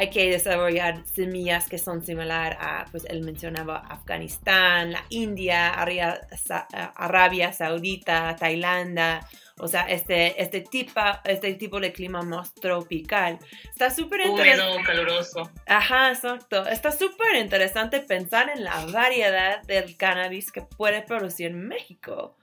hay 0.00 0.08
que 0.08 0.30
desarrollar 0.30 1.04
semillas 1.04 1.68
que 1.68 1.76
son 1.76 2.02
similar 2.02 2.56
a, 2.58 2.86
pues 2.90 3.04
él 3.04 3.20
mencionaba 3.20 3.76
Afganistán, 3.76 4.92
la 4.92 5.04
India, 5.10 5.74
Arabia 5.74 7.52
Saudita, 7.52 8.34
Tailandia, 8.34 9.20
o 9.58 9.68
sea, 9.68 9.82
este, 9.82 10.40
este, 10.40 10.62
tipo, 10.62 11.02
este 11.24 11.52
tipo 11.52 11.80
de 11.80 11.92
clima 11.92 12.22
más 12.22 12.54
tropical. 12.54 13.38
Está 13.70 13.90
súper 13.90 14.22
interesante. 14.22 14.72
Húmedo, 14.72 14.86
caluroso. 14.86 15.50
Ajá, 15.66 16.12
exacto. 16.12 16.66
Está 16.66 16.92
súper 16.92 17.36
interesante 17.36 18.00
pensar 18.00 18.48
en 18.48 18.64
la 18.64 18.86
variedad 18.86 19.62
del 19.64 19.98
cannabis 19.98 20.50
que 20.50 20.62
puede 20.62 21.02
producir 21.02 21.52
México. 21.52 22.38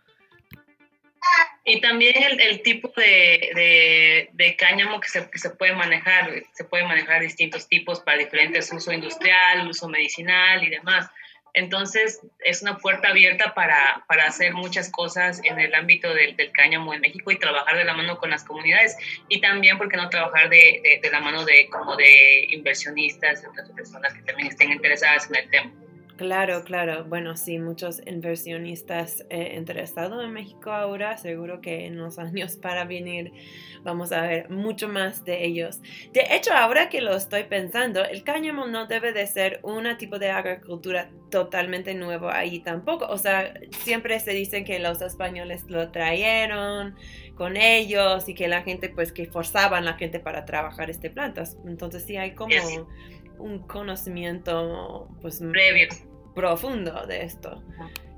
Y 1.69 1.81
también 1.81 2.15
el, 2.39 2.61
tipo 2.61 2.93
de, 2.95 4.29
de, 4.31 4.55
cáñamo 4.55 5.01
que 5.01 5.09
se, 5.09 5.29
que 5.29 5.37
se, 5.37 5.49
puede 5.49 5.73
manejar, 5.73 6.31
se 6.53 6.63
puede 6.63 6.85
manejar 6.85 7.21
distintos 7.21 7.67
tipos 7.67 7.99
para 7.99 8.19
diferentes 8.19 8.71
uso 8.71 8.93
industrial, 8.93 9.67
uso 9.67 9.89
medicinal 9.89 10.63
y 10.63 10.69
demás. 10.69 11.09
Entonces 11.53 12.21
es 12.39 12.61
una 12.61 12.77
puerta 12.77 13.09
abierta 13.09 13.53
para, 13.53 14.05
para 14.07 14.25
hacer 14.25 14.53
muchas 14.53 14.89
cosas 14.91 15.41
en 15.43 15.59
el 15.59 15.73
ámbito 15.75 16.13
del, 16.13 16.37
del, 16.37 16.51
cáñamo 16.51 16.93
en 16.93 17.01
México 17.01 17.31
y 17.31 17.37
trabajar 17.37 17.75
de 17.75 17.83
la 17.83 17.93
mano 17.93 18.17
con 18.17 18.29
las 18.29 18.43
comunidades 18.43 18.95
y 19.27 19.41
también, 19.41 19.77
¿por 19.77 19.89
qué 19.89 19.97
no 19.97 20.07
trabajar 20.07 20.49
de, 20.49 20.79
de, 20.83 20.99
de 21.01 21.11
la 21.11 21.19
mano 21.19 21.43
de, 21.43 21.67
como 21.69 21.95
de 21.95 22.45
inversionistas, 22.49 23.41
de 23.41 23.49
otras 23.49 23.69
personas 23.71 24.13
que 24.13 24.21
también 24.21 24.49
estén 24.49 24.71
interesadas 24.71 25.29
en 25.29 25.35
el 25.35 25.49
tema? 25.49 25.71
Claro, 26.17 26.63
claro. 26.63 27.05
Bueno, 27.05 27.37
sí, 27.37 27.59
muchos 27.59 28.01
inversionistas 28.07 29.23
eh, 29.29 29.53
interesados 29.55 30.23
en 30.23 30.33
México 30.33 30.71
ahora, 30.71 31.15
seguro 31.17 31.61
que 31.61 31.85
en 31.85 31.97
los 31.97 32.17
años 32.17 32.55
para 32.55 32.85
venir 32.85 33.31
vamos 33.83 34.11
a 34.11 34.21
ver 34.21 34.49
mucho 34.49 34.89
más 34.89 35.23
de 35.25 35.45
ellos. 35.45 35.79
De 36.13 36.25
hecho, 36.31 36.53
ahora 36.53 36.89
que 36.89 37.01
lo 37.01 37.15
estoy 37.15 37.43
pensando, 37.43 38.03
el 38.03 38.23
cáñamo 38.23 38.65
no 38.65 38.87
debe 38.87 39.13
de 39.13 39.27
ser 39.27 39.59
un 39.61 39.85
tipo 39.99 40.17
de 40.17 40.31
agricultura 40.31 41.11
totalmente 41.29 41.93
nuevo 41.93 42.31
ahí 42.31 42.61
tampoco. 42.61 43.05
O 43.05 43.19
sea, 43.19 43.53
siempre 43.83 44.19
se 44.19 44.31
dice 44.31 44.63
que 44.63 44.79
los 44.79 44.99
españoles 45.03 45.65
lo 45.67 45.91
trajeron 45.91 46.95
con 47.35 47.57
ellos 47.57 48.27
y 48.27 48.33
que 48.33 48.47
la 48.47 48.63
gente, 48.63 48.89
pues, 48.89 49.11
que 49.11 49.27
forzaban 49.27 49.83
a 49.83 49.91
la 49.91 49.97
gente 49.97 50.19
para 50.19 50.45
trabajar 50.45 50.89
este 50.89 51.11
plantas. 51.11 51.57
Entonces 51.67 52.03
sí 52.03 52.17
hay 52.17 52.33
como 52.33 52.55
un 53.37 53.59
conocimiento 53.59 55.07
pues 55.21 55.39
previo 55.51 55.87
profundo 56.37 57.07
de 57.07 57.23
esto. 57.23 57.63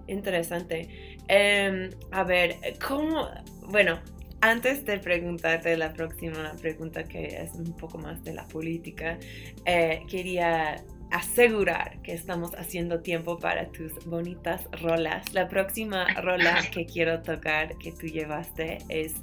Interesante. 0.07 1.15
Em, 1.29 1.89
a 2.11 2.23
ver, 2.23 2.57
¿cómo? 2.85 3.29
Bueno, 3.67 4.01
antes 4.41 4.83
de 4.83 4.97
preguntarte 4.99 5.77
la 5.77 5.93
próxima 5.93 6.51
pregunta 6.59 7.03
que 7.05 7.27
es 7.27 7.53
un 7.53 7.73
poco 7.77 7.97
más 7.97 8.21
de 8.25 8.33
la 8.33 8.45
política, 8.45 9.17
eh, 9.65 10.01
quería 10.09 10.83
asegurar 11.11 12.01
que 12.01 12.13
estamos 12.13 12.51
haciendo 12.55 12.99
tiempo 12.99 13.39
para 13.39 13.69
tus 13.71 13.93
bonitas 14.05 14.67
rolas. 14.81 15.33
La 15.33 15.47
próxima 15.47 16.05
rola 16.21 16.61
que 16.73 16.85
quiero 16.85 17.21
tocar 17.21 17.77
que 17.77 17.93
tú 17.93 18.07
llevaste 18.07 18.79
es 18.89 19.13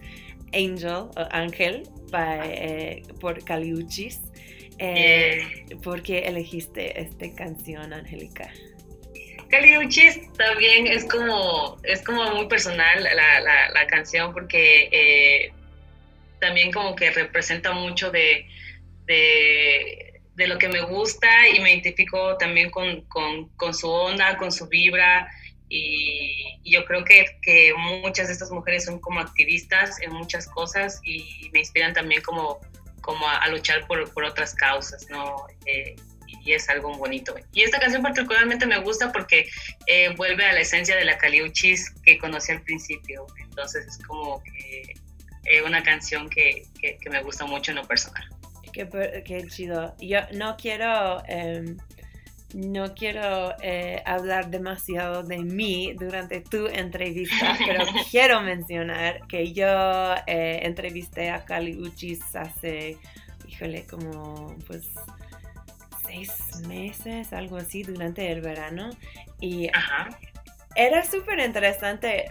Angel 0.55 1.11
o 1.17 1.29
Ángel 1.33 1.83
eh, 2.15 3.03
por 3.21 3.45
Caliuchis. 3.45 4.23
Eh, 4.79 5.67
¿Por 5.83 6.03
qué 6.03 6.21
elegiste 6.21 7.01
esta 7.01 7.35
canción, 7.35 7.93
Angélica? 7.93 8.51
Caliuchis 9.49 10.33
también 10.35 10.87
es 10.87 11.05
como, 11.05 11.79
es 11.83 12.03
como 12.03 12.35
muy 12.35 12.49
personal 12.49 13.03
la, 13.03 13.41
la, 13.71 13.87
canción 13.87 14.33
porque 14.33 14.89
eh, 14.93 15.53
también 16.41 16.73
como 16.73 16.97
que 16.97 17.11
representa 17.11 17.73
mucho 17.73 18.11
de, 18.11 18.47
de, 19.07 20.47
lo 20.47 20.59
que 20.59 20.69
me 20.69 20.83
gusta 20.83 21.49
y 21.49 21.61
me 21.61 21.73
identifico 21.73 22.37
también 22.37 22.71
con, 22.71 23.03
con, 23.03 23.49
con 23.57 23.75
su 23.75 23.89
onda, 23.89 24.37
con 24.37 24.53
su 24.53 24.69
vibra 24.69 25.29
y, 25.69 26.61
y 26.63 26.73
yo 26.73 26.85
creo 26.85 27.05
que, 27.05 27.25
que, 27.43 27.73
muchas 27.75 28.29
de 28.29 28.35
estas 28.35 28.51
mujeres 28.51 28.85
son 28.85 29.01
como 29.01 29.21
activistas 29.21 30.01
en 30.03 30.13
muchas 30.13 30.47
cosas 30.49 31.01
y 31.05 31.51
me 31.53 31.61
inspiran 31.61 31.93
también 31.93 32.23
como 32.23 32.61
como 33.07 33.27
a, 33.29 33.47
luchar 33.49 33.87
por, 33.87 34.13
por, 34.13 34.25
otras 34.25 34.53
causas, 34.53 35.09
¿no? 35.09 35.47
Eh, 35.65 35.95
y 36.27 36.53
es 36.53 36.69
algo 36.69 36.97
bonito. 36.97 37.35
Y 37.53 37.63
esta 37.63 37.79
canción 37.79 38.03
particularmente 38.03 38.67
me 38.67 38.79
gusta 38.81 39.13
porque 39.13 39.49
eh, 39.87 40.15
vuelve 40.17 40.45
a 40.45 40.53
la 40.53 40.61
esencia 40.61 40.97
de 40.97 41.05
la 41.05 41.19
caliuchis 41.19 41.91
que 42.03 42.19
conocí 42.19 42.53
al 42.53 42.63
principio. 42.63 43.27
Entonces 43.41 43.87
es 43.87 43.99
como 44.07 44.43
que 44.43 44.95
eh, 45.45 45.63
una 45.63 45.83
canción 45.83 46.29
que, 46.29 46.67
que, 46.81 46.99
que, 46.99 47.11
me 47.11 47.23
gusta 47.23 47.47
mucho 47.47 47.71
en 47.71 47.77
lo 47.77 47.87
personal. 47.87 48.25
Qué, 48.73 48.89
qué 49.25 49.47
chido. 49.49 49.95
Yo 50.01 50.21
no 50.33 50.57
quiero... 50.57 51.23
Eh, 51.29 51.77
no 52.55 52.95
quiero 52.95 53.55
eh, 53.61 54.03
hablar 54.07 54.51
demasiado 54.51 55.23
de 55.23 55.39
mí 55.39 55.93
durante 55.99 56.41
tu 56.41 56.67
entrevista, 56.69 57.57
pero 57.67 57.85
quiero 58.11 58.41
mencionar 58.41 59.27
que 59.27 59.53
yo 59.53 59.67
eh, 60.27 60.61
entrevisté 60.63 61.31
a 61.31 61.45
Kali 61.45 61.77
Uchis 61.77 62.21
hace, 62.35 62.97
híjole, 63.47 63.87
como 63.87 64.57
pues 64.67 64.87
seis 66.07 66.61
meses, 66.69 67.33
algo 67.33 67.57
así, 67.57 67.83
durante 67.83 68.31
el 68.31 68.41
verano. 68.41 68.91
Y 69.41 69.69
Ajá. 69.69 70.09
era 70.75 71.05
súper 71.05 71.41
interesante 71.41 72.27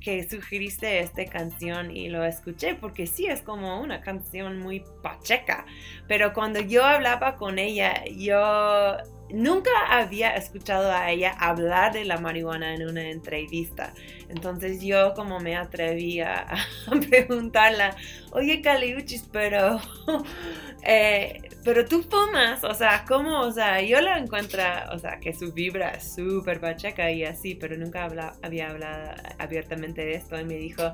que 0.00 0.28
sugeriste 0.28 1.00
esta 1.00 1.24
canción 1.26 1.90
y 1.90 2.08
lo 2.08 2.24
escuché 2.24 2.74
porque 2.74 3.06
sí 3.06 3.26
es 3.26 3.42
como 3.42 3.80
una 3.80 4.00
canción 4.00 4.58
muy 4.58 4.84
pacheca. 5.02 5.66
Pero 6.08 6.32
cuando 6.32 6.60
yo 6.60 6.84
hablaba 6.84 7.36
con 7.36 7.58
ella, 7.58 8.04
yo 8.16 8.96
nunca 9.30 9.70
había 9.90 10.34
escuchado 10.36 10.90
a 10.92 11.10
ella 11.10 11.32
hablar 11.38 11.92
de 11.92 12.04
la 12.04 12.18
marihuana 12.18 12.74
en 12.74 12.88
una 12.88 13.10
entrevista. 13.10 13.94
Entonces 14.28 14.82
yo 14.82 15.14
como 15.14 15.40
me 15.40 15.56
atreví 15.56 16.20
a, 16.20 16.42
a 16.86 17.00
preguntarla, 17.08 17.96
oye 18.32 18.60
Caliuchis, 18.62 19.28
pero, 19.32 19.80
eh, 20.82 21.42
pero 21.64 21.86
tú 21.86 22.02
fumas, 22.02 22.62
o 22.62 22.74
sea, 22.74 23.04
¿cómo? 23.08 23.40
O 23.40 23.50
sea, 23.50 23.80
yo 23.80 24.00
la 24.02 24.18
encuentro, 24.18 24.62
o 24.92 24.98
sea, 24.98 25.18
que 25.18 25.32
su 25.32 25.52
vibra 25.52 25.92
es 25.92 26.14
súper 26.14 26.60
pacheca 26.60 27.10
y 27.10 27.24
así, 27.24 27.54
pero 27.54 27.76
nunca 27.76 28.04
habla, 28.04 28.34
había 28.42 28.68
hablado 28.68 29.14
abiertamente 29.38 30.04
de 30.04 30.14
esto 30.14 30.38
y 30.38 30.44
me 30.44 30.56
dijo, 30.56 30.92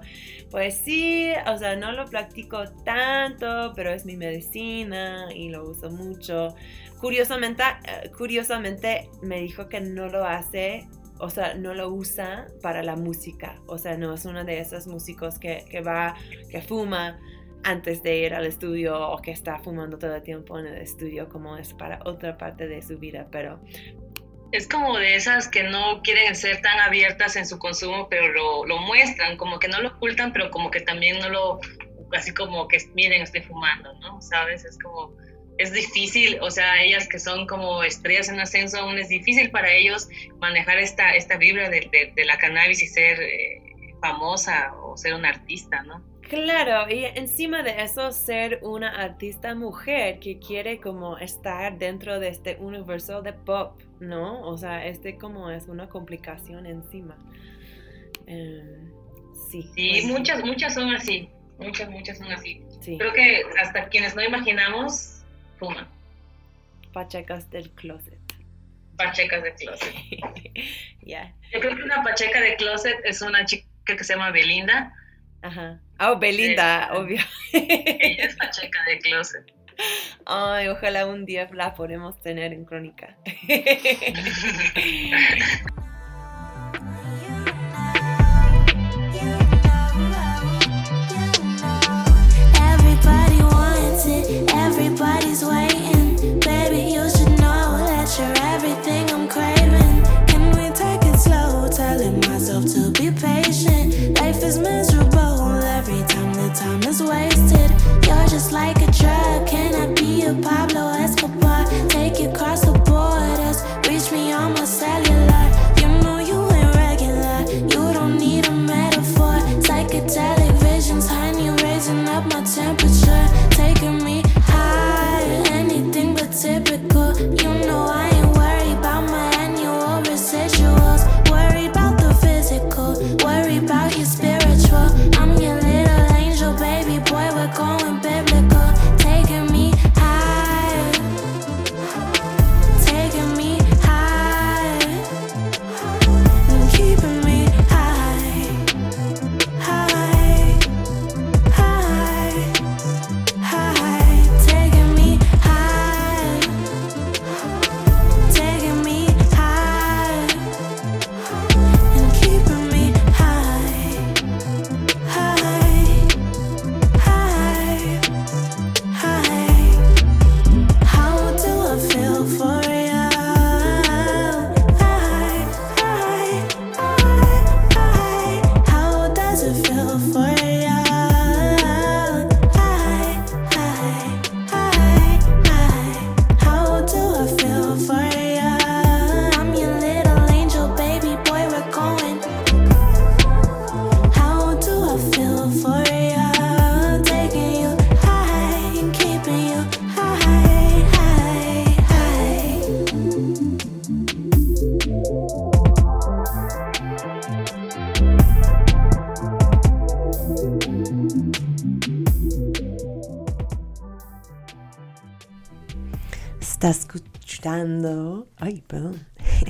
pues 0.50 0.76
sí, 0.76 1.32
o 1.46 1.58
sea, 1.58 1.74
no 1.74 1.90
lo 1.90 2.06
practico 2.06 2.64
tanto, 2.84 3.72
pero 3.74 3.90
es 3.90 4.04
mi 4.04 4.16
medicina 4.16 5.26
y 5.34 5.48
lo 5.48 5.68
uso 5.68 5.90
mucho. 5.90 6.54
Curiosamente, 7.00 7.64
curiosamente 8.16 9.10
me 9.22 9.40
dijo 9.40 9.68
que 9.68 9.80
no 9.80 10.08
lo 10.08 10.24
hace 10.24 10.86
o 11.22 11.28
sea, 11.28 11.54
no 11.54 11.74
lo 11.74 11.90
usa 11.90 12.46
para 12.62 12.82
la 12.82 12.96
música. 12.96 13.60
O 13.66 13.76
sea, 13.76 13.98
no 13.98 14.14
es 14.14 14.24
uno 14.24 14.44
de 14.44 14.58
esos 14.58 14.86
músicos 14.86 15.38
que, 15.38 15.66
que, 15.70 15.82
va, 15.82 16.14
que 16.48 16.62
fuma 16.62 17.18
antes 17.64 18.02
de 18.02 18.16
ir 18.18 18.34
al 18.34 18.46
estudio 18.46 18.98
o 18.98 19.20
que 19.20 19.30
está 19.30 19.58
fumando 19.58 19.98
todo 19.98 20.14
el 20.14 20.22
tiempo 20.22 20.58
en 20.58 20.66
el 20.66 20.78
estudio 20.78 21.28
como 21.28 21.56
es 21.56 21.74
para 21.74 22.00
otra 22.04 22.38
parte 22.38 22.68
de 22.68 22.82
su 22.82 22.98
vida, 22.98 23.28
pero... 23.30 23.61
Es 24.52 24.66
como 24.66 24.98
de 24.98 25.14
esas 25.14 25.46
que 25.46 25.62
no 25.62 26.02
quieren 26.02 26.34
ser 26.34 26.61
tan 26.61 26.80
abiertas 26.80 27.36
en 27.36 27.46
su 27.46 27.58
consumo, 27.58 28.08
pero 28.08 28.66
lo, 28.66 28.78
muestran, 28.78 29.36
como 29.36 29.61
que 29.61 29.68
no 29.68 29.80
lo 29.80 29.90
ocultan, 29.90 30.32
pero 30.32 30.50
como 30.50 30.72
que 30.72 30.80
también 30.80 31.20
no 31.20 31.28
lo, 31.28 31.61
así 32.12 32.34
como 32.34 32.66
que 32.66 32.78
miren, 32.94 33.22
estoy 33.22 33.42
fumando, 33.42 33.92
¿no? 34.00 34.20
¿Sabes? 34.20 34.64
Es 34.64 34.76
como 34.78 35.14
es 35.58 35.72
difícil, 35.72 36.38
o 36.40 36.50
sea, 36.50 36.82
ellas 36.82 37.06
que 37.06 37.18
son 37.18 37.46
como 37.46 37.84
estrellas 37.84 38.28
en 38.30 38.40
ascenso, 38.40 38.78
aún 38.78 38.98
es 38.98 39.08
difícil 39.11 39.50
para 39.50 39.70
ellos 39.70 40.08
manejar 40.38 40.78
esta, 40.78 41.11
esta 41.11 41.36
vibra 41.36 41.68
de, 41.68 41.88
de, 41.92 42.12
de 42.16 42.24
la 42.24 42.38
cannabis 42.38 42.82
y 42.82 42.86
ser 42.86 43.20
eh, 43.20 43.62
famosa 44.00 44.72
o 44.82 44.96
ser 44.96 45.14
una 45.14 45.28
artista, 45.28 45.82
¿no? 45.82 46.09
Claro, 46.30 46.88
y 46.88 47.06
encima 47.06 47.64
de 47.64 47.82
eso 47.82 48.12
ser 48.12 48.60
una 48.62 49.02
artista 49.02 49.56
mujer 49.56 50.20
que 50.20 50.38
quiere 50.38 50.78
como 50.78 51.18
estar 51.18 51.76
dentro 51.76 52.20
de 52.20 52.28
este 52.28 52.54
universo 52.60 53.20
de 53.20 53.32
pop, 53.32 53.80
¿no? 53.98 54.40
O 54.42 54.56
sea, 54.56 54.86
este 54.86 55.18
como 55.18 55.50
es 55.50 55.66
una 55.66 55.88
complicación 55.88 56.66
encima. 56.66 57.18
Um, 58.28 58.92
sí. 59.50 59.68
Sí, 59.74 59.90
pues, 59.90 60.04
muchas, 60.04 60.44
muchas 60.44 60.74
son 60.74 60.94
así, 60.94 61.28
muchas, 61.58 61.90
muchas 61.90 62.18
son 62.18 62.30
así. 62.30 62.62
Sí. 62.80 62.96
Creo 62.96 63.12
que 63.12 63.42
hasta 63.60 63.88
quienes 63.88 64.14
no 64.14 64.22
imaginamos 64.22 65.24
fuman. 65.58 65.88
Pachecas 66.92 67.50
del 67.50 67.70
closet. 67.70 68.20
Pachecas 68.96 69.42
del 69.42 69.54
closet. 69.56 69.94
yeah. 71.00 71.34
Yo 71.52 71.58
creo 71.58 71.74
que 71.74 71.82
una 71.82 72.04
pacheca 72.04 72.40
de 72.40 72.54
closet 72.54 73.00
es 73.02 73.20
una 73.20 73.44
chica 73.46 73.66
que 73.84 74.04
se 74.04 74.14
llama 74.14 74.30
Belinda. 74.30 74.94
Ajá. 75.43 75.80
Oh, 75.99 76.18
Belinda, 76.18 76.88
sí. 76.91 76.97
obvio. 76.99 77.20
Ella 77.53 78.24
es 78.24 78.36
pacheca 78.36 78.84
de 78.86 78.99
closet. 78.99 79.45
Ay, 80.26 80.68
ojalá 80.68 81.07
un 81.07 81.24
día 81.24 81.49
la 81.53 81.74
podemos 81.74 82.20
tener 82.20 82.53
en 82.53 82.64
crónica. 82.64 83.16
Everybody's 94.55 95.45
waiting, 95.45 96.41
baby. 96.41 96.93
You 96.93 97.09
should 97.09 97.38
know 97.38 97.78
that 97.86 98.09
you're 98.18 98.36
everything 98.55 99.11
I'm 99.11 99.28
craving. 99.28 100.03
Can 100.26 100.51
we 100.53 100.70
take 100.74 101.03
it 101.05 101.18
slow? 101.18 101.68
Telling 101.70 102.20
myself 102.20 102.66
to 102.74 102.91
be 102.93 103.11
patient. 103.11 104.18
Life 104.20 104.43
is 104.43 104.59
miserable 104.59 104.89
I 110.30 110.66
be 110.66 110.69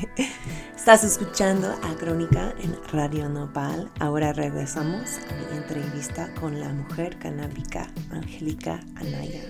Estás 0.77 1.05
escuchando 1.05 1.69
a 1.83 1.95
Crónica 1.97 2.55
en 2.63 2.77
Radio 2.93 3.29
Nopal. 3.29 3.91
Ahora 3.99 4.33
regresamos 4.33 5.19
a 5.19 5.35
mi 5.35 5.59
entrevista 5.59 6.33
con 6.35 6.59
la 6.59 6.69
mujer 6.71 7.19
canábica 7.19 7.91
Angélica 8.11 8.81
Anaya. 8.97 9.43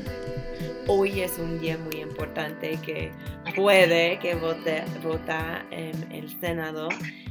Hoy 0.89 1.21
es 1.21 1.39
un 1.39 1.61
día 1.61 1.79
muy 1.79 2.01
importante 2.01 2.79
que 2.85 3.13
puede 3.55 4.19
que 4.19 4.35
vote, 4.35 4.85
vota 5.03 5.65
en 5.71 6.13
el 6.13 6.29
Senado 6.41 6.89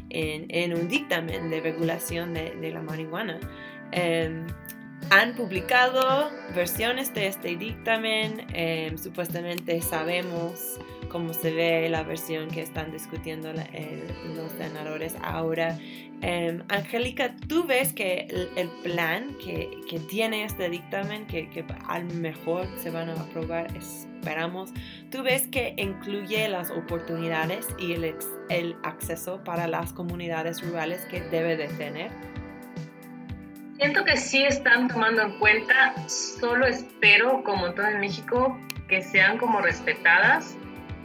en, 0.10 0.46
en, 0.50 0.74
un 0.74 0.88
dictamen 0.88 1.50
de 1.50 1.60
regulación 1.60 2.34
de, 2.34 2.52
de 2.56 2.72
la 2.72 2.82
marihuana. 2.82 3.40
Um, 3.92 4.48
han 5.10 5.34
publicado 5.36 6.30
versiones 6.56 7.14
de 7.14 7.28
este 7.28 7.56
dictamen. 7.56 8.46
em, 8.54 8.98
supuestamente 8.98 9.82
sabemos 9.82 10.80
cómo 11.10 11.34
se 11.34 11.52
ve 11.52 11.90
la 11.90 12.04
versión 12.04 12.50
que 12.50 12.62
están 12.62 12.92
discutiendo 12.92 13.52
la- 13.52 13.64
el- 13.74 14.36
los 14.36 14.52
senadores 14.54 15.16
ahora. 15.22 15.78
Em, 16.22 16.62
Angélica, 16.70 17.34
¿tú 17.48 17.64
ves 17.66 17.94
que 17.94 18.28
el, 18.30 18.50
el 18.58 18.68
plan 18.84 19.36
que, 19.44 19.70
que 19.90 20.00
tiene 20.00 20.44
este 20.44 20.70
dictamen, 20.70 21.26
que, 21.28 21.50
que 21.50 21.64
a 21.88 22.00
lo 22.00 22.14
mejor 22.16 22.68
se 22.82 22.90
van 22.90 23.10
a 23.10 23.14
aprobar, 23.14 23.68
esperamos, 23.78 24.72
¿tú 25.12 25.24
ves 25.24 25.48
que 25.48 25.74
incluye 25.78 26.48
las 26.50 26.72
oportunidades 26.72 27.68
y 27.78 27.94
el, 27.94 28.16
el 28.50 28.76
acceso 28.84 29.42
para 29.46 29.68
las 29.68 29.94
comunidades 29.94 30.62
rurales 30.62 31.06
que 31.06 31.22
debe 31.22 31.56
de 31.56 31.68
tener? 31.70 32.12
Siento 33.78 34.04
que 34.04 34.18
sí 34.18 34.44
están 34.44 34.90
tomando 34.90 35.22
en 35.22 35.40
cuenta, 35.40 35.96
solo 36.10 36.66
espero, 36.68 37.44
como 37.46 37.72
todo 37.74 37.88
en 37.88 38.02
México, 38.02 38.60
que 38.90 39.02
sean 39.02 39.38
como 39.38 39.62
respetadas 39.62 40.58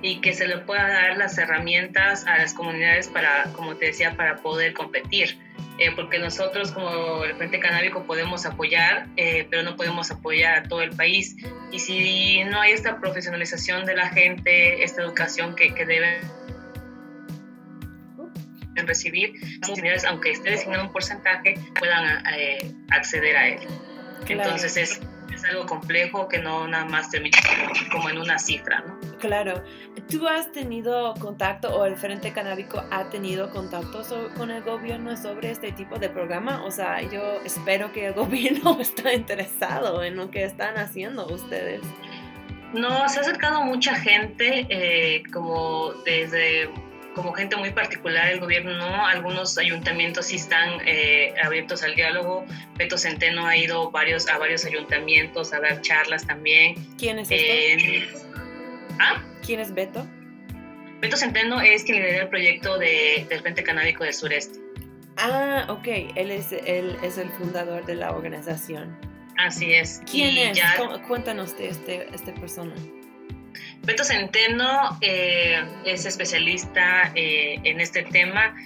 y 0.05 0.21
que 0.21 0.35
se 0.35 0.47
le 0.47 0.59
pueda 0.59 0.87
dar 0.87 1.17
las 1.17 1.39
herramientas 1.39 2.27
a 2.27 2.37
las 2.37 2.53
comunidades 2.53 3.09
para, 3.09 3.45
como 3.55 3.75
te 3.77 3.87
decía, 3.87 4.15
para 4.15 4.37
poder 4.37 4.75
competir. 4.75 5.39
Eh, 5.79 5.93
porque 5.97 6.19
nosotros 6.19 6.73
como 6.73 7.25
el 7.25 7.35
Frente 7.37 7.59
Canábico 7.59 8.05
podemos 8.05 8.45
apoyar, 8.45 9.07
eh, 9.17 9.47
pero 9.51 9.63
no 9.63 9.77
podemos 9.77 10.11
apoyar 10.11 10.59
a 10.59 10.63
todo 10.65 10.83
el 10.83 10.91
país. 10.91 11.37
Y 11.73 11.79
si 11.79 12.45
no 12.45 12.61
hay 12.61 12.73
esta 12.73 13.01
profesionalización 13.01 13.87
de 13.87 13.97
la 13.97 14.11
gente, 14.11 14.85
esta 14.85 15.01
educación 15.01 15.57
que, 15.57 15.75
que 15.75 15.87
deben 15.87 16.21
recibir, 18.77 19.33
las 19.61 19.71
comunidades, 19.71 20.05
aunque 20.05 20.33
esté 20.33 20.51
designado 20.51 20.85
un 20.85 20.93
porcentaje, 20.93 21.55
puedan 21.79 22.27
eh, 22.35 22.59
acceder 22.91 23.37
a 23.39 23.49
él. 23.49 23.61
Entonces 24.29 24.77
es, 24.77 25.01
es 25.35 25.45
algo 25.45 25.67
complejo 25.67 26.29
que 26.29 26.39
no 26.39 26.67
nada 26.67 26.85
más 26.85 27.11
termina 27.11 27.39
como, 27.47 27.91
como 27.93 28.11
en 28.11 28.19
una 28.19 28.39
cifra, 28.39 28.85
¿no? 28.87 28.99
Claro. 29.19 29.63
¿Tú 30.11 30.29
has 30.29 30.53
tenido 30.53 31.15
contacto 31.15 31.75
o 31.75 31.85
el 31.87 31.97
Frente 31.97 32.33
Canábico 32.33 32.85
ha 32.91 33.09
tenido 33.11 33.51
contacto 33.51 34.03
con 34.37 34.51
el 34.51 34.63
gobierno 34.63 35.17
sobre 35.17 35.51
este 35.51 35.73
tipo 35.73 35.99
de 35.99 36.11
programa? 36.11 36.65
O 36.65 36.71
sea, 36.71 37.01
yo 37.03 37.41
espero 37.45 37.93
que 37.93 38.09
el 38.09 38.15
gobierno 38.15 38.79
está 38.81 39.13
interesado 39.13 40.03
en 40.03 40.17
lo 40.17 40.31
que 40.31 40.45
están 40.45 40.77
haciendo 40.77 41.27
ustedes. 41.27 41.83
No, 42.73 43.09
se 43.09 43.19
ha 43.19 43.23
acercado 43.23 43.63
mucha 43.63 43.95
gente, 43.95 44.67
eh, 44.69 45.23
como 45.33 45.93
desde 46.05 46.69
como 47.15 47.33
gente 47.33 47.57
muy 47.57 47.71
particular 47.71 48.29
el 48.33 48.41
gobierno 48.41 48.73
no, 48.77 49.07
algunos 49.07 49.57
ayuntamientos 49.59 50.27
sí 50.27 50.37
están 50.37 50.81
eh, 50.87 51.35
abiertos 51.43 51.83
al 51.83 51.95
diálogo. 51.95 52.45
Beto 52.77 52.99
Centeno 52.99 53.47
ha 53.47 53.57
ido 53.57 53.91
varios, 53.91 54.29
a 54.29 54.39
varios 54.39 54.65
ayuntamientos 54.65 55.53
a 55.53 55.61
dar 55.61 55.81
charlas 55.81 56.27
también. 56.27 56.75
¿Quién 56.99 57.19
es? 57.21 57.29
Eh, 57.31 58.05
¿Ah? 58.99 59.23
¿Quién 59.45 59.61
es 59.61 59.73
Beto? 59.75 60.07
Beto 61.01 61.17
Centeno 61.17 61.61
es 61.61 61.85
quien 61.85 61.99
lidera 61.99 62.23
el 62.23 62.29
proyecto 62.29 62.79
de, 62.79 63.27
del 63.29 63.41
Frente 63.41 63.63
Canábico 63.63 64.05
del 64.05 64.15
Sureste. 64.15 64.59
Ah, 65.17 65.67
ok. 65.69 65.87
Él 66.17 66.31
es, 66.31 66.51
él 66.53 66.97
es 67.03 67.19
el 67.19 67.29
fundador 67.31 67.85
de 67.87 67.95
la 67.95 68.11
organización. 68.13 68.97
Así 69.37 69.73
es. 69.75 70.01
¿Quién 70.11 70.35
Y 70.35 70.41
es? 70.43 70.57
ya- 70.57 70.77
Cuéntanos 71.07 71.57
de 71.59 71.69
este, 71.69 72.09
esta 72.15 72.33
persona. 72.35 72.73
Beto 73.85 74.03
Centeno 74.03 74.97
eh, 75.03 75.63
es 75.85 76.07
especialista 76.07 77.13
eh, 77.15 77.61
en 77.65 77.81
este 77.81 78.03
tema. 78.03 78.57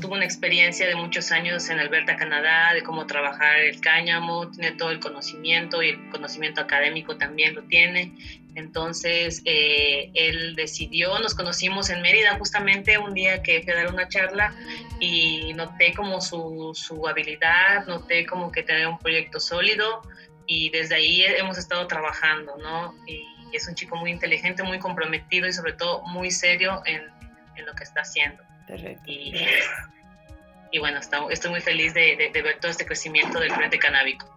Tuvo 0.00 0.14
una 0.14 0.24
experiencia 0.24 0.88
de 0.88 0.94
muchos 0.96 1.30
años 1.30 1.68
en 1.68 1.78
Alberta, 1.78 2.16
Canadá, 2.16 2.72
de 2.72 2.82
cómo 2.82 3.06
trabajar 3.06 3.58
el 3.58 3.80
cáñamo, 3.80 4.50
tiene 4.50 4.72
todo 4.72 4.90
el 4.90 4.98
conocimiento 4.98 5.82
y 5.82 5.90
el 5.90 6.08
conocimiento 6.08 6.62
académico 6.62 7.16
también 7.16 7.54
lo 7.54 7.62
tiene. 7.64 8.12
Entonces, 8.54 9.42
eh, 9.44 10.10
él 10.14 10.56
decidió, 10.56 11.18
nos 11.18 11.34
conocimos 11.34 11.90
en 11.90 12.00
Mérida 12.00 12.36
justamente 12.38 12.96
un 12.96 13.12
día 13.12 13.42
que 13.42 13.62
fui 13.62 13.72
a 13.72 13.76
dar 13.76 13.92
una 13.92 14.08
charla 14.08 14.54
y 14.98 15.52
noté 15.54 15.92
como 15.92 16.20
su, 16.20 16.72
su 16.74 17.06
habilidad, 17.06 17.86
noté 17.86 18.24
como 18.24 18.50
que 18.50 18.62
tenía 18.62 18.88
un 18.88 18.98
proyecto 18.98 19.38
sólido 19.38 20.02
y 20.46 20.70
desde 20.70 20.94
ahí 20.94 21.22
hemos 21.22 21.58
estado 21.58 21.86
trabajando, 21.86 22.56
¿no? 22.56 22.94
Y 23.06 23.35
es 23.52 23.66
un 23.68 23.74
chico 23.74 23.96
muy 23.96 24.10
inteligente, 24.10 24.62
muy 24.62 24.78
comprometido 24.78 25.46
y 25.46 25.52
sobre 25.52 25.72
todo 25.72 26.02
muy 26.02 26.30
serio 26.30 26.82
en, 26.86 27.02
en 27.56 27.66
lo 27.66 27.74
que 27.74 27.84
está 27.84 28.00
haciendo. 28.02 28.42
Y, 29.06 29.34
y 30.72 30.78
bueno, 30.78 30.98
está- 30.98 31.24
estoy 31.30 31.50
muy 31.50 31.60
feliz 31.60 31.94
de, 31.94 32.16
de- 32.16 32.30
de 32.32 32.42
ver 32.42 32.58
todo 32.60 32.70
este 32.70 32.84
crecimiento 32.84 33.38
del 33.40 33.52
Frente 33.52 33.78
Canábico. 33.78 34.35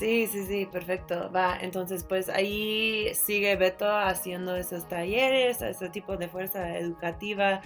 Sí, 0.00 0.26
sí, 0.28 0.46
sí, 0.46 0.64
perfecto. 0.64 1.30
Va, 1.30 1.58
entonces 1.60 2.04
pues 2.04 2.30
ahí 2.30 3.14
sigue 3.14 3.54
Beto 3.56 3.86
haciendo 3.86 4.56
esos 4.56 4.88
talleres, 4.88 5.60
ese 5.60 5.90
tipo 5.90 6.16
de 6.16 6.26
fuerza 6.26 6.78
educativa 6.78 7.60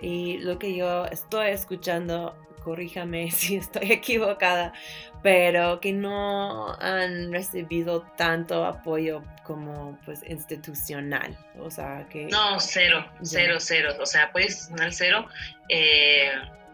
y 0.00 0.38
lo 0.38 0.58
que 0.58 0.74
yo 0.74 1.04
estoy 1.06 1.50
escuchando, 1.50 2.36
corríjame 2.64 3.30
si 3.30 3.54
estoy 3.54 3.92
equivocada, 3.92 4.72
pero 5.22 5.78
que 5.80 5.92
no 5.92 6.74
han 6.80 7.32
recibido 7.32 8.02
tanto 8.16 8.64
apoyo 8.64 9.22
como 9.44 9.96
pues 10.04 10.24
institucional. 10.28 11.38
O 11.60 11.70
sea, 11.70 12.04
que... 12.10 12.26
No, 12.26 12.58
cero, 12.58 13.06
cero, 13.22 13.58
cero. 13.60 13.94
O 14.00 14.06
sea, 14.06 14.24
apoyo 14.24 14.46
institucional 14.46 14.92
cero. 14.92 15.28
Eh, 15.68 16.32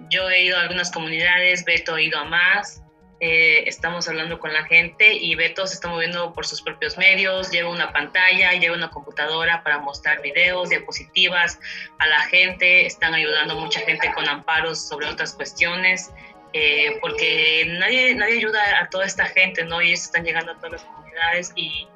yo 0.09 0.31
he 0.31 0.45
ido 0.45 0.57
a 0.57 0.63
algunas 0.63 0.91
comunidades, 0.91 1.67
Beto 1.67 1.97
ha 1.97 2.01
ido 2.01 2.19
a 2.19 2.25
más. 2.25 2.83
Eh, 3.25 3.69
estamos 3.69 4.09
hablando 4.09 4.41
con 4.41 4.53
la 4.53 4.65
gente 4.65 5.15
y 5.15 5.37
Beto 5.37 5.65
se 5.69 5.75
está 5.75 5.87
moviendo 5.87 6.33
por 6.33 6.45
sus 6.45 6.61
propios 6.61 6.99
medios, 6.99 7.53
lleva 7.53 7.71
una 7.71 7.93
pantalla, 7.93 8.51
lleva 8.55 8.75
una 8.75 8.91
computadora 8.91 9.63
para 9.63 9.79
mostrar 9.79 10.21
videos, 10.23 10.71
diapositivas 10.71 11.61
a 12.01 12.09
la 12.09 12.19
gente, 12.23 12.85
están 12.85 13.15
ayudando 13.15 13.55
mucha 13.55 13.79
gente 13.83 14.13
con 14.13 14.29
amparos 14.29 14.89
sobre 14.89 15.07
otras 15.07 15.35
cuestiones, 15.35 16.11
eh, 16.53 16.99
porque 17.01 17.65
nadie, 17.79 18.13
nadie 18.17 18.39
ayuda 18.39 18.81
a 18.81 18.91
toda 18.91 19.07
esta 19.07 19.27
gente, 19.27 19.63
¿no? 19.67 19.81
Y 19.81 19.91
ellos 19.91 20.01
están 20.01 20.25
llegando 20.25 20.51
a 20.51 20.57
todas 20.57 20.73
las 20.73 20.83
comunidades 20.83 21.53
y, 21.55 21.87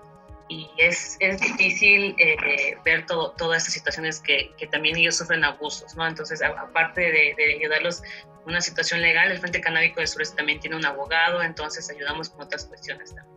y 0.48 0.70
es, 0.78 1.16
es 1.20 1.40
difícil 1.40 2.14
eh, 2.18 2.76
ver 2.84 3.04
todo, 3.06 3.32
todas 3.32 3.62
estas 3.62 3.74
situaciones 3.74 4.20
que, 4.20 4.52
que 4.56 4.66
también 4.68 4.96
ellos 4.96 5.16
sufren 5.16 5.44
abusos, 5.44 5.96
¿no? 5.96 6.06
Entonces, 6.06 6.40
a- 6.42 6.48
aparte 6.60 7.00
de, 7.00 7.34
de 7.36 7.54
ayudarlos 7.58 8.02
en 8.44 8.50
una 8.50 8.60
situación 8.60 9.02
legal, 9.02 9.30
el 9.32 9.38
Frente 9.38 9.60
Canábico 9.60 9.98
del 10.00 10.06
Sureste 10.08 10.36
también 10.36 10.60
tiene 10.60 10.76
un 10.76 10.86
abogado, 10.86 11.42
entonces 11.42 11.90
ayudamos 11.90 12.28
con 12.30 12.42
otras 12.42 12.64
cuestiones 12.66 13.12
también. 13.14 13.36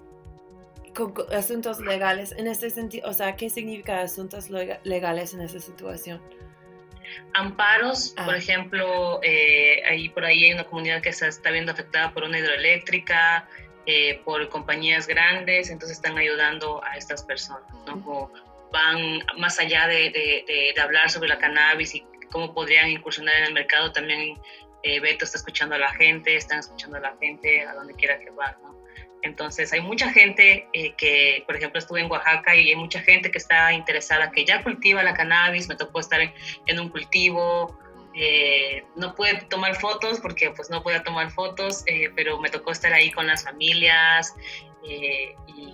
con- 0.93 1.13
asuntos 1.33 1.79
legales 1.79 2.31
en 2.37 2.47
este 2.47 2.69
sentido, 2.69 3.09
o 3.09 3.13
sea, 3.13 3.35
¿qué 3.35 3.49
significa 3.49 4.01
asuntos 4.01 4.49
lega- 4.51 4.79
legales 4.83 5.33
en 5.33 5.41
esa 5.41 5.59
situación? 5.59 6.21
Amparos, 7.33 8.13
Ah. 8.17 8.25
por 8.25 8.35
ejemplo, 8.35 9.19
eh, 9.23 9.81
ahí 9.85 10.09
por 10.09 10.25
ahí 10.25 10.45
hay 10.45 10.53
una 10.53 10.63
comunidad 10.65 11.01
que 11.01 11.11
se 11.13 11.27
está 11.27 11.51
viendo 11.51 11.71
afectada 11.71 12.13
por 12.13 12.23
una 12.23 12.37
hidroeléctrica, 12.39 13.47
eh, 13.91 14.21
por 14.23 14.47
compañías 14.49 15.07
grandes, 15.07 15.69
entonces 15.69 15.97
están 15.97 16.15
ayudando 16.17 16.83
a 16.83 16.95
estas 17.01 17.23
personas, 17.23 17.63
¿no? 17.87 17.93
Como 18.03 18.31
van 18.71 18.99
más 19.37 19.59
allá 19.59 19.87
de, 19.87 20.11
de- 20.11 20.43
de- 20.47 20.71
de 20.75 20.81
hablar 20.81 21.09
sobre 21.09 21.27
la 21.29 21.39
cannabis 21.39 21.95
y 21.95 22.03
cómo 22.31 22.53
podrían 22.53 22.87
incursionar 22.89 23.35
en 23.37 23.45
el 23.45 23.53
mercado, 23.53 23.91
también 23.91 24.37
eh, 24.83 24.99
Beto 24.99 25.25
está 25.25 25.37
escuchando 25.37 25.73
a 25.75 25.79
la 25.79 25.91
gente, 25.93 26.35
están 26.35 26.59
escuchando 26.59 26.97
a 26.97 26.99
la 26.99 27.13
gente 27.19 27.63
a 27.65 27.73
donde 27.73 27.93
quiera 27.95 28.19
que 28.19 28.29
van, 28.29 28.55
¿no? 28.63 28.69
Entonces 29.21 29.73
hay 29.73 29.81
mucha 29.81 30.07
gente 30.13 30.67
eh, 30.71 30.93
que, 30.95 31.43
por 31.47 31.55
ejemplo, 31.57 31.79
estuve 31.79 31.99
en 32.01 32.09
Oaxaca 32.11 32.55
y 32.55 32.69
hay 32.69 32.75
mucha 32.75 33.01
gente 33.01 33.31
que 33.31 33.37
está 33.39 33.73
interesada, 33.73 34.31
que 34.31 34.45
ya 34.45 34.63
cultiva 34.63 35.03
la 35.03 35.13
cannabis, 35.13 35.67
me 35.67 35.75
tocó 35.75 35.99
estar 35.99 36.21
en, 36.21 36.31
en 36.67 36.79
un 36.79 36.87
cultivo, 36.89 37.77
eh, 38.21 38.83
no 38.95 39.15
pude 39.15 39.33
tomar 39.49 39.75
fotos 39.75 40.19
porque 40.19 40.51
pues 40.51 40.69
no 40.69 40.83
podía 40.83 41.01
tomar 41.03 41.31
fotos, 41.31 41.83
eh, 41.87 42.09
pero 42.15 42.37
me 42.39 42.49
tocó 42.49 42.71
estar 42.71 42.91
ahí 42.93 43.11
con 43.11 43.27
las 43.27 43.43
familias 43.45 44.35
eh, 44.89 45.35
y, 45.47 45.73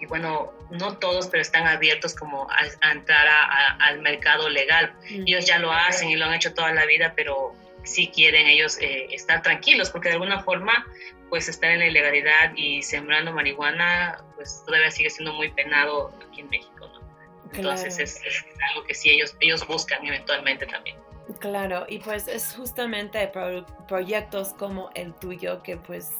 y 0.00 0.06
bueno, 0.06 0.52
no 0.70 0.96
todos, 0.98 1.26
pero 1.26 1.42
están 1.42 1.66
abiertos 1.66 2.14
como 2.14 2.48
a, 2.50 2.56
a 2.80 2.92
entrar 2.92 3.26
a- 3.28 3.44
a- 3.44 3.76
al 3.88 4.00
mercado 4.00 4.48
legal. 4.48 4.94
Ellos 5.08 5.44
ya 5.46 5.58
lo 5.58 5.72
hacen 5.72 6.08
y 6.10 6.16
lo 6.16 6.24
han 6.26 6.34
hecho 6.34 6.54
toda 6.54 6.72
la 6.72 6.86
vida, 6.86 7.12
pero 7.16 7.54
sí 7.84 8.08
quieren 8.14 8.46
ellos 8.46 8.78
eh, 8.80 9.06
estar 9.10 9.42
tranquilos 9.42 9.90
porque 9.90 10.08
de 10.08 10.14
alguna 10.14 10.42
forma 10.42 10.86
pues 11.28 11.48
estar 11.48 11.70
en 11.70 11.80
la 11.80 11.86
ilegalidad 11.86 12.52
y 12.56 12.82
sembrando 12.82 13.32
marihuana 13.32 14.22
pues 14.36 14.62
todavía 14.64 14.90
sigue 14.90 15.10
siendo 15.10 15.32
muy 15.34 15.50
penado 15.52 16.12
aquí 16.28 16.40
en 16.40 16.48
México, 16.50 16.86
¿no? 16.88 17.00
Entonces 17.52 17.94
Claro. 17.96 18.04
es, 18.04 18.22
es 18.24 18.44
algo 18.70 18.86
que 18.86 18.94
sí 18.94 19.10
ellos, 19.10 19.36
ellos 19.40 19.66
buscan 19.66 20.04
eventualmente 20.06 20.66
también. 20.66 20.96
Claro, 21.40 21.86
y 21.88 21.98
pues 21.98 22.28
es 22.28 22.54
justamente 22.54 23.26
pro- 23.28 23.66
proyectos 23.88 24.52
como 24.54 24.90
el 24.94 25.12
tuyo 25.14 25.62
que 25.62 25.76
pues 25.76 26.10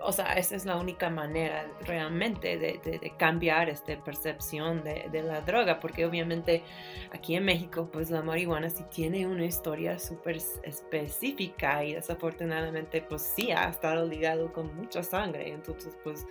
o 0.00 0.12
sea, 0.12 0.34
esa 0.34 0.54
es 0.54 0.64
la 0.64 0.76
única 0.76 1.10
manera 1.10 1.66
realmente 1.80 2.56
de, 2.56 3.12
cambiar 3.18 3.68
esta 3.68 3.96
percepción 4.02 4.84
de, 4.84 5.22
la 5.22 5.40
droga, 5.40 5.80
porque 5.80 6.06
obviamente 6.06 6.62
aquí 7.10 7.34
en 7.34 7.44
México, 7.44 7.88
pues 7.92 8.10
la 8.10 8.22
marihuana 8.22 8.70
sí 8.70 8.84
tiene 8.94 9.26
una 9.26 9.44
historia 9.44 9.98
súper 9.98 10.36
es- 10.36 10.60
específica 10.62 11.84
y 11.84 11.94
desafortunadamente, 11.94 13.02
pues 13.02 13.22
sí 13.22 13.50
ha 13.50 13.68
estado 13.68 14.06
ligado 14.06 14.52
con 14.52 14.74
mucha 14.76 15.02
sangre. 15.02 15.50
Entonces, 15.50 15.96
pues 16.04 16.24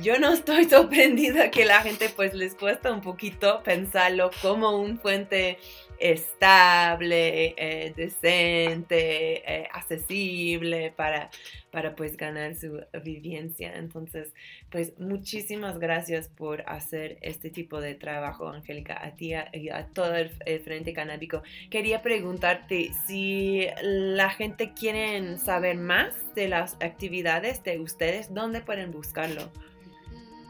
yo 0.00 0.18
no 0.18 0.32
estoy 0.32 0.64
sorprendida 0.70 1.50
que 1.50 1.64
la 1.64 1.80
gente, 1.82 2.08
pues 2.14 2.34
les 2.34 2.54
cuesta 2.54 2.92
un 2.92 3.00
poquito 3.00 3.62
pensarlo 3.64 4.30
como 4.40 4.78
un 4.78 4.98
fuente 4.98 5.58
estable, 5.98 7.54
eh, 7.56 7.92
decente, 7.96 9.42
eh, 9.46 9.68
accesible 9.72 10.92
para, 10.96 11.30
para 11.70 11.94
pues 11.94 12.16
ganar 12.16 12.54
su 12.54 12.80
vivencia. 13.02 13.74
Entonces, 13.76 14.34
pues 14.70 14.98
muchísimas 14.98 15.78
gracias 15.78 16.28
por 16.28 16.62
hacer 16.66 17.18
este 17.22 17.50
tipo 17.50 17.80
de 17.80 17.94
trabajo, 17.94 18.48
Angélica, 18.48 19.04
a 19.04 19.14
ti 19.14 19.32
y 19.52 19.68
a 19.68 19.86
todo 19.92 20.14
el, 20.16 20.30
el 20.46 20.60
Frente 20.60 20.92
Canábico. 20.92 21.42
Quería 21.70 22.02
preguntarte 22.02 22.90
si 23.06 23.66
la 23.82 24.30
gente 24.30 24.72
quiere 24.74 25.38
saber 25.38 25.76
más 25.76 26.14
de 26.34 26.48
las 26.48 26.74
actividades 26.80 27.62
de 27.62 27.78
ustedes, 27.80 28.32
¿dónde 28.34 28.60
pueden 28.60 28.90
buscarlo? 28.90 29.50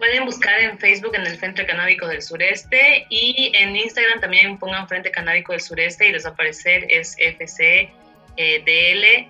Pueden 0.02 0.24
buscar 0.24 0.58
en 0.58 0.76
Facebook 0.80 1.14
en 1.14 1.24
el 1.24 1.38
Frente 1.38 1.64
Canábico 1.64 2.08
del 2.08 2.20
Sureste 2.20 3.06
y 3.08 3.52
en 3.54 3.76
Instagram 3.76 4.20
también 4.20 4.58
pongan 4.58 4.88
Frente 4.88 5.12
Canábico 5.12 5.52
del 5.52 5.60
Sureste 5.60 6.08
y 6.08 6.10
les 6.10 6.24
va 6.24 6.30
a 6.30 6.32
aparecer 6.32 6.84
es 6.88 7.14
FC 7.18 7.88
eh, 8.36 9.28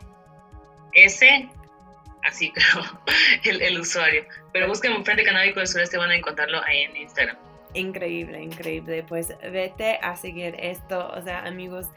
así 2.25 2.53
creo, 2.55 3.01
el, 3.45 3.61
el 3.61 3.81
usuario. 3.81 4.25
Pero 4.55 4.67
busquen 4.67 5.05
Frente 5.05 5.25
Canábico 5.25 5.59
del 5.59 5.69
Sureste 5.69 5.99
van 5.99 6.11
a 6.11 6.17
encontrarlo 6.17 6.63
ahí 6.65 6.85
en 6.85 6.97
Instagram. 6.97 7.37
Increíble, 7.75 8.41
increíble. 8.43 9.05
Pues 9.07 9.35
vete 9.43 9.99
a 10.01 10.17
seguir 10.17 10.57
esto. 10.59 11.07
O 11.15 11.21
sea, 11.21 11.41
amigos, 11.41 11.89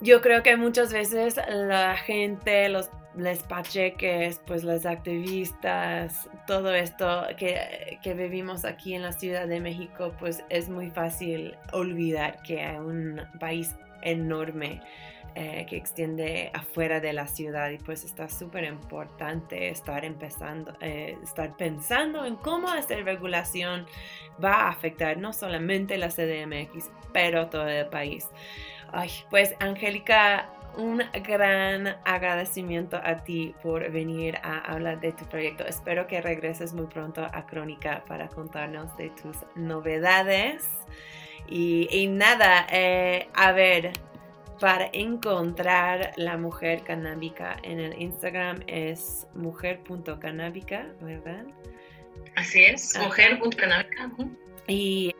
yo 0.00 0.20
creo 0.22 0.44
que 0.44 0.56
muchas 0.56 0.92
veces 0.92 1.40
la 1.48 1.96
gente, 1.96 2.68
los 2.68 2.88
les 3.16 3.42
pacheques, 3.42 4.40
pues 4.46 4.64
los 4.64 4.86
activistas, 4.86 6.28
todo 6.46 6.74
esto 6.74 7.24
que, 7.36 7.98
que 8.02 8.14
vivimos 8.14 8.64
aquí 8.64 8.94
en 8.94 9.02
la 9.02 9.12
Ciudad 9.12 9.46
de 9.46 9.60
México, 9.60 10.12
pues 10.18 10.44
es 10.48 10.68
muy 10.68 10.90
fácil 10.90 11.56
olvidar 11.72 12.42
que 12.42 12.62
hay 12.62 12.76
un 12.76 13.20
país 13.38 13.74
enorme 14.02 14.80
eh, 15.36 15.66
que 15.68 15.76
extiende 15.76 16.52
afuera 16.54 17.00
de 17.00 17.12
la 17.12 17.26
ciudad 17.26 17.68
y 17.70 17.78
pues 17.78 18.04
está 18.04 18.28
súper 18.28 18.62
importante 18.62 19.68
estar 19.68 20.04
empezando, 20.04 20.72
eh, 20.80 21.18
estar 21.24 21.56
pensando 21.56 22.24
en 22.24 22.36
cómo 22.36 22.72
esta 22.72 22.94
regulación 22.94 23.84
va 24.42 24.52
a 24.52 24.68
afectar 24.68 25.16
no 25.16 25.32
solamente 25.32 25.98
la 25.98 26.10
CDMX, 26.10 26.88
pero 27.12 27.48
todo 27.48 27.66
el 27.66 27.86
país. 27.86 28.28
Ay, 28.92 29.10
pues 29.28 29.56
Angélica, 29.58 30.50
un 30.76 31.02
gran 31.22 31.96
agradecimiento 32.04 33.00
a 33.02 33.24
ti 33.24 33.54
por 33.62 33.90
venir 33.90 34.36
a 34.42 34.58
hablar 34.72 35.00
de 35.00 35.12
tu 35.12 35.24
proyecto. 35.26 35.64
Espero 35.66 36.06
que 36.06 36.20
regreses 36.20 36.72
muy 36.72 36.86
pronto 36.86 37.24
a 37.24 37.46
Crónica 37.46 38.04
para 38.06 38.28
contarnos 38.28 38.96
de 38.96 39.10
tus 39.10 39.36
novedades. 39.54 40.64
Y, 41.48 41.88
y 41.90 42.06
nada, 42.06 42.66
eh, 42.70 43.28
a 43.34 43.52
ver, 43.52 43.92
para 44.60 44.88
encontrar 44.92 46.12
la 46.16 46.36
mujer 46.36 46.82
canábica 46.84 47.56
en 47.62 47.80
el 47.80 48.00
Instagram 48.00 48.62
es 48.66 49.26
mujer.canábica, 49.34 50.86
¿verdad? 51.00 51.44
Así 52.36 52.64
es, 52.64 52.98
mujer.canábica. 52.98 54.10
Y 54.66 55.14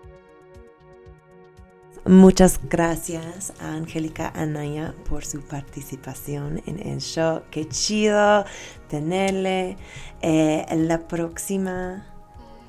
Muchas 2.06 2.60
gracias 2.68 3.54
a 3.60 3.72
Angélica 3.72 4.30
Anaya 4.34 4.92
por 5.08 5.24
su 5.24 5.40
participación 5.40 6.60
en 6.66 6.86
el 6.86 7.00
show. 7.00 7.40
Qué 7.50 7.66
chido 7.66 8.44
tenerle. 8.88 9.78
Eh, 10.20 10.66
la 10.76 11.08
próxima 11.08 12.06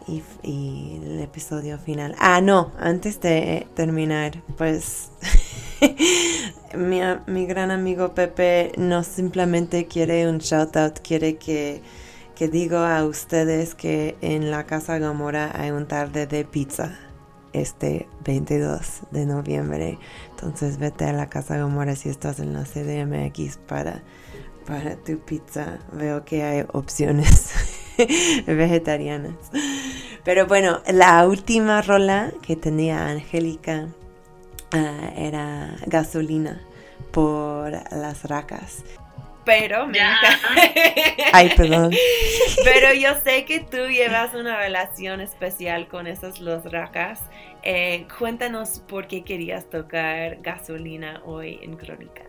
y, 0.08 1.02
el 1.04 1.20
episodio 1.20 1.78
final. 1.78 2.16
Ah, 2.18 2.40
no, 2.40 2.72
antes 2.80 3.20
de 3.20 3.68
terminar, 3.74 4.42
pues 4.58 5.12
mi, 6.78 7.02
mi 7.28 7.46
gran 7.46 7.72
amigo 7.72 8.14
Pepe 8.14 8.72
no 8.78 9.04
simplemente 9.04 9.88
quiere 9.88 10.30
un 10.30 10.38
shout 10.38 10.78
out, 10.78 11.00
quiere 11.00 11.36
que, 11.36 11.82
que 12.36 12.48
digo 12.48 12.78
a 12.78 13.04
ustedes 13.04 13.76
que 13.76 14.16
en 14.22 14.50
la 14.50 14.66
Casa 14.66 14.98
Gamora 14.98 15.52
hay 15.54 15.72
un 15.72 15.88
tarde 15.88 16.26
de 16.26 16.46
pizza 16.46 16.98
este 17.62 18.08
22 18.24 19.02
de 19.12 19.26
noviembre. 19.26 20.00
Entonces 20.32 20.78
vete 20.78 21.06
a 21.06 21.14
la 21.14 21.30
Casa 21.30 21.58
Gamora 21.58 21.96
si 21.96 22.10
estás 22.10 22.40
en 22.40 22.54
la 22.54 22.64
CDMX 22.64 23.58
para, 23.58 24.04
para 24.66 24.96
tu 24.96 25.20
pizza. 25.20 25.80
Veo 25.94 26.26
que 26.26 26.44
hay 26.44 26.66
opciones 26.74 27.54
vegetarianas. 28.48 29.36
Pero 30.24 30.48
bueno, 30.48 30.82
la 30.92 31.28
última 31.28 31.82
rola 31.82 32.32
que 32.42 32.56
tenía 32.56 33.08
Angélica 33.08 33.88
ah, 34.72 35.12
era 35.16 35.76
gasolina 35.86 36.62
por 37.12 37.72
las 37.72 38.24
racas. 38.24 38.84
Pero 39.46 39.88
me 39.88 39.98
Ya. 39.98 40.18
encanta- 40.22 41.30
Ay, 41.34 41.54
perdón. 41.56 41.92
Pero 42.64 42.94
yo 42.94 43.16
sé 43.24 43.46
que 43.46 43.60
tú 43.60 43.88
llevas 43.88 44.34
una 44.34 44.58
relación 44.58 45.22
especial 45.22 45.88
con 45.88 46.08
esas 46.08 46.40
los 46.40 46.64
racas. 46.72 47.22
Eh, 47.64 48.08
cuéntanos 48.18 48.82
por 48.88 49.08
qué 49.08 49.24
querías 49.24 49.70
tocar 49.70 50.38
gasolina 50.42 51.22
hoy 51.26 51.60
en 51.62 51.76
Crónica. 51.78 52.24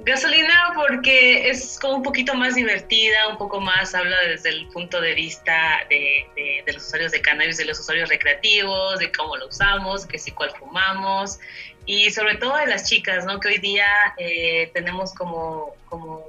Gasolina 0.00 0.72
porque 0.74 1.48
es 1.48 1.78
como 1.80 1.96
un 1.96 2.02
poquito 2.02 2.34
más 2.34 2.54
divertida, 2.56 3.28
un 3.30 3.38
poco 3.38 3.58
más 3.60 3.94
habla 3.94 4.16
desde 4.28 4.50
el 4.50 4.68
punto 4.68 5.00
de 5.00 5.14
vista 5.14 5.80
de, 5.88 6.26
de- 6.36 6.62
de 6.66 6.72
los 6.74 6.84
usuarios 6.86 7.12
de 7.12 7.22
cannabis, 7.22 7.56
de 7.56 7.64
los 7.64 7.80
usuarios 7.80 8.08
recreativos, 8.10 8.98
de 8.98 9.10
cómo 9.12 9.36
lo 9.36 9.46
usamos, 9.48 10.04
que 10.06 10.18
si 10.18 10.30
cuál 10.32 10.50
fumamos 10.58 11.38
y 11.86 12.10
sobre 12.10 12.36
todo 12.36 12.56
de 12.56 12.66
las 12.66 12.88
chicas, 12.88 13.24
¿no? 13.24 13.40
Que 13.40 13.48
hoy 13.48 13.58
día 13.58 13.86
eh, 14.18 14.70
tenemos 14.74 15.12
como, 15.14 15.74
como 15.86 16.22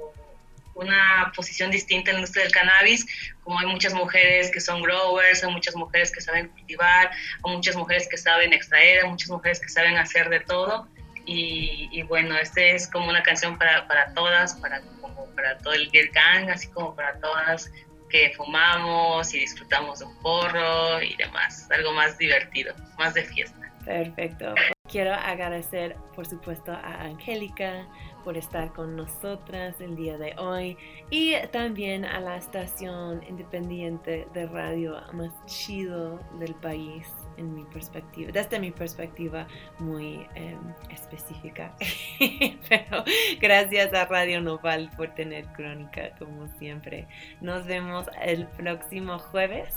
una 0.74 1.32
posición 1.34 1.70
distinta 1.70 2.10
en 2.10 2.16
la 2.16 2.20
industria 2.20 2.44
del 2.44 2.52
cannabis, 2.52 3.06
como 3.42 3.58
hay 3.58 3.66
muchas 3.66 3.94
mujeres 3.94 4.50
que 4.50 4.60
son 4.60 4.82
growers, 4.82 5.44
hay 5.44 5.52
muchas 5.52 5.76
mujeres 5.76 6.10
que 6.10 6.20
saben 6.20 6.48
cultivar, 6.48 7.10
hay 7.44 7.52
muchas 7.52 7.76
mujeres 7.76 8.08
que 8.08 8.16
saben 8.16 8.52
extraer, 8.52 9.04
hay 9.04 9.10
muchas 9.10 9.30
mujeres 9.30 9.60
que 9.60 9.68
saben 9.68 9.96
hacer 9.96 10.28
de 10.28 10.40
todo. 10.40 10.88
Y, 11.26 11.88
y 11.90 12.02
bueno, 12.02 12.36
este 12.36 12.74
es 12.74 12.86
como 12.88 13.08
una 13.08 13.22
canción 13.22 13.56
para, 13.56 13.86
para 13.88 14.12
todas, 14.12 14.54
para, 14.56 14.82
como 15.00 15.26
para 15.34 15.56
todo 15.58 15.72
el 15.72 15.88
Gang, 15.90 16.50
así 16.50 16.68
como 16.68 16.94
para 16.94 17.18
todas 17.20 17.70
que 18.10 18.32
fumamos 18.36 19.34
y 19.34 19.40
disfrutamos 19.40 19.98
de 19.98 20.04
un 20.04 20.16
porro 20.20 21.02
y 21.02 21.16
demás, 21.16 21.68
algo 21.70 21.92
más 21.92 22.16
divertido, 22.18 22.74
más 22.98 23.14
de 23.14 23.24
fiesta. 23.24 23.72
Perfecto. 23.84 24.54
Quiero 24.94 25.12
agradecer, 25.12 25.96
por 26.14 26.24
supuesto, 26.24 26.70
a 26.70 27.02
Angélica 27.02 27.88
por 28.22 28.38
estar 28.38 28.72
con 28.72 28.94
nosotras 28.94 29.80
el 29.80 29.96
día 29.96 30.18
de 30.18 30.36
hoy 30.38 30.78
y 31.10 31.34
también 31.50 32.04
a 32.04 32.20
la 32.20 32.36
estación 32.36 33.20
independiente 33.28 34.28
de 34.32 34.46
radio 34.46 35.02
más 35.12 35.32
chido 35.46 36.20
del 36.38 36.54
país, 36.54 37.08
en 37.38 37.56
mi 37.56 37.64
perspectiva, 37.64 38.30
desde 38.30 38.60
mi 38.60 38.70
perspectiva 38.70 39.48
muy 39.80 40.28
eh, 40.36 40.56
específica. 40.90 41.74
Pero 42.68 43.02
gracias 43.40 43.92
a 43.94 44.04
Radio 44.04 44.40
Noval 44.40 44.92
por 44.96 45.12
tener 45.12 45.44
crónica 45.54 46.14
como 46.20 46.46
siempre. 46.60 47.08
Nos 47.40 47.66
vemos 47.66 48.06
el 48.22 48.46
próximo 48.46 49.18
jueves 49.18 49.74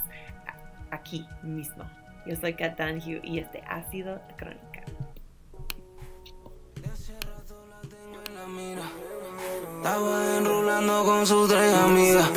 aquí 0.91 1.26
mismo. 1.41 1.86
Yo 2.28 2.36
soy 2.36 2.53
Katan 2.53 3.01
y 3.24 3.39
este 3.39 3.63
ha 3.65 3.82
sido 3.89 4.22
Crónica. 4.36 4.66
Estaba 8.48 10.38
enrolando 10.38 11.04
con 11.04 11.28
sus 11.28 11.50
tres 11.50 11.74
amigas. 11.74 12.30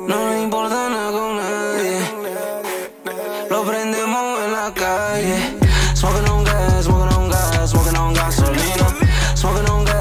No 0.00 0.28
le 0.30 0.42
importa 0.42 0.90
nada 0.90 1.10
con 1.10 1.36
nadie. 1.38 1.98
Lo 3.48 3.62
prendemos 3.62 4.40
en 4.44 4.52
la 4.52 4.74
calle. 4.74 5.58
Smoking 5.94 6.28
on 6.28 6.44
gas, 6.44 6.84
smoking 6.84 7.16
on 7.16 7.30
gas, 7.30 7.70
smoking 7.70 7.96
on 7.96 8.14
gasolina. 8.14 8.86
Smoking 9.34 9.70
on 9.70 9.84
gas, 9.86 9.91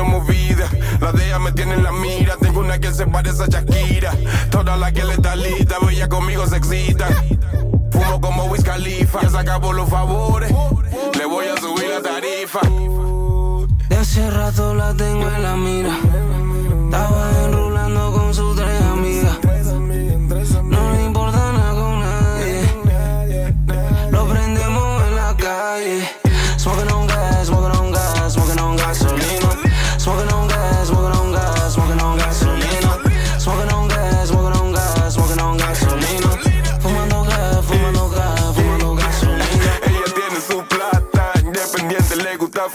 amigas 0.00 1.40
me 1.40 1.52
tienen 1.52 1.82
la 1.82 1.92
mira. 1.92 2.36
Tengo 2.40 2.60
una 2.60 2.78
que 2.78 2.92
se 2.92 3.06
parece 3.06 3.42
a 3.44 3.46
Shakira. 3.46 4.12
Toda 4.50 4.76
la 4.76 4.92
que 4.92 5.04
le 5.04 5.14
está 5.14 5.36
lista, 5.36 5.76
bella 5.84 6.08
conmigo 6.08 6.46
se 6.46 6.56
excita. 6.56 7.06
Fumo 7.90 8.20
como 8.20 8.44
Wiz 8.44 8.62
Khalifa, 8.62 9.22
ya 9.22 9.30
se 9.30 9.38
acabó 9.38 9.72
los 9.72 9.88
favores. 9.88 10.52
Le 11.16 11.26
voy 11.26 11.46
a 11.46 11.60
subir 11.60 11.88
la 11.90 12.02
tarifa. 12.02 12.60
De 13.88 13.96
hace 13.96 14.30
rato 14.30 14.74
la 14.74 14.94
tengo 14.94 15.28
en 15.30 15.42
la 15.42 15.56
mira. 15.56 15.96
Estaba 16.86 17.30
enrolando 17.44 17.67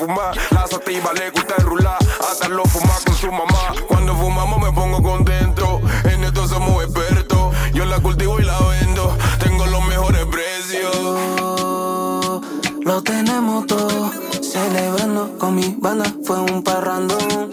fumar. 0.06 0.36
La 0.51 0.68
sativa 0.68 1.14
le 1.14 1.30
gusta 1.30 1.56
enrular, 1.58 1.97
hasta 2.30 2.47
lo 2.49 2.64
fuma 2.66 2.93
con 3.06 3.16
su 3.16 3.32
mamá. 3.32 3.74
Cuando 3.88 4.16
fumamos 4.16 4.62
me 4.62 4.72
pongo 4.72 5.01
contento, 5.01 5.82
en 6.04 6.24
esto 6.24 6.47
somos 6.47 6.84
expertos. 6.84 7.56
Yo 7.74 7.86
la 7.86 7.99
cultivo 7.99 8.39
y 8.39 8.43
la 8.43 8.60
vendo, 8.60 9.18
tengo 9.39 9.66
los 9.66 9.86
mejores 9.88 10.26
precios. 10.26 10.95
Lo 12.84 13.01
tenemos 13.01 13.66
todo, 13.66 14.12
celebrando 14.41 15.38
con 15.38 15.56
mi 15.56 15.76
banda 15.80 16.06
fue 16.26 16.39
un 16.39 16.64
parrandón. 16.64 17.51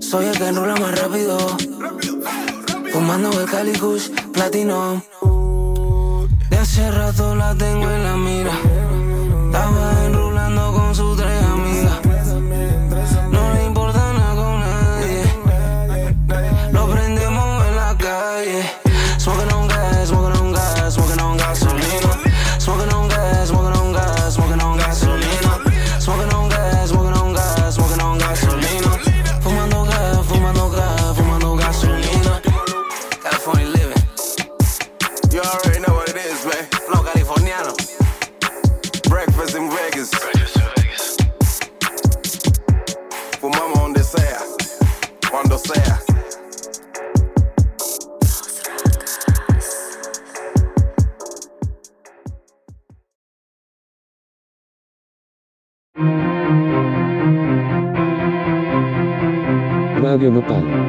Soy 0.00 0.26
el 0.26 0.36
que 0.36 0.48
enrola 0.48 0.76
más 0.76 1.00
rápido, 1.00 1.38
fumando 2.92 3.40
el 3.40 3.50
Cali 3.50 3.72
Kush 3.72 4.10
Platino. 4.32 5.02
De 6.50 6.58
hace 6.58 6.90
rato 6.90 7.34
la 7.34 7.54
tengo 7.54 7.90
en 7.90 8.04
la 8.04 8.16
mira, 8.16 8.52
estaba 9.46 10.01
Radio 60.22 60.30
Nopal. 60.30 60.81